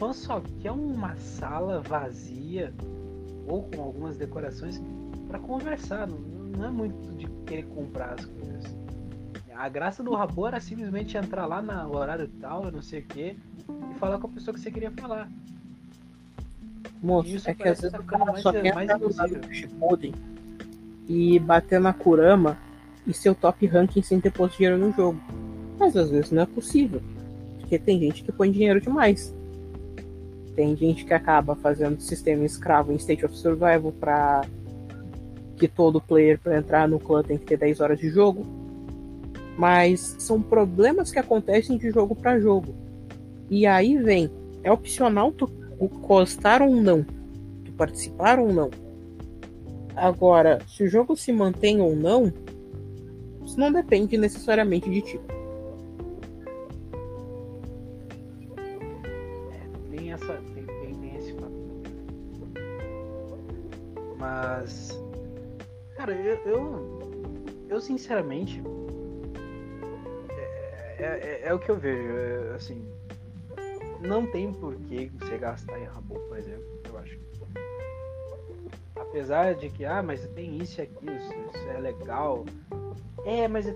fã 0.00 0.14
só 0.14 0.42
quer 0.62 0.72
uma 0.72 1.14
sala 1.16 1.82
vazia 1.82 2.72
ou 3.46 3.64
com 3.64 3.82
algumas 3.82 4.16
decorações 4.16 4.80
para 5.28 5.38
conversar. 5.38 6.06
Não, 6.06 6.18
não, 6.18 6.64
é 6.64 6.70
muito 6.70 7.12
de 7.12 7.26
querer 7.44 7.66
comprar 7.66 8.14
as 8.14 8.24
coisas. 8.24 8.64
A 9.54 9.68
graça 9.68 10.02
do 10.02 10.14
Rabo 10.14 10.46
era 10.46 10.58
simplesmente 10.58 11.18
entrar 11.18 11.44
lá 11.44 11.60
no 11.60 11.94
horário 11.94 12.26
tal, 12.40 12.72
não 12.72 12.80
sei 12.80 13.00
o 13.00 13.04
que, 13.04 13.36
e 13.68 13.94
falar 13.98 14.18
com 14.18 14.26
a 14.26 14.30
pessoa 14.30 14.54
que 14.54 14.60
você 14.60 14.70
queria 14.70 14.90
falar. 14.90 15.28
Moço, 17.02 17.48
é 17.48 17.52
que 17.52 17.68
às 17.68 17.82
vezes 17.82 17.98
o 17.98 18.02
cara 18.02 18.36
só 18.38 18.52
quer 18.52 18.98
do 18.98 19.54
Shippuden 19.54 20.14
e 21.06 21.38
bater 21.38 21.78
na 21.78 21.92
Kurama 21.92 22.56
e 23.06 23.12
seu 23.12 23.34
top 23.34 23.66
ranking 23.66 24.02
sem 24.02 24.18
ter 24.18 24.32
posto 24.32 24.56
dinheiro 24.56 24.78
no 24.78 24.92
jogo. 24.92 25.20
Mas 25.78 25.94
às 25.94 26.08
vezes 26.08 26.30
não 26.30 26.42
é 26.42 26.46
possível. 26.46 27.02
Porque 27.58 27.78
tem 27.78 28.00
gente 28.00 28.24
que 28.24 28.32
põe 28.32 28.50
dinheiro 28.50 28.80
demais. 28.80 29.34
Tem 30.54 30.76
gente 30.76 31.04
que 31.04 31.14
acaba 31.14 31.54
fazendo 31.54 32.00
sistema 32.00 32.44
escravo 32.44 32.92
em 32.92 32.96
State 32.96 33.24
of 33.24 33.36
Survival 33.36 33.92
para 33.92 34.42
que 35.56 35.68
todo 35.68 36.00
player 36.00 36.38
para 36.38 36.58
entrar 36.58 36.88
no 36.88 36.98
clã 36.98 37.22
tem 37.22 37.38
que 37.38 37.44
ter 37.44 37.58
10 37.58 37.80
horas 37.80 37.98
de 37.98 38.08
jogo. 38.08 38.44
Mas 39.56 40.16
são 40.18 40.40
problemas 40.40 41.12
que 41.12 41.18
acontecem 41.18 41.76
de 41.76 41.90
jogo 41.90 42.14
para 42.14 42.40
jogo. 42.40 42.74
E 43.48 43.66
aí 43.66 43.96
vem, 43.96 44.30
é 44.62 44.72
opcional 44.72 45.32
tu 45.32 45.46
gostar 46.00 46.62
ou 46.62 46.74
não, 46.74 47.04
tu 47.64 47.72
participar 47.72 48.38
ou 48.38 48.52
não. 48.52 48.70
Agora, 49.96 50.60
se 50.66 50.84
o 50.84 50.88
jogo 50.88 51.16
se 51.16 51.32
mantém 51.32 51.80
ou 51.80 51.94
não, 51.94 52.32
isso 53.44 53.58
não 53.58 53.72
depende 53.72 54.16
necessariamente 54.16 54.88
de 54.88 55.02
ti. 55.02 55.20
Mas, 64.30 64.96
cara, 65.96 66.12
eu, 66.12 66.36
eu, 66.46 66.98
eu 67.68 67.80
sinceramente 67.80 68.62
é, 70.98 71.04
é, 71.04 71.40
é, 71.46 71.54
o 71.54 71.58
que 71.58 71.68
eu 71.68 71.76
vejo, 71.76 72.16
é, 72.16 72.54
assim 72.54 72.86
não 74.00 74.24
tem 74.30 74.52
por 74.52 74.76
que 74.76 75.10
você 75.18 75.36
gastar 75.36 75.78
em 75.80 75.84
Rabo, 75.84 76.14
por 76.20 76.38
exemplo, 76.38 76.64
eu 76.88 76.98
acho. 76.98 77.18
Apesar 78.94 79.54
de 79.54 79.68
que, 79.68 79.84
ah, 79.84 80.00
mas 80.00 80.24
tem 80.28 80.58
isso 80.58 80.80
aquilo, 80.80 81.12
isso 81.12 81.68
é 81.68 81.80
legal. 81.80 82.46
É, 83.24 83.48
mas 83.48 83.66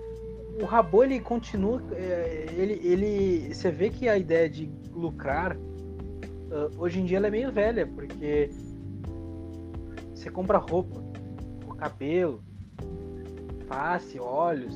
o 0.59 0.63
Rabo 0.63 1.03
ele 1.03 1.19
continua. 1.19 1.83
É, 1.91 2.45
ele, 2.53 2.79
ele. 2.81 3.53
Você 3.53 3.69
vê 3.69 3.89
que 3.89 4.07
a 4.07 4.17
ideia 4.17 4.49
de 4.49 4.71
lucrar 4.93 5.55
uh, 5.55 6.71
hoje 6.79 7.01
em 7.01 7.05
dia 7.05 7.17
ela 7.17 7.27
é 7.27 7.31
meio 7.31 7.51
velha, 7.51 7.85
porque 7.85 8.49
você 10.25 10.31
compra 10.31 10.57
roupa, 10.57 11.03
cabelo, 11.77 12.41
face, 13.67 14.19
olhos, 14.19 14.75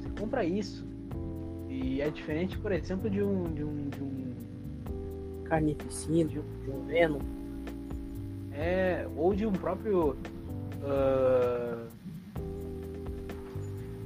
você 0.00 0.08
compra 0.18 0.44
isso. 0.44 0.84
E 1.68 2.00
é 2.00 2.10
diferente, 2.10 2.58
por 2.58 2.72
exemplo, 2.72 3.08
de 3.08 3.22
um. 3.22 3.44
de 3.44 3.62
um. 3.62 3.88
de 3.88 4.02
um 4.02 4.32
carnificina, 5.44 6.28
de 6.28 6.40
um, 6.40 6.42
de 6.64 6.70
um 6.70 6.84
Venom. 6.86 7.20
É, 8.52 9.06
ou 9.16 9.32
de 9.32 9.46
um 9.46 9.52
próprio. 9.52 10.16
Uh, 10.82 11.86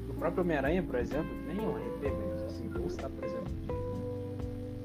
do 0.08 0.14
próprio 0.18 0.42
Homem-Aranha, 0.42 0.82
por 0.82 0.96
exemplo, 0.96 1.30
nem 1.46 1.58
um 1.58 1.70
RP 1.70 2.02
mesmo, 2.02 2.46
assim, 2.46 2.68
vamos 2.68 2.92
citar, 2.92 3.08
por 3.08 3.24
exemplo. 3.24 3.46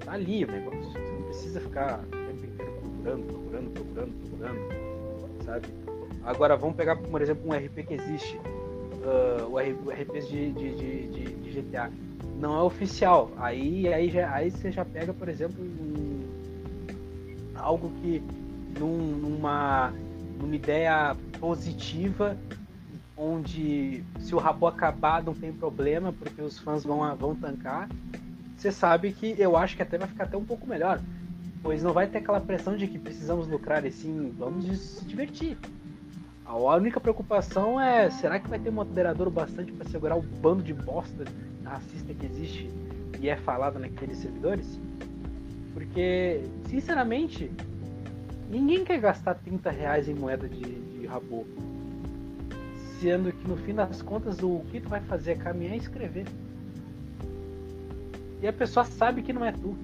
Tá 0.06 0.14
ali 0.14 0.46
o 0.46 0.48
negócio. 0.48 0.90
Você 0.90 1.12
não 1.12 1.24
precisa 1.24 1.60
ficar 1.60 2.00
o 2.00 2.12
tempo 2.12 2.46
inteiro 2.46 2.72
procurando, 2.80 3.26
procurando, 3.26 3.74
procurando, 3.74 4.14
procurando, 4.30 4.81
sabe? 5.42 5.68
Agora 6.24 6.56
vamos 6.56 6.76
pegar, 6.76 6.96
por 6.96 7.22
exemplo, 7.22 7.50
um 7.50 7.54
RP 7.54 7.88
que 7.88 7.94
existe. 7.94 8.38
Uh, 8.38 9.50
o 9.52 9.58
RP 9.90 10.20
de, 10.28 10.52
de, 10.52 10.76
de, 10.76 11.34
de, 11.34 11.62
GTA. 11.62 11.92
Não 12.40 12.60
é 12.60 12.62
oficial. 12.62 13.32
Aí, 13.38 13.92
aí, 13.92 14.10
já, 14.10 14.32
aí 14.32 14.52
você 14.52 14.72
já 14.72 14.86
pega, 14.86 15.14
por 15.14 15.28
exemplo, 15.28 15.64
um, 15.64 16.22
algo 17.56 17.92
que 18.02 18.22
num, 18.78 18.98
numa, 18.98 19.92
numa 20.40 20.56
ideia 20.56 21.16
positiva, 21.40 22.38
onde 23.18 24.04
se 24.20 24.34
o 24.36 24.38
rabo 24.38 24.68
acabar 24.68 25.24
não 25.24 25.34
tem 25.34 25.52
problema, 25.52 26.14
porque 26.14 26.42
os 26.42 26.60
fãs 26.60 26.84
vão, 26.84 27.16
vão 27.16 27.36
tancar, 27.36 27.90
você 28.58 28.72
sabe 28.72 29.12
que 29.12 29.36
eu 29.40 29.58
acho 29.58 29.76
que 29.76 29.82
até 29.82 29.98
vai 29.98 30.08
ficar 30.08 30.26
até 30.26 30.38
um 30.38 30.46
pouco 30.46 30.68
melhor. 30.68 31.02
Pois 31.64 31.84
não 31.84 31.94
vai 31.94 32.08
ter 32.08 32.20
aquela 32.20 32.40
pressão 32.40 32.76
de 32.76 32.88
que 32.88 32.98
precisamos 32.98 33.48
lucrar, 33.48 33.86
e 33.86 33.92
sim, 33.92 34.34
vamos 34.38 34.66
se 34.78 35.06
divertir. 35.06 35.58
A 36.46 36.56
única 36.76 37.00
preocupação 37.00 37.80
é, 37.80 38.10
será 38.10 38.40
que 38.40 38.50
vai 38.50 38.60
ter 38.60 38.72
moderador 38.72 39.30
bastante 39.30 39.72
para 39.72 39.88
segurar 39.90 40.18
o 40.18 40.22
bando 40.22 40.64
de 40.64 40.74
bosta 40.74 41.24
racista 41.64 42.14
que 42.14 42.26
existe 42.26 42.70
e 43.20 43.30
é 43.30 43.38
falado 43.38 43.80
naqueles 43.80 44.18
servidores? 44.18 44.80
Porque, 45.74 46.42
sinceramente, 46.68 47.50
Ninguém 48.52 48.84
quer 48.84 49.00
gastar 49.00 49.36
30 49.36 49.72
reais 49.72 50.10
em 50.10 50.14
moeda 50.14 50.46
de, 50.46 50.60
de 50.60 51.06
rabô. 51.06 51.46
Sendo 53.00 53.32
que 53.32 53.48
no 53.48 53.56
fim 53.56 53.74
das 53.74 54.02
contas 54.02 54.44
o 54.44 54.60
que 54.70 54.82
tu 54.82 54.90
vai 54.90 55.00
fazer 55.00 55.32
é 55.32 55.36
caminhar 55.36 55.74
e 55.74 55.78
escrever. 55.78 56.26
E 58.42 58.48
a 58.48 58.52
pessoa 58.52 58.84
sabe 58.84 59.22
que 59.22 59.32
não 59.32 59.46
é 59.46 59.54
tu. 59.54 59.78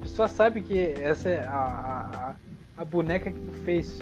Pessoa 0.00 0.28
sabe 0.28 0.60
que 0.60 0.78
essa 0.78 1.28
é 1.28 1.40
a, 1.44 2.34
a, 2.76 2.82
a 2.82 2.84
boneca 2.84 3.30
que 3.30 3.40
tu 3.40 3.52
fez. 3.64 3.98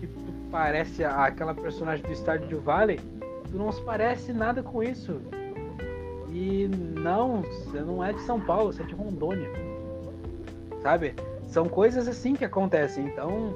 Que 0.00 0.06
tu 0.06 0.32
parece 0.50 1.04
aquela 1.04 1.54
personagem 1.54 2.04
do 2.04 2.12
Stardew 2.12 2.60
Valley. 2.60 3.00
Tu 3.50 3.56
não 3.56 3.70
se 3.72 3.80
parece 3.82 4.32
nada 4.32 4.62
com 4.62 4.82
isso. 4.82 5.20
E 6.32 6.68
não, 6.68 7.42
você 7.42 7.80
não 7.80 8.04
é 8.04 8.12
de 8.12 8.20
São 8.22 8.40
Paulo, 8.40 8.72
você 8.72 8.82
é 8.82 8.86
de 8.86 8.94
Rondônia. 8.94 9.48
Sabe? 10.82 11.14
São 11.48 11.68
coisas 11.68 12.06
assim 12.06 12.34
que 12.34 12.44
acontecem. 12.44 13.06
Então, 13.06 13.52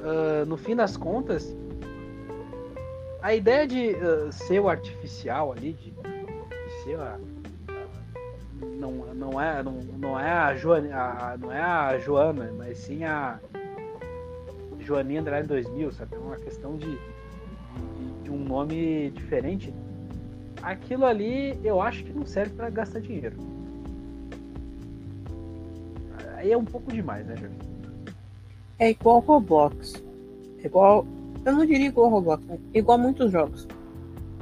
uh, 0.00 0.44
no 0.46 0.56
fim 0.56 0.74
das 0.74 0.96
contas, 0.96 1.56
a 3.22 3.34
ideia 3.34 3.66
de 3.66 3.90
uh, 3.90 4.32
ser 4.32 4.58
o 4.60 4.68
artificial 4.68 5.52
ali, 5.52 5.72
de, 5.74 5.90
de 5.92 6.82
ser 6.82 6.98
a, 6.98 7.18
não, 8.82 9.14
não 9.14 9.40
é 9.40 9.62
não, 9.62 9.72
não 9.98 10.20
é 10.20 10.30
a 10.30 10.54
Joana, 10.54 10.94
a, 10.94 11.36
não 11.38 11.52
é 11.52 11.60
a 11.60 11.98
Joana, 11.98 12.52
mas 12.56 12.78
sim 12.78 13.04
a 13.04 13.38
Joaninha 14.80 15.20
Andrade 15.20 15.48
2000, 15.48 15.92
sabe? 15.92 16.14
É 16.14 16.18
uma 16.18 16.36
questão 16.36 16.76
de, 16.76 16.90
de, 16.90 18.22
de, 18.24 18.30
um 18.30 18.44
nome 18.44 19.10
diferente. 19.10 19.72
Aquilo 20.62 21.06
ali 21.06 21.58
eu 21.64 21.80
acho 21.80 22.04
que 22.04 22.12
não 22.12 22.26
serve 22.26 22.54
para 22.54 22.68
gastar 22.68 23.00
dinheiro 23.00 23.36
aí 26.42 26.52
é 26.52 26.58
um 26.58 26.64
pouco 26.64 26.92
demais, 26.92 27.24
né, 27.26 27.36
Jorge? 27.36 27.56
É 28.78 28.90
igual 28.90 29.20
Roblox. 29.20 30.02
É 30.62 30.66
igual. 30.66 31.06
Eu 31.44 31.52
não 31.52 31.64
diria 31.64 31.86
igual 31.86 32.10
Roblox, 32.10 32.44
né? 32.44 32.58
É 32.74 32.78
igual 32.78 32.98
muitos 32.98 33.30
jogos. 33.30 33.66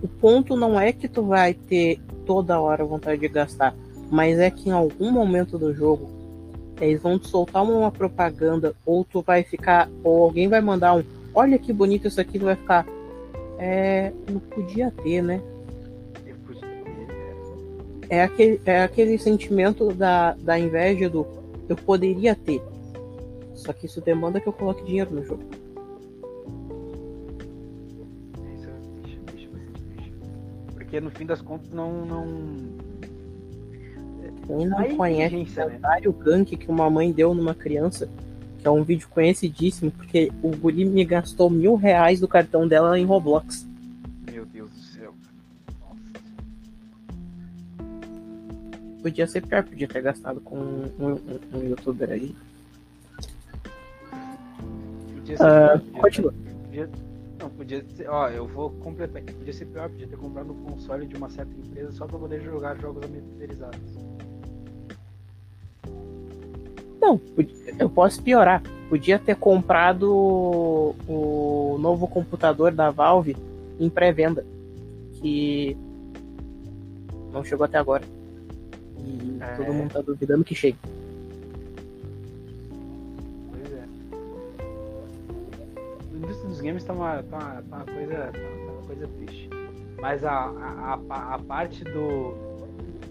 O 0.02 0.08
ponto 0.08 0.56
não 0.56 0.80
é 0.80 0.92
que 0.92 1.06
tu 1.06 1.22
vai 1.22 1.52
ter 1.52 2.00
toda 2.24 2.58
hora 2.58 2.84
vontade 2.84 3.20
de 3.20 3.28
gastar, 3.28 3.74
mas 4.10 4.38
é 4.38 4.50
que 4.50 4.68
em 4.68 4.72
algum 4.72 5.10
momento 5.10 5.56
do 5.56 5.72
jogo 5.72 6.10
eles 6.80 7.00
vão 7.00 7.18
te 7.18 7.28
soltar 7.28 7.62
uma 7.62 7.90
propaganda, 7.92 8.74
ou 8.84 9.04
tu 9.04 9.22
vai 9.22 9.42
ficar, 9.42 9.88
ou 10.02 10.24
alguém 10.24 10.48
vai 10.48 10.60
mandar 10.60 10.96
um, 10.96 11.04
olha 11.34 11.58
que 11.58 11.72
bonito 11.72 12.08
isso 12.08 12.20
aqui, 12.20 12.38
tu 12.38 12.46
vai 12.46 12.56
ficar. 12.56 12.86
É. 13.58 14.12
Não 14.30 14.40
podia 14.40 14.90
ter, 14.90 15.22
né? 15.22 15.42
É. 18.08 18.18
é 18.18 18.22
aquele, 18.22 18.60
é 18.64 18.82
aquele 18.82 19.18
sentimento 19.18 19.92
da, 19.92 20.32
da 20.34 20.58
inveja 20.58 21.08
do 21.10 21.26
eu 21.68 21.76
poderia 21.76 22.34
ter. 22.34 22.62
Só 23.54 23.72
que 23.72 23.86
isso 23.86 24.00
demanda 24.00 24.40
que 24.40 24.48
eu 24.48 24.52
coloque 24.52 24.82
dinheiro 24.84 25.14
no 25.14 25.22
jogo. 25.24 25.44
Porque 30.74 31.00
no 31.00 31.10
fim 31.10 31.26
das 31.26 31.40
contas 31.40 31.70
não. 31.70 32.04
não... 32.04 32.89
Quem 34.58 34.66
não 34.66 34.78
Aí 34.78 34.96
conhece 34.96 35.36
o 35.36 35.54
comentário 35.54 36.12
né? 36.12 36.24
gank 36.24 36.56
que 36.56 36.68
uma 36.68 36.90
mãe 36.90 37.12
deu 37.12 37.32
numa 37.32 37.54
criança, 37.54 38.08
que 38.58 38.66
é 38.66 38.70
um 38.70 38.82
vídeo 38.82 39.08
conhecidíssimo, 39.08 39.92
porque 39.92 40.32
o 40.42 40.50
guri 40.56 40.84
me 40.84 41.04
gastou 41.04 41.48
mil 41.48 41.76
reais 41.76 42.18
do 42.18 42.26
cartão 42.26 42.66
dela 42.66 42.98
em 42.98 43.04
Roblox. 43.04 43.68
Podia 49.00 49.26
ser 49.26 49.46
pior, 49.46 49.62
podia 49.62 49.88
ter 49.88 50.02
gastado 50.02 50.42
com 50.42 50.58
um, 50.58 50.92
um, 50.98 51.58
um 51.58 51.62
youtuber 51.62 52.10
aí. 52.10 52.36
Podia 55.14 55.36
ser 55.38 55.44
uh, 55.44 55.80
pior, 55.80 56.00
continua. 56.02 56.34
Podia, 56.66 56.90
não, 57.38 57.48
podia 57.48 57.84
ser. 57.96 58.10
Ó, 58.10 58.28
eu 58.28 58.46
vou 58.46 58.68
completar 58.70 59.22
aqui. 59.22 59.32
Podia 59.32 59.54
ser 59.54 59.64
pior, 59.66 59.88
podia 59.88 60.06
ter 60.06 60.18
comprado 60.18 60.52
um 60.52 60.64
console 60.64 61.06
de 61.06 61.16
uma 61.16 61.30
certa 61.30 61.50
empresa 61.52 61.92
só 61.92 62.06
pra 62.06 62.18
poder 62.18 62.42
jogar 62.42 62.76
jogos 62.78 63.02
americanizados. 63.04 64.09
Não, 67.00 67.20
eu 67.78 67.88
posso 67.88 68.22
piorar. 68.22 68.62
Podia 68.88 69.18
ter 69.18 69.36
comprado 69.36 70.94
o 71.08 71.78
novo 71.80 72.06
computador 72.06 72.72
da 72.72 72.90
Valve 72.90 73.36
em 73.78 73.88
pré-venda. 73.88 74.44
Que 75.14 75.76
não 77.32 77.44
chegou 77.44 77.64
até 77.64 77.78
agora. 77.78 78.04
E 78.98 79.38
é. 79.40 79.56
todo 79.56 79.72
mundo 79.72 79.92
tá 79.92 80.00
duvidando 80.00 80.44
que 80.44 80.54
chegue. 80.54 80.76
Pois 83.50 83.72
é. 83.72 83.84
A 86.12 86.16
indústria 86.16 86.48
dos 86.48 86.60
games 86.60 86.84
tá 86.84 86.92
uma, 86.92 87.22
tá 87.22 87.38
uma, 87.38 87.62
tá 87.62 87.76
uma 87.76 87.84
coisa, 87.84 88.16
tá 88.32 88.72
uma 88.72 88.82
coisa 88.86 89.08
triste. 89.08 89.50
Mas 90.00 90.24
a, 90.24 90.32
a, 90.32 90.98
a, 91.08 91.34
a 91.34 91.38
parte 91.38 91.84
do, 91.84 92.34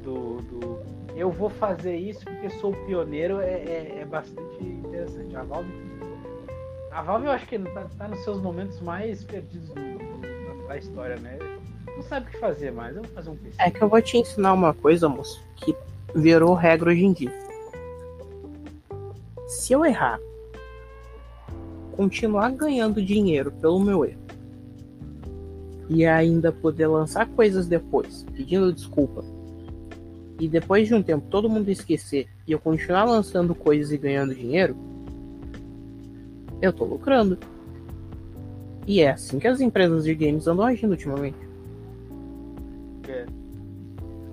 do, 0.04 0.42
do, 0.42 0.80
eu 1.16 1.32
vou 1.32 1.50
fazer 1.50 1.96
isso 1.96 2.24
porque 2.26 2.50
sou 2.52 2.74
pioneiro 2.86 3.40
é, 3.40 3.54
é, 3.54 3.98
é, 4.02 4.06
bastante 4.06 4.64
interessante. 4.64 5.36
A 5.36 5.44
Valve, 5.44 5.72
a 6.92 7.02
Valve 7.02 7.26
eu 7.26 7.32
acho 7.32 7.48
que 7.48 7.60
tá, 7.60 7.88
tá 7.98 8.08
nos 8.08 8.24
seus 8.24 8.42
momentos 8.42 8.80
mais 8.82 9.24
perdidos 9.24 9.70
do, 9.70 9.76
do, 9.76 10.68
da 10.68 10.78
história, 10.78 11.18
né? 11.18 11.38
não 12.00 12.04
sabe 12.04 12.28
o 12.28 12.32
que 12.32 12.40
fazer 12.40 12.72
mais. 12.72 12.96
Eu 12.96 13.04
vou 13.04 13.12
fazer 13.12 13.30
um 13.30 13.36
PC. 13.36 13.56
É 13.60 13.70
que 13.70 13.82
eu 13.82 13.90
vou 13.90 14.02
te 14.02 14.18
ensinar 14.18 14.54
uma 14.54 14.74
coisa, 14.74 15.10
moço, 15.10 15.44
que 15.58 15.76
virou 16.16 16.54
regra 16.54 16.90
hoje 16.90 17.04
em 17.04 17.14
dia. 17.14 17.34
Se 19.48 19.74
eu 19.74 19.86
errar, 19.86 20.20
continuar 21.96 22.52
ganhando 22.52 23.02
dinheiro 23.02 23.52
pelo 23.52 23.80
meu 23.80 24.06
erro 24.06 24.22
e 25.90 26.06
ainda 26.06 26.52
poder 26.52 26.88
lançar 26.88 27.28
coisas 27.28 27.68
depois, 27.68 28.26
pedindo 28.34 28.72
desculpa, 28.72 29.24
e 30.40 30.48
depois 30.48 30.88
de 30.88 30.96
um 30.96 31.04
tempo 31.04 31.28
todo 31.30 31.50
mundo 31.50 31.70
esquecer 31.70 32.28
e 32.48 32.52
eu 32.52 32.60
continuar 32.60 33.04
lançando 33.04 33.54
coisas 33.54 33.92
e 33.92 33.98
ganhando 33.98 34.34
dinheiro, 34.34 34.76
eu 36.62 36.72
tô 36.72 36.86
lucrando. 36.86 37.38
E 38.88 39.02
é 39.02 39.12
assim 39.12 39.38
que 39.38 39.48
as 39.48 39.60
empresas 39.60 40.06
de 40.06 40.16
games 40.16 40.48
andam 40.48 40.66
agindo 40.66 40.92
ultimamente. 40.92 41.38
É. 43.08 43.26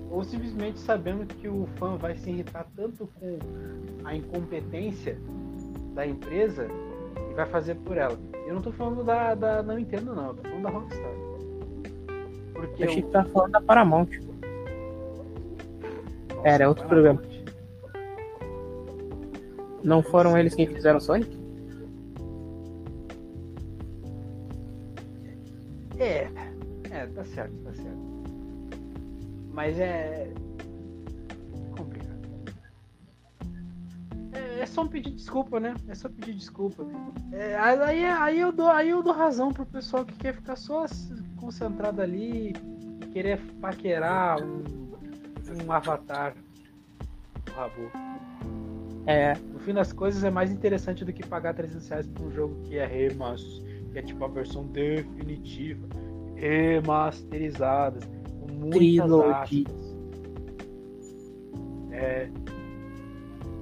Ou 0.09 0.23
simplesmente 0.23 0.79
sabendo 0.79 1.25
que 1.25 1.47
o 1.47 1.67
fã 1.75 1.95
vai 1.95 2.15
se 2.15 2.29
irritar 2.29 2.65
tanto 2.75 3.07
com 3.19 3.37
a 4.03 4.15
incompetência 4.15 5.17
da 5.93 6.07
empresa 6.07 6.67
e 7.29 7.33
vai 7.33 7.45
fazer 7.45 7.75
por 7.75 7.97
ela. 7.97 8.17
Eu 8.47 8.55
não 8.55 8.61
tô 8.61 8.71
falando 8.71 9.03
da, 9.03 9.35
da 9.35 9.61
não 9.61 9.75
Nintendo 9.75 10.15
não, 10.15 10.27
eu 10.27 10.33
tô 10.35 10.43
falando 10.43 10.63
da 10.63 10.69
Rockstar. 10.69 11.11
Porque 12.53 12.83
eu 12.83 12.89
achei 12.89 13.01
que 13.01 13.09
tá 13.09 13.25
falando 13.25 13.51
da 13.51 13.61
Paramount. 13.61 14.26
Era 16.47 16.69
outro 16.69 16.87
programa. 16.87 17.21
Não 19.83 20.01
foram 20.01 20.37
eles 20.37 20.55
quem 20.55 20.65
fizeram 20.65 20.97
Sonic? 20.97 21.37
É, 25.99 26.29
é, 26.89 27.05
tá 27.07 27.25
certo, 27.25 27.53
tá 27.65 27.73
certo. 27.73 27.97
Mas 29.51 29.77
é. 29.77 30.31
complicado. 31.77 32.29
É, 34.31 34.61
é 34.61 34.65
só 34.65 34.83
um 34.83 34.87
pedir 34.87 35.11
desculpa, 35.11 35.59
né? 35.59 35.75
É 35.89 35.95
só 35.95 36.07
pedir 36.07 36.33
desculpa. 36.33 36.87
É, 37.33 37.57
aí, 37.57 38.05
aí, 38.05 38.39
eu 38.39 38.53
dou, 38.53 38.69
aí 38.69 38.87
eu 38.87 39.03
dou 39.03 39.11
razão 39.11 39.51
pro 39.51 39.65
pessoal 39.65 40.05
que 40.05 40.15
quer 40.15 40.33
ficar 40.33 40.55
só 40.55 40.85
concentrado 41.35 42.01
ali 42.01 42.53
querer 43.11 43.37
paquerar 43.59 44.41
um, 44.41 44.76
um 45.49 45.71
avatar 45.71 46.33
do 47.45 47.51
Rabu. 47.51 47.91
É. 49.05 49.35
No 49.53 49.59
fim 49.59 49.73
das 49.73 49.93
coisas 49.93 50.23
é 50.23 50.29
mais 50.29 50.51
interessante 50.51 51.05
do 51.05 51.13
que 51.13 51.25
pagar 51.25 51.53
300 51.53 51.87
reais 51.87 52.07
por 52.07 52.27
um 52.27 52.31
jogo 52.31 52.61
que 52.63 52.77
é 52.77 52.85
remaster, 52.85 53.63
que 53.91 53.99
é 53.99 54.01
tipo 54.01 54.23
a 54.23 54.27
versão 54.27 54.65
definitiva, 54.67 55.87
remasterizada, 56.35 57.99
com 58.39 58.51
muitas 58.51 59.11
aspas. 59.11 59.95
É. 61.91 62.29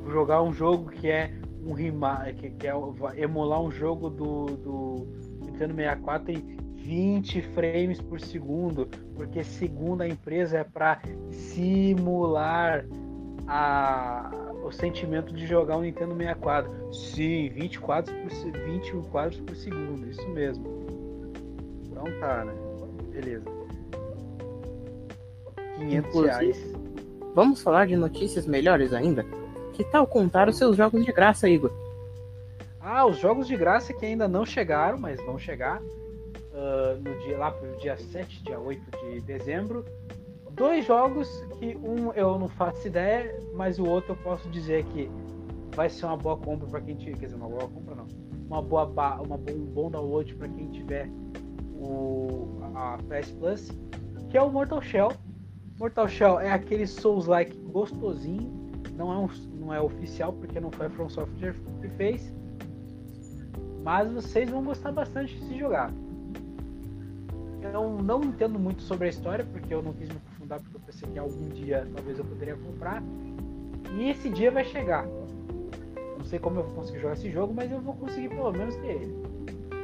Jogar 0.07 0.41
um 0.41 0.53
jogo 0.53 0.89
que 0.89 1.09
é 1.09 1.31
um 1.63 1.73
remaster, 1.73 2.35
que, 2.35 2.49
que 2.51 2.67
é 2.67 2.73
emular 3.17 3.61
um 3.61 3.71
jogo 3.71 4.09
do, 4.09 4.45
do 4.45 5.07
Nintendo 5.45 5.75
64 5.75 6.31
em 6.31 6.57
20 6.75 7.41
frames 7.41 8.01
por 8.01 8.19
segundo, 8.19 8.87
porque 9.15 9.43
segundo 9.43 10.01
a 10.01 10.07
empresa 10.07 10.59
é 10.59 10.63
para 10.63 11.01
simular 11.31 12.85
a, 13.47 14.31
o 14.63 14.71
sentimento 14.71 15.33
de 15.33 15.45
jogar 15.45 15.77
um 15.77 15.81
Nintendo 15.81 16.15
64. 16.15 16.93
Sim, 16.93 17.49
20 17.49 17.79
quadros 17.79 18.15
por, 18.15 18.51
20 18.51 18.91
quadros 19.09 19.39
por 19.41 19.55
segundo, 19.55 20.09
isso 20.09 20.27
mesmo. 20.29 20.65
Então 21.85 22.03
tá, 22.19 22.45
né? 22.45 22.53
Beleza. 23.11 23.45
500 25.77 26.09
Inclusive, 26.09 26.27
reais. 26.27 26.73
Vamos 27.33 27.61
falar 27.61 27.87
de 27.87 27.95
notícias 27.95 28.45
melhores 28.45 28.93
ainda? 28.93 29.25
Que 29.73 29.83
tal 29.83 30.07
contar 30.07 30.47
os 30.47 30.57
seus 30.57 30.77
jogos 30.77 31.03
de 31.03 31.11
graça, 31.11 31.49
Igor? 31.49 31.71
Ah, 32.79 33.05
os 33.05 33.17
jogos 33.17 33.47
de 33.47 33.57
graça 33.57 33.93
que 33.93 34.05
ainda 34.05 34.27
não 34.27 34.45
chegaram, 34.45 34.97
mas 34.97 35.19
vão 35.25 35.37
chegar 35.37 35.81
uh, 36.55 36.95
no 37.01 37.19
dia 37.23 37.37
lá 37.37 37.51
pro 37.51 37.77
dia 37.77 37.97
7, 37.97 38.43
dia 38.43 38.59
8 38.59 38.81
de 38.97 39.21
dezembro 39.21 39.85
dois 40.55 40.85
jogos 40.85 41.29
que 41.59 41.75
um 41.77 42.13
eu 42.13 42.39
não 42.39 42.47
faço 42.47 42.87
ideia, 42.87 43.37
mas 43.53 43.77
o 43.77 43.85
outro 43.85 44.13
eu 44.13 44.17
posso 44.17 44.49
dizer 44.49 44.85
que 44.85 45.09
vai 45.75 45.89
ser 45.89 46.05
uma 46.05 46.17
boa 46.17 46.37
compra 46.37 46.67
para 46.67 46.81
quem 46.81 46.95
tiver, 46.95 47.17
quer 47.17 47.25
dizer, 47.25 47.35
uma 47.35 47.49
boa 47.49 47.67
compra 47.67 47.95
não, 47.95 48.07
uma 48.47 48.61
boa 48.61 48.85
uma 49.19 49.35
um 49.35 49.65
bom 49.65 49.91
download 49.91 50.33
para 50.35 50.47
quem 50.47 50.69
tiver 50.69 51.09
o 51.73 52.61
a 52.73 52.97
PS 53.09 53.31
Plus, 53.31 53.71
que 54.29 54.37
é 54.37 54.41
o 54.41 54.49
Mortal 54.49 54.81
Shell. 54.81 55.11
Mortal 55.77 56.07
Shell 56.07 56.39
é 56.39 56.51
aquele 56.51 56.87
Souls-like 56.87 57.55
gostosinho, 57.71 58.49
não 58.95 59.11
é 59.11 59.17
um, 59.17 59.29
não 59.59 59.73
é 59.73 59.81
oficial 59.81 60.31
porque 60.31 60.59
não 60.59 60.71
foi 60.71 60.85
a 60.85 60.89
From 60.89 61.09
Software 61.09 61.55
que 61.81 61.89
fez, 61.89 62.33
mas 63.83 64.09
vocês 64.11 64.49
vão 64.49 64.63
gostar 64.63 64.93
bastante 64.93 65.35
de 65.35 65.47
se 65.47 65.59
jogar. 65.59 65.91
Eu 67.73 68.01
não 68.01 68.23
entendo 68.23 68.59
muito 68.59 68.81
sobre 68.81 69.07
a 69.07 69.09
história 69.09 69.45
porque 69.45 69.73
eu 69.73 69.81
não 69.81 69.93
quis 69.93 70.09
me 70.09 70.15
aprofundar 70.15 70.59
porque 70.61 70.77
eu 70.77 70.81
pensei 70.81 71.09
que 71.09 71.19
algum 71.19 71.49
dia 71.49 71.87
talvez 71.93 72.19
eu 72.19 72.25
poderia 72.25 72.55
comprar. 72.55 73.03
E 73.97 74.09
esse 74.09 74.29
dia 74.29 74.51
vai 74.51 74.65
chegar. 74.65 75.05
Não 76.17 76.25
sei 76.25 76.39
como 76.39 76.59
eu 76.59 76.63
vou 76.63 76.75
conseguir 76.75 76.99
jogar 76.99 77.13
esse 77.13 77.29
jogo, 77.29 77.53
mas 77.53 77.71
eu 77.71 77.79
vou 77.79 77.93
conseguir 77.95 78.29
pelo 78.29 78.51
menos 78.51 78.75
ter 78.77 78.87
ele. 78.87 79.15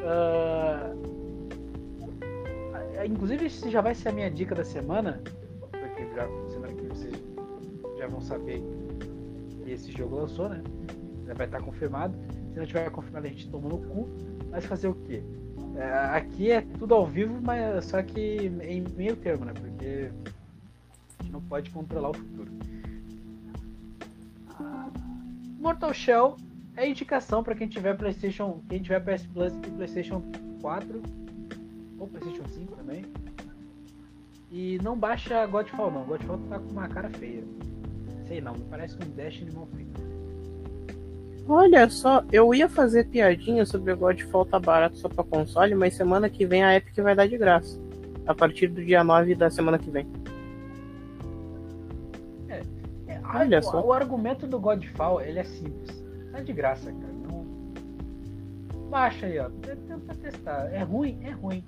Uh... 0.01 1.21
Inclusive, 3.05 3.45
esse 3.45 3.69
já 3.69 3.81
vai 3.81 3.95
ser 3.95 4.09
a 4.09 4.11
minha 4.11 4.29
dica 4.29 4.53
da 4.53 4.63
semana, 4.63 5.21
porque 5.71 6.05
já, 6.15 6.27
semana 6.49 6.73
que 6.73 6.85
vocês 6.85 7.15
já 7.97 8.07
vão 8.07 8.21
saber 8.21 8.61
que 9.63 9.71
esse 9.71 9.91
jogo 9.91 10.17
lançou, 10.17 10.49
né? 10.49 10.61
Já 11.25 11.33
vai 11.33 11.47
estar 11.47 11.61
confirmado. 11.61 12.15
Se 12.53 12.59
não 12.59 12.65
tiver 12.65 12.89
confirmado, 12.91 13.25
a 13.25 13.29
gente 13.29 13.49
toma 13.49 13.69
no 13.69 13.79
cu. 13.79 14.07
Mas 14.51 14.65
fazer 14.65 14.87
o 14.87 14.93
quê? 14.93 15.23
É, 15.75 16.17
aqui 16.17 16.51
é 16.51 16.61
tudo 16.61 16.93
ao 16.93 17.05
vivo, 17.05 17.39
mas 17.41 17.85
só 17.85 18.01
que 18.03 18.51
em 18.63 18.81
meio 18.95 19.15
termo, 19.15 19.45
né? 19.45 19.53
Porque 19.53 20.11
não 21.29 21.41
pode 21.41 21.69
controlar 21.69 22.09
o 22.09 22.13
futuro. 22.13 22.51
Mortal 25.59 25.93
Shell 25.93 26.37
é 26.75 26.89
indicação 26.89 27.43
para 27.43 27.55
quem 27.55 27.67
tiver 27.67 27.95
PlayStation, 27.95 28.61
quem 28.67 28.81
tiver 28.81 28.99
PS 28.99 29.25
Plus 29.27 29.53
e 29.53 29.71
PlayStation 29.71 30.23
4 30.61 31.01
ou 31.99 32.07
PlayStation 32.07 32.47
5 32.47 32.75
também. 32.75 33.05
E 34.51 34.79
não 34.83 34.97
baixa 34.97 35.45
Godfall 35.45 35.91
não. 35.91 36.03
Godfall 36.03 36.39
tá 36.49 36.59
com 36.59 36.71
uma 36.71 36.87
cara 36.87 37.09
feia. 37.09 37.43
Sei 38.27 38.41
não, 38.41 38.55
parece 38.69 38.95
um 38.95 39.09
Destiny 39.11 39.51
mal 39.51 39.67
feito. 39.67 40.00
Olha 41.47 41.89
só, 41.89 42.23
eu 42.31 42.53
ia 42.53 42.69
fazer 42.69 43.07
piadinha 43.07 43.65
sobre 43.65 43.91
o 43.91 43.97
Godfall 43.97 44.45
tá 44.45 44.59
barato 44.59 44.97
só 44.97 45.09
para 45.09 45.23
console, 45.23 45.75
mas 45.75 45.95
semana 45.95 46.29
que 46.29 46.45
vem 46.45 46.63
a 46.63 46.75
Epic 46.75 46.95
vai 46.97 47.15
dar 47.15 47.27
de 47.27 47.37
graça. 47.37 47.79
A 48.25 48.33
partir 48.33 48.67
do 48.67 48.83
dia 48.83 49.03
9 49.03 49.35
da 49.35 49.49
semana 49.49 49.77
que 49.77 49.89
vem. 49.89 50.07
Olha 53.33 53.59
o, 53.59 53.63
só. 53.63 53.81
O 53.81 53.93
argumento 53.93 54.45
do 54.45 54.59
Godfall, 54.59 55.21
ele 55.21 55.39
é 55.39 55.43
simples. 55.43 56.03
Tá 56.31 56.41
de 56.41 56.53
graça, 56.53 56.91
cara. 56.91 57.13
Não... 57.13 57.45
Baixa 58.89 59.25
aí, 59.25 59.39
ó. 59.39 59.49
Tenta 59.49 60.15
testar. 60.15 60.69
É 60.71 60.83
ruim? 60.83 61.19
É 61.23 61.31
ruim. 61.31 61.63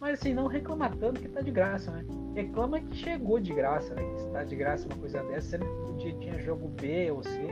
Mas 0.00 0.20
assim, 0.20 0.32
não 0.32 0.46
reclama 0.46 0.88
tanto 0.90 1.20
que 1.20 1.28
tá 1.28 1.40
de 1.40 1.50
graça, 1.50 1.90
né? 1.90 2.04
Reclama 2.34 2.78
que 2.80 2.94
chegou 2.96 3.40
de 3.40 3.52
graça, 3.52 3.94
né? 3.94 4.02
Que 4.02 4.26
está 4.26 4.44
de 4.44 4.54
graça 4.54 4.86
uma 4.86 4.96
coisa 4.96 5.22
dessa, 5.24 5.58
sendo 5.58 5.96
que 5.98 6.12
tinha 6.14 6.38
jogo 6.38 6.68
B 6.68 7.10
ou 7.10 7.22
C, 7.22 7.48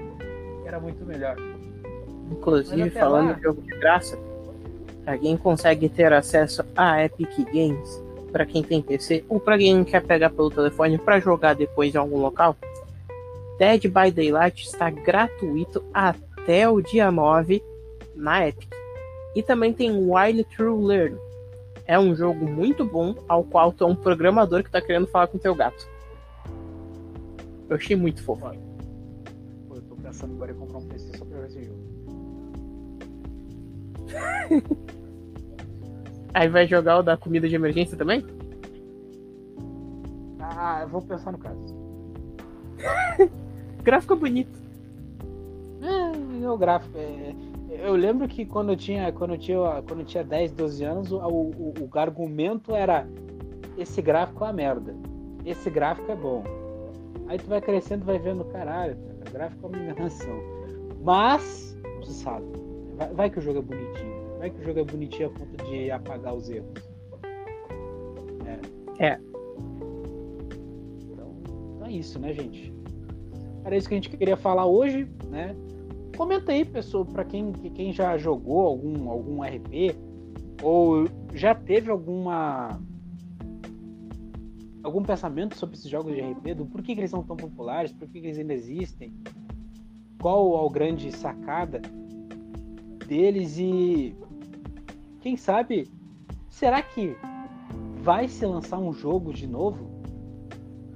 era 0.64 0.78
muito 0.78 1.04
melhor. 1.04 1.36
Inclusive, 2.30 2.90
falando 2.90 3.28
lá... 3.28 3.32
de 3.34 3.42
jogo 3.42 3.62
de 3.62 3.78
graça, 3.78 4.18
pra 5.04 5.16
quem 5.18 5.36
consegue 5.36 5.88
ter 5.88 6.12
acesso 6.12 6.64
a 6.76 7.04
Epic 7.04 7.36
Games, 7.52 8.02
para 8.32 8.44
quem 8.44 8.62
tem 8.62 8.82
PC, 8.82 9.24
ou 9.28 9.38
para 9.38 9.56
quem 9.56 9.84
quer 9.84 10.02
pegar 10.02 10.30
pelo 10.30 10.50
telefone 10.50 10.98
para 10.98 11.20
jogar 11.20 11.54
depois 11.54 11.94
em 11.94 11.98
algum 11.98 12.18
local, 12.18 12.56
Dead 13.58 13.82
by 13.84 14.10
Daylight 14.10 14.66
está 14.66 14.90
gratuito 14.90 15.82
até 15.94 16.68
o 16.68 16.80
dia 16.80 17.10
9 17.10 17.62
na 18.14 18.48
Epic. 18.48 18.68
E 19.34 19.42
também 19.42 19.72
tem 19.72 19.90
Wild 19.92 20.44
True 20.44 20.84
Learn. 20.84 21.16
É 21.86 21.98
um 21.98 22.14
jogo 22.14 22.44
muito 22.46 22.84
bom, 22.84 23.14
ao 23.28 23.44
qual 23.44 23.72
tu 23.72 23.84
é 23.84 23.86
um 23.86 23.94
programador 23.94 24.62
que 24.62 24.68
está 24.68 24.80
querendo 24.80 25.06
falar 25.06 25.28
com 25.28 25.38
teu 25.38 25.54
gato. 25.54 25.86
Eu 27.68 27.76
achei 27.76 27.96
muito 27.96 28.22
fofo. 28.22 28.46
Eu 29.70 29.82
tô 29.82 29.96
pensando 29.96 30.34
agora 30.34 30.52
em 30.52 30.54
comprar 30.54 30.78
um 30.78 30.86
PC 30.86 31.16
só 31.16 31.24
pra 31.24 31.40
ver 31.40 31.46
esse 31.46 31.64
jogo. 31.64 31.85
Aí 36.34 36.48
vai 36.48 36.66
jogar 36.66 36.98
o 36.98 37.02
da 37.02 37.16
comida 37.16 37.48
de 37.48 37.54
emergência 37.54 37.96
também? 37.96 38.24
Ah, 40.40 40.80
eu 40.82 40.88
vou 40.88 41.02
pensar 41.02 41.32
no 41.32 41.38
caso. 41.38 41.74
gráfico 43.82 44.14
é 44.14 44.16
bonito. 44.16 44.60
É, 45.82 46.48
o 46.48 46.58
gráfico. 46.58 46.96
É... 46.98 47.34
Eu 47.68 47.94
lembro 47.94 48.26
que 48.28 48.46
quando 48.46 48.72
eu 48.72 48.76
tinha, 48.76 49.12
quando 49.12 49.34
eu 49.34 49.38
tinha, 49.38 49.82
quando 49.86 50.00
eu 50.00 50.06
tinha 50.06 50.24
10, 50.24 50.52
12 50.52 50.84
anos, 50.84 51.12
o, 51.12 51.18
o, 51.18 51.74
o 51.80 51.98
argumento 51.98 52.74
era 52.74 53.06
esse 53.76 54.00
gráfico 54.00 54.44
é 54.44 54.46
uma 54.46 54.52
merda. 54.52 54.94
Esse 55.44 55.68
gráfico 55.70 56.10
é 56.10 56.16
bom. 56.16 56.42
Aí 57.28 57.38
tu 57.38 57.46
vai 57.46 57.60
crescendo, 57.60 58.04
vai 58.04 58.18
vendo, 58.18 58.44
caralho, 58.44 58.96
o 59.26 59.32
gráfico 59.32 59.66
é 59.66 59.68
uma 59.68 59.78
enganação. 59.78 60.40
Mas, 61.02 61.76
você 62.00 62.12
sabe, 62.12 62.44
vai, 62.96 63.14
vai, 63.14 63.30
que 63.30 63.38
o 63.38 63.42
jogo 63.42 63.58
é 63.58 63.62
bonitinho. 63.62 64.38
Vai 64.38 64.50
que 64.50 64.60
o 64.60 64.64
jogo 64.64 64.80
é 64.80 64.84
bonitinho 64.84 65.28
a 65.28 65.30
ponto 65.30 65.64
de 65.64 65.90
apagar 65.90 66.34
os 66.34 66.48
erros. 66.48 66.68
É. 68.98 69.06
é. 69.06 69.20
Então, 71.10 71.36
então 71.74 71.86
é 71.86 71.92
isso, 71.92 72.18
né, 72.18 72.32
gente? 72.32 72.72
Era 73.64 73.76
isso 73.76 73.88
que 73.88 73.94
a 73.94 73.98
gente 73.98 74.10
queria 74.10 74.36
falar 74.36 74.66
hoje, 74.66 75.08
né? 75.28 75.54
Comenta 76.16 76.52
aí, 76.52 76.64
pessoal, 76.64 77.04
para 77.04 77.24
quem, 77.24 77.52
quem 77.52 77.92
já 77.92 78.16
jogou 78.16 78.66
algum, 78.66 79.10
algum 79.10 79.42
RP 79.42 79.94
ou 80.62 81.06
já 81.34 81.54
teve 81.54 81.90
alguma 81.90 82.80
algum 84.82 85.02
pensamento 85.02 85.56
sobre 85.56 85.76
esses 85.76 85.90
jogos 85.90 86.14
de 86.14 86.20
RP, 86.20 86.54
do 86.54 86.64
porquê 86.64 86.94
que 86.94 87.00
eles 87.00 87.10
são 87.10 87.22
tão 87.22 87.36
populares, 87.36 87.92
por 87.92 88.06
que 88.08 88.18
eles 88.18 88.38
ainda 88.38 88.54
existem, 88.54 89.12
qual 90.20 90.64
a 90.64 90.72
grande 90.72 91.10
sacada 91.10 91.82
deles 93.06 93.58
e 93.58 94.14
quem 95.20 95.36
sabe, 95.36 95.90
será 96.50 96.82
que 96.82 97.16
vai 98.02 98.28
se 98.28 98.44
lançar 98.44 98.78
um 98.78 98.92
jogo 98.92 99.32
de 99.32 99.46
novo? 99.46 99.90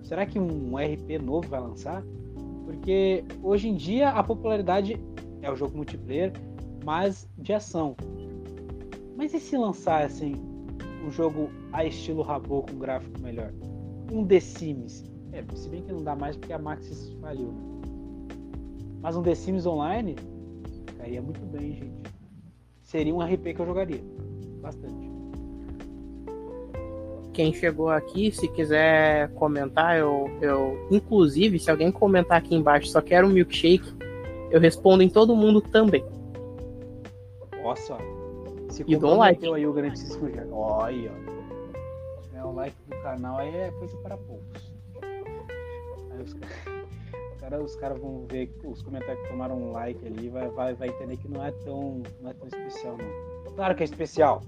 Será 0.02 0.26
que 0.26 0.38
um 0.38 0.76
RP 0.76 1.22
novo 1.22 1.48
vai 1.48 1.61
lançar? 1.61 2.02
Porque 2.64 3.24
hoje 3.42 3.68
em 3.68 3.74
dia 3.74 4.11
a 4.11 4.22
popularidade 4.22 4.96
é 5.42 5.50
o 5.50 5.56
jogo 5.56 5.76
multiplayer, 5.76 6.32
mas 6.84 7.28
de 7.38 7.52
ação. 7.52 7.96
Mas 9.16 9.34
e 9.34 9.40
se 9.40 9.56
lançar 9.56 10.04
assim 10.04 10.34
um 11.04 11.11
jogo 11.11 11.50
a 11.72 11.84
estilo 11.84 12.22
Rabo 12.22 12.62
com 12.62 12.78
gráfico 12.78 13.20
melhor? 13.20 13.52
Um 14.12 14.26
The 14.26 14.40
Sims. 14.40 15.04
É, 15.32 15.44
se 15.54 15.68
bem 15.68 15.82
que 15.82 15.92
não 15.92 16.02
dá 16.02 16.16
mais 16.16 16.36
porque 16.36 16.52
a 16.52 16.58
Maxis 16.58 17.12
faliu? 17.20 17.52
Mas 19.00 19.16
um 19.16 19.22
The 19.22 19.34
Sims 19.34 19.66
online 19.66 20.16
cairia 21.01 21.22
muito 21.22 21.40
bem, 21.46 21.74
gente. 21.74 22.12
Seria 22.82 23.14
um 23.14 23.20
RP 23.20 23.55
que 23.55 23.61
eu 23.61 23.66
jogaria. 23.66 24.01
Bastante. 24.61 25.11
Quem 27.32 27.55
chegou 27.55 27.88
aqui, 27.88 28.30
se 28.30 28.48
quiser 28.48 29.32
comentar, 29.34 29.98
eu, 29.98 30.28
eu. 30.42 30.86
Inclusive, 30.90 31.59
se 31.59 31.70
alguém 31.70 31.90
comentar 31.90 32.36
aqui 32.36 32.55
embaixo, 32.55 32.88
só 32.88 33.01
quero 33.01 33.28
um 33.28 33.30
milkshake, 33.30 33.94
eu 34.51 34.61
respondo 34.61 35.03
em 35.03 35.09
todo 35.09 35.34
mundo 35.34 35.61
também. 35.61 36.05
Nossa, 37.62 37.96
se 38.68 38.84
e 38.86 38.96
dou 38.96 39.14
um 39.14 39.18
like. 39.18 39.46
aí 39.46 39.66
o 39.66 39.72
grandíssimo 39.72 40.28
Olha, 40.53 41.12
é 42.34 42.44
o 42.44 42.53
like 42.53 42.76
do 42.88 42.96
canal 43.03 43.38
aí 43.38 43.55
é 43.55 43.70
coisa 43.78 43.96
para 43.98 44.16
poucos. 44.16 44.74
Aí 46.11 46.22
os 46.22 46.34
caras 46.34 46.80
os 47.62 47.76
cara 47.76 47.95
vão 47.95 48.26
ver 48.28 48.55
os 48.64 48.82
comentários 48.82 49.22
que 49.22 49.28
tomaram 49.30 49.57
um 49.57 49.72
like 49.72 50.07
ali, 50.07 50.28
vai, 50.28 50.49
vai, 50.51 50.74
vai 50.74 50.88
entender 50.88 51.16
que 51.16 51.28
não 51.28 51.45
é 51.45 51.51
tão, 51.51 52.03
não 52.20 52.30
é 52.30 52.34
tão 52.34 52.47
especial 52.47 52.97
não. 52.97 53.55
Claro 53.55 53.74
que 53.74 53.82
é 53.82 53.84
especial. 53.84 54.43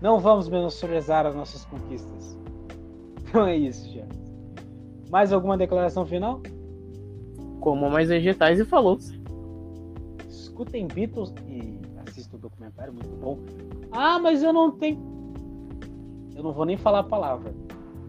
Não 0.00 0.18
vamos 0.18 0.48
menosprezar 0.48 1.26
as 1.26 1.34
nossas 1.34 1.64
conquistas. 1.64 2.36
Então 3.32 3.46
é 3.46 3.56
isso, 3.56 3.90
já. 3.90 4.04
Mais 5.10 5.32
alguma 5.32 5.56
declaração 5.56 6.04
final? 6.04 6.42
Como 7.60 7.88
mais 7.88 8.10
vegetais 8.10 8.60
e 8.60 8.64
falou. 8.66 8.98
Escutem 10.28 10.86
Beatles 10.86 11.32
e 11.48 11.80
assistam 12.06 12.36
o 12.36 12.40
documentário, 12.40 12.92
muito 12.92 13.08
bom. 13.16 13.38
Ah, 13.90 14.18
mas 14.18 14.42
eu 14.42 14.52
não 14.52 14.72
tenho. 14.72 15.00
Eu 16.36 16.42
não 16.42 16.52
vou 16.52 16.66
nem 16.66 16.76
falar 16.76 16.98
a 16.98 17.04
palavra, 17.04 17.54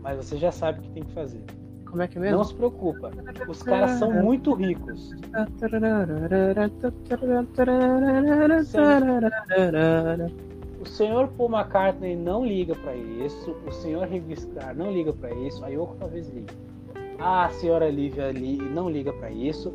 mas 0.02 0.18
você 0.18 0.36
já 0.36 0.52
sabe 0.52 0.80
o 0.80 0.82
que 0.82 0.90
tem 0.90 1.04
que 1.04 1.14
fazer. 1.14 1.46
Como 1.94 2.02
é 2.02 2.08
que 2.08 2.18
é 2.18 2.22
mesmo? 2.22 2.38
Não 2.38 2.44
se 2.44 2.56
preocupa. 2.56 3.12
Os 3.48 3.62
caras 3.62 3.92
são 4.00 4.12
muito 4.12 4.52
ricos. 4.56 5.12
O 10.82 10.86
senhor 10.88 11.28
Paul 11.38 11.52
McCartney 11.52 12.16
não 12.16 12.44
liga 12.44 12.74
para 12.74 12.96
isso. 12.96 13.56
O 13.68 13.72
senhor 13.72 14.08
Registrar 14.08 14.74
não 14.74 14.92
liga 14.92 15.14
para 15.14 15.36
isso. 15.36 15.64
A 15.64 15.68
Yoko 15.68 15.96
talvez 16.00 16.28
ligue. 16.30 16.52
Ah, 17.20 17.46
a 17.46 17.50
senhora 17.50 17.88
Lívia 17.92 18.30
ali 18.30 18.58
não 18.58 18.90
liga 18.90 19.14
para 19.14 19.30
isso. 19.30 19.72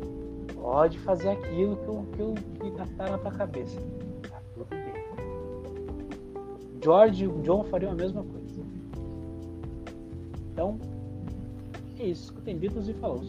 Pode 0.61 0.99
fazer 0.99 1.29
aquilo 1.29 1.77
que, 1.77 2.19
eu, 2.19 2.33
que, 2.33 2.69
que 2.69 2.95
tá 2.95 3.11
na 3.11 3.17
tua 3.17 3.31
cabeça. 3.31 3.79
Tá 4.29 4.41
tudo 4.53 4.67
bem. 4.71 4.93
George 6.83 7.23
e 7.23 7.27
o 7.27 7.41
John 7.43 7.63
fariam 7.63 7.93
a 7.93 7.95
mesma 7.95 8.25
coisa. 8.25 8.61
Então, 10.51 10.77
é 11.99 12.07
isso. 12.07 12.23
Escutem 12.25 12.57
Beatles 12.57 12.87
e 12.87 12.93
falou. 12.93 13.21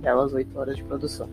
Belas 0.00 0.32
8 0.32 0.58
horas 0.58 0.76
de 0.76 0.84
produção. 0.84 1.28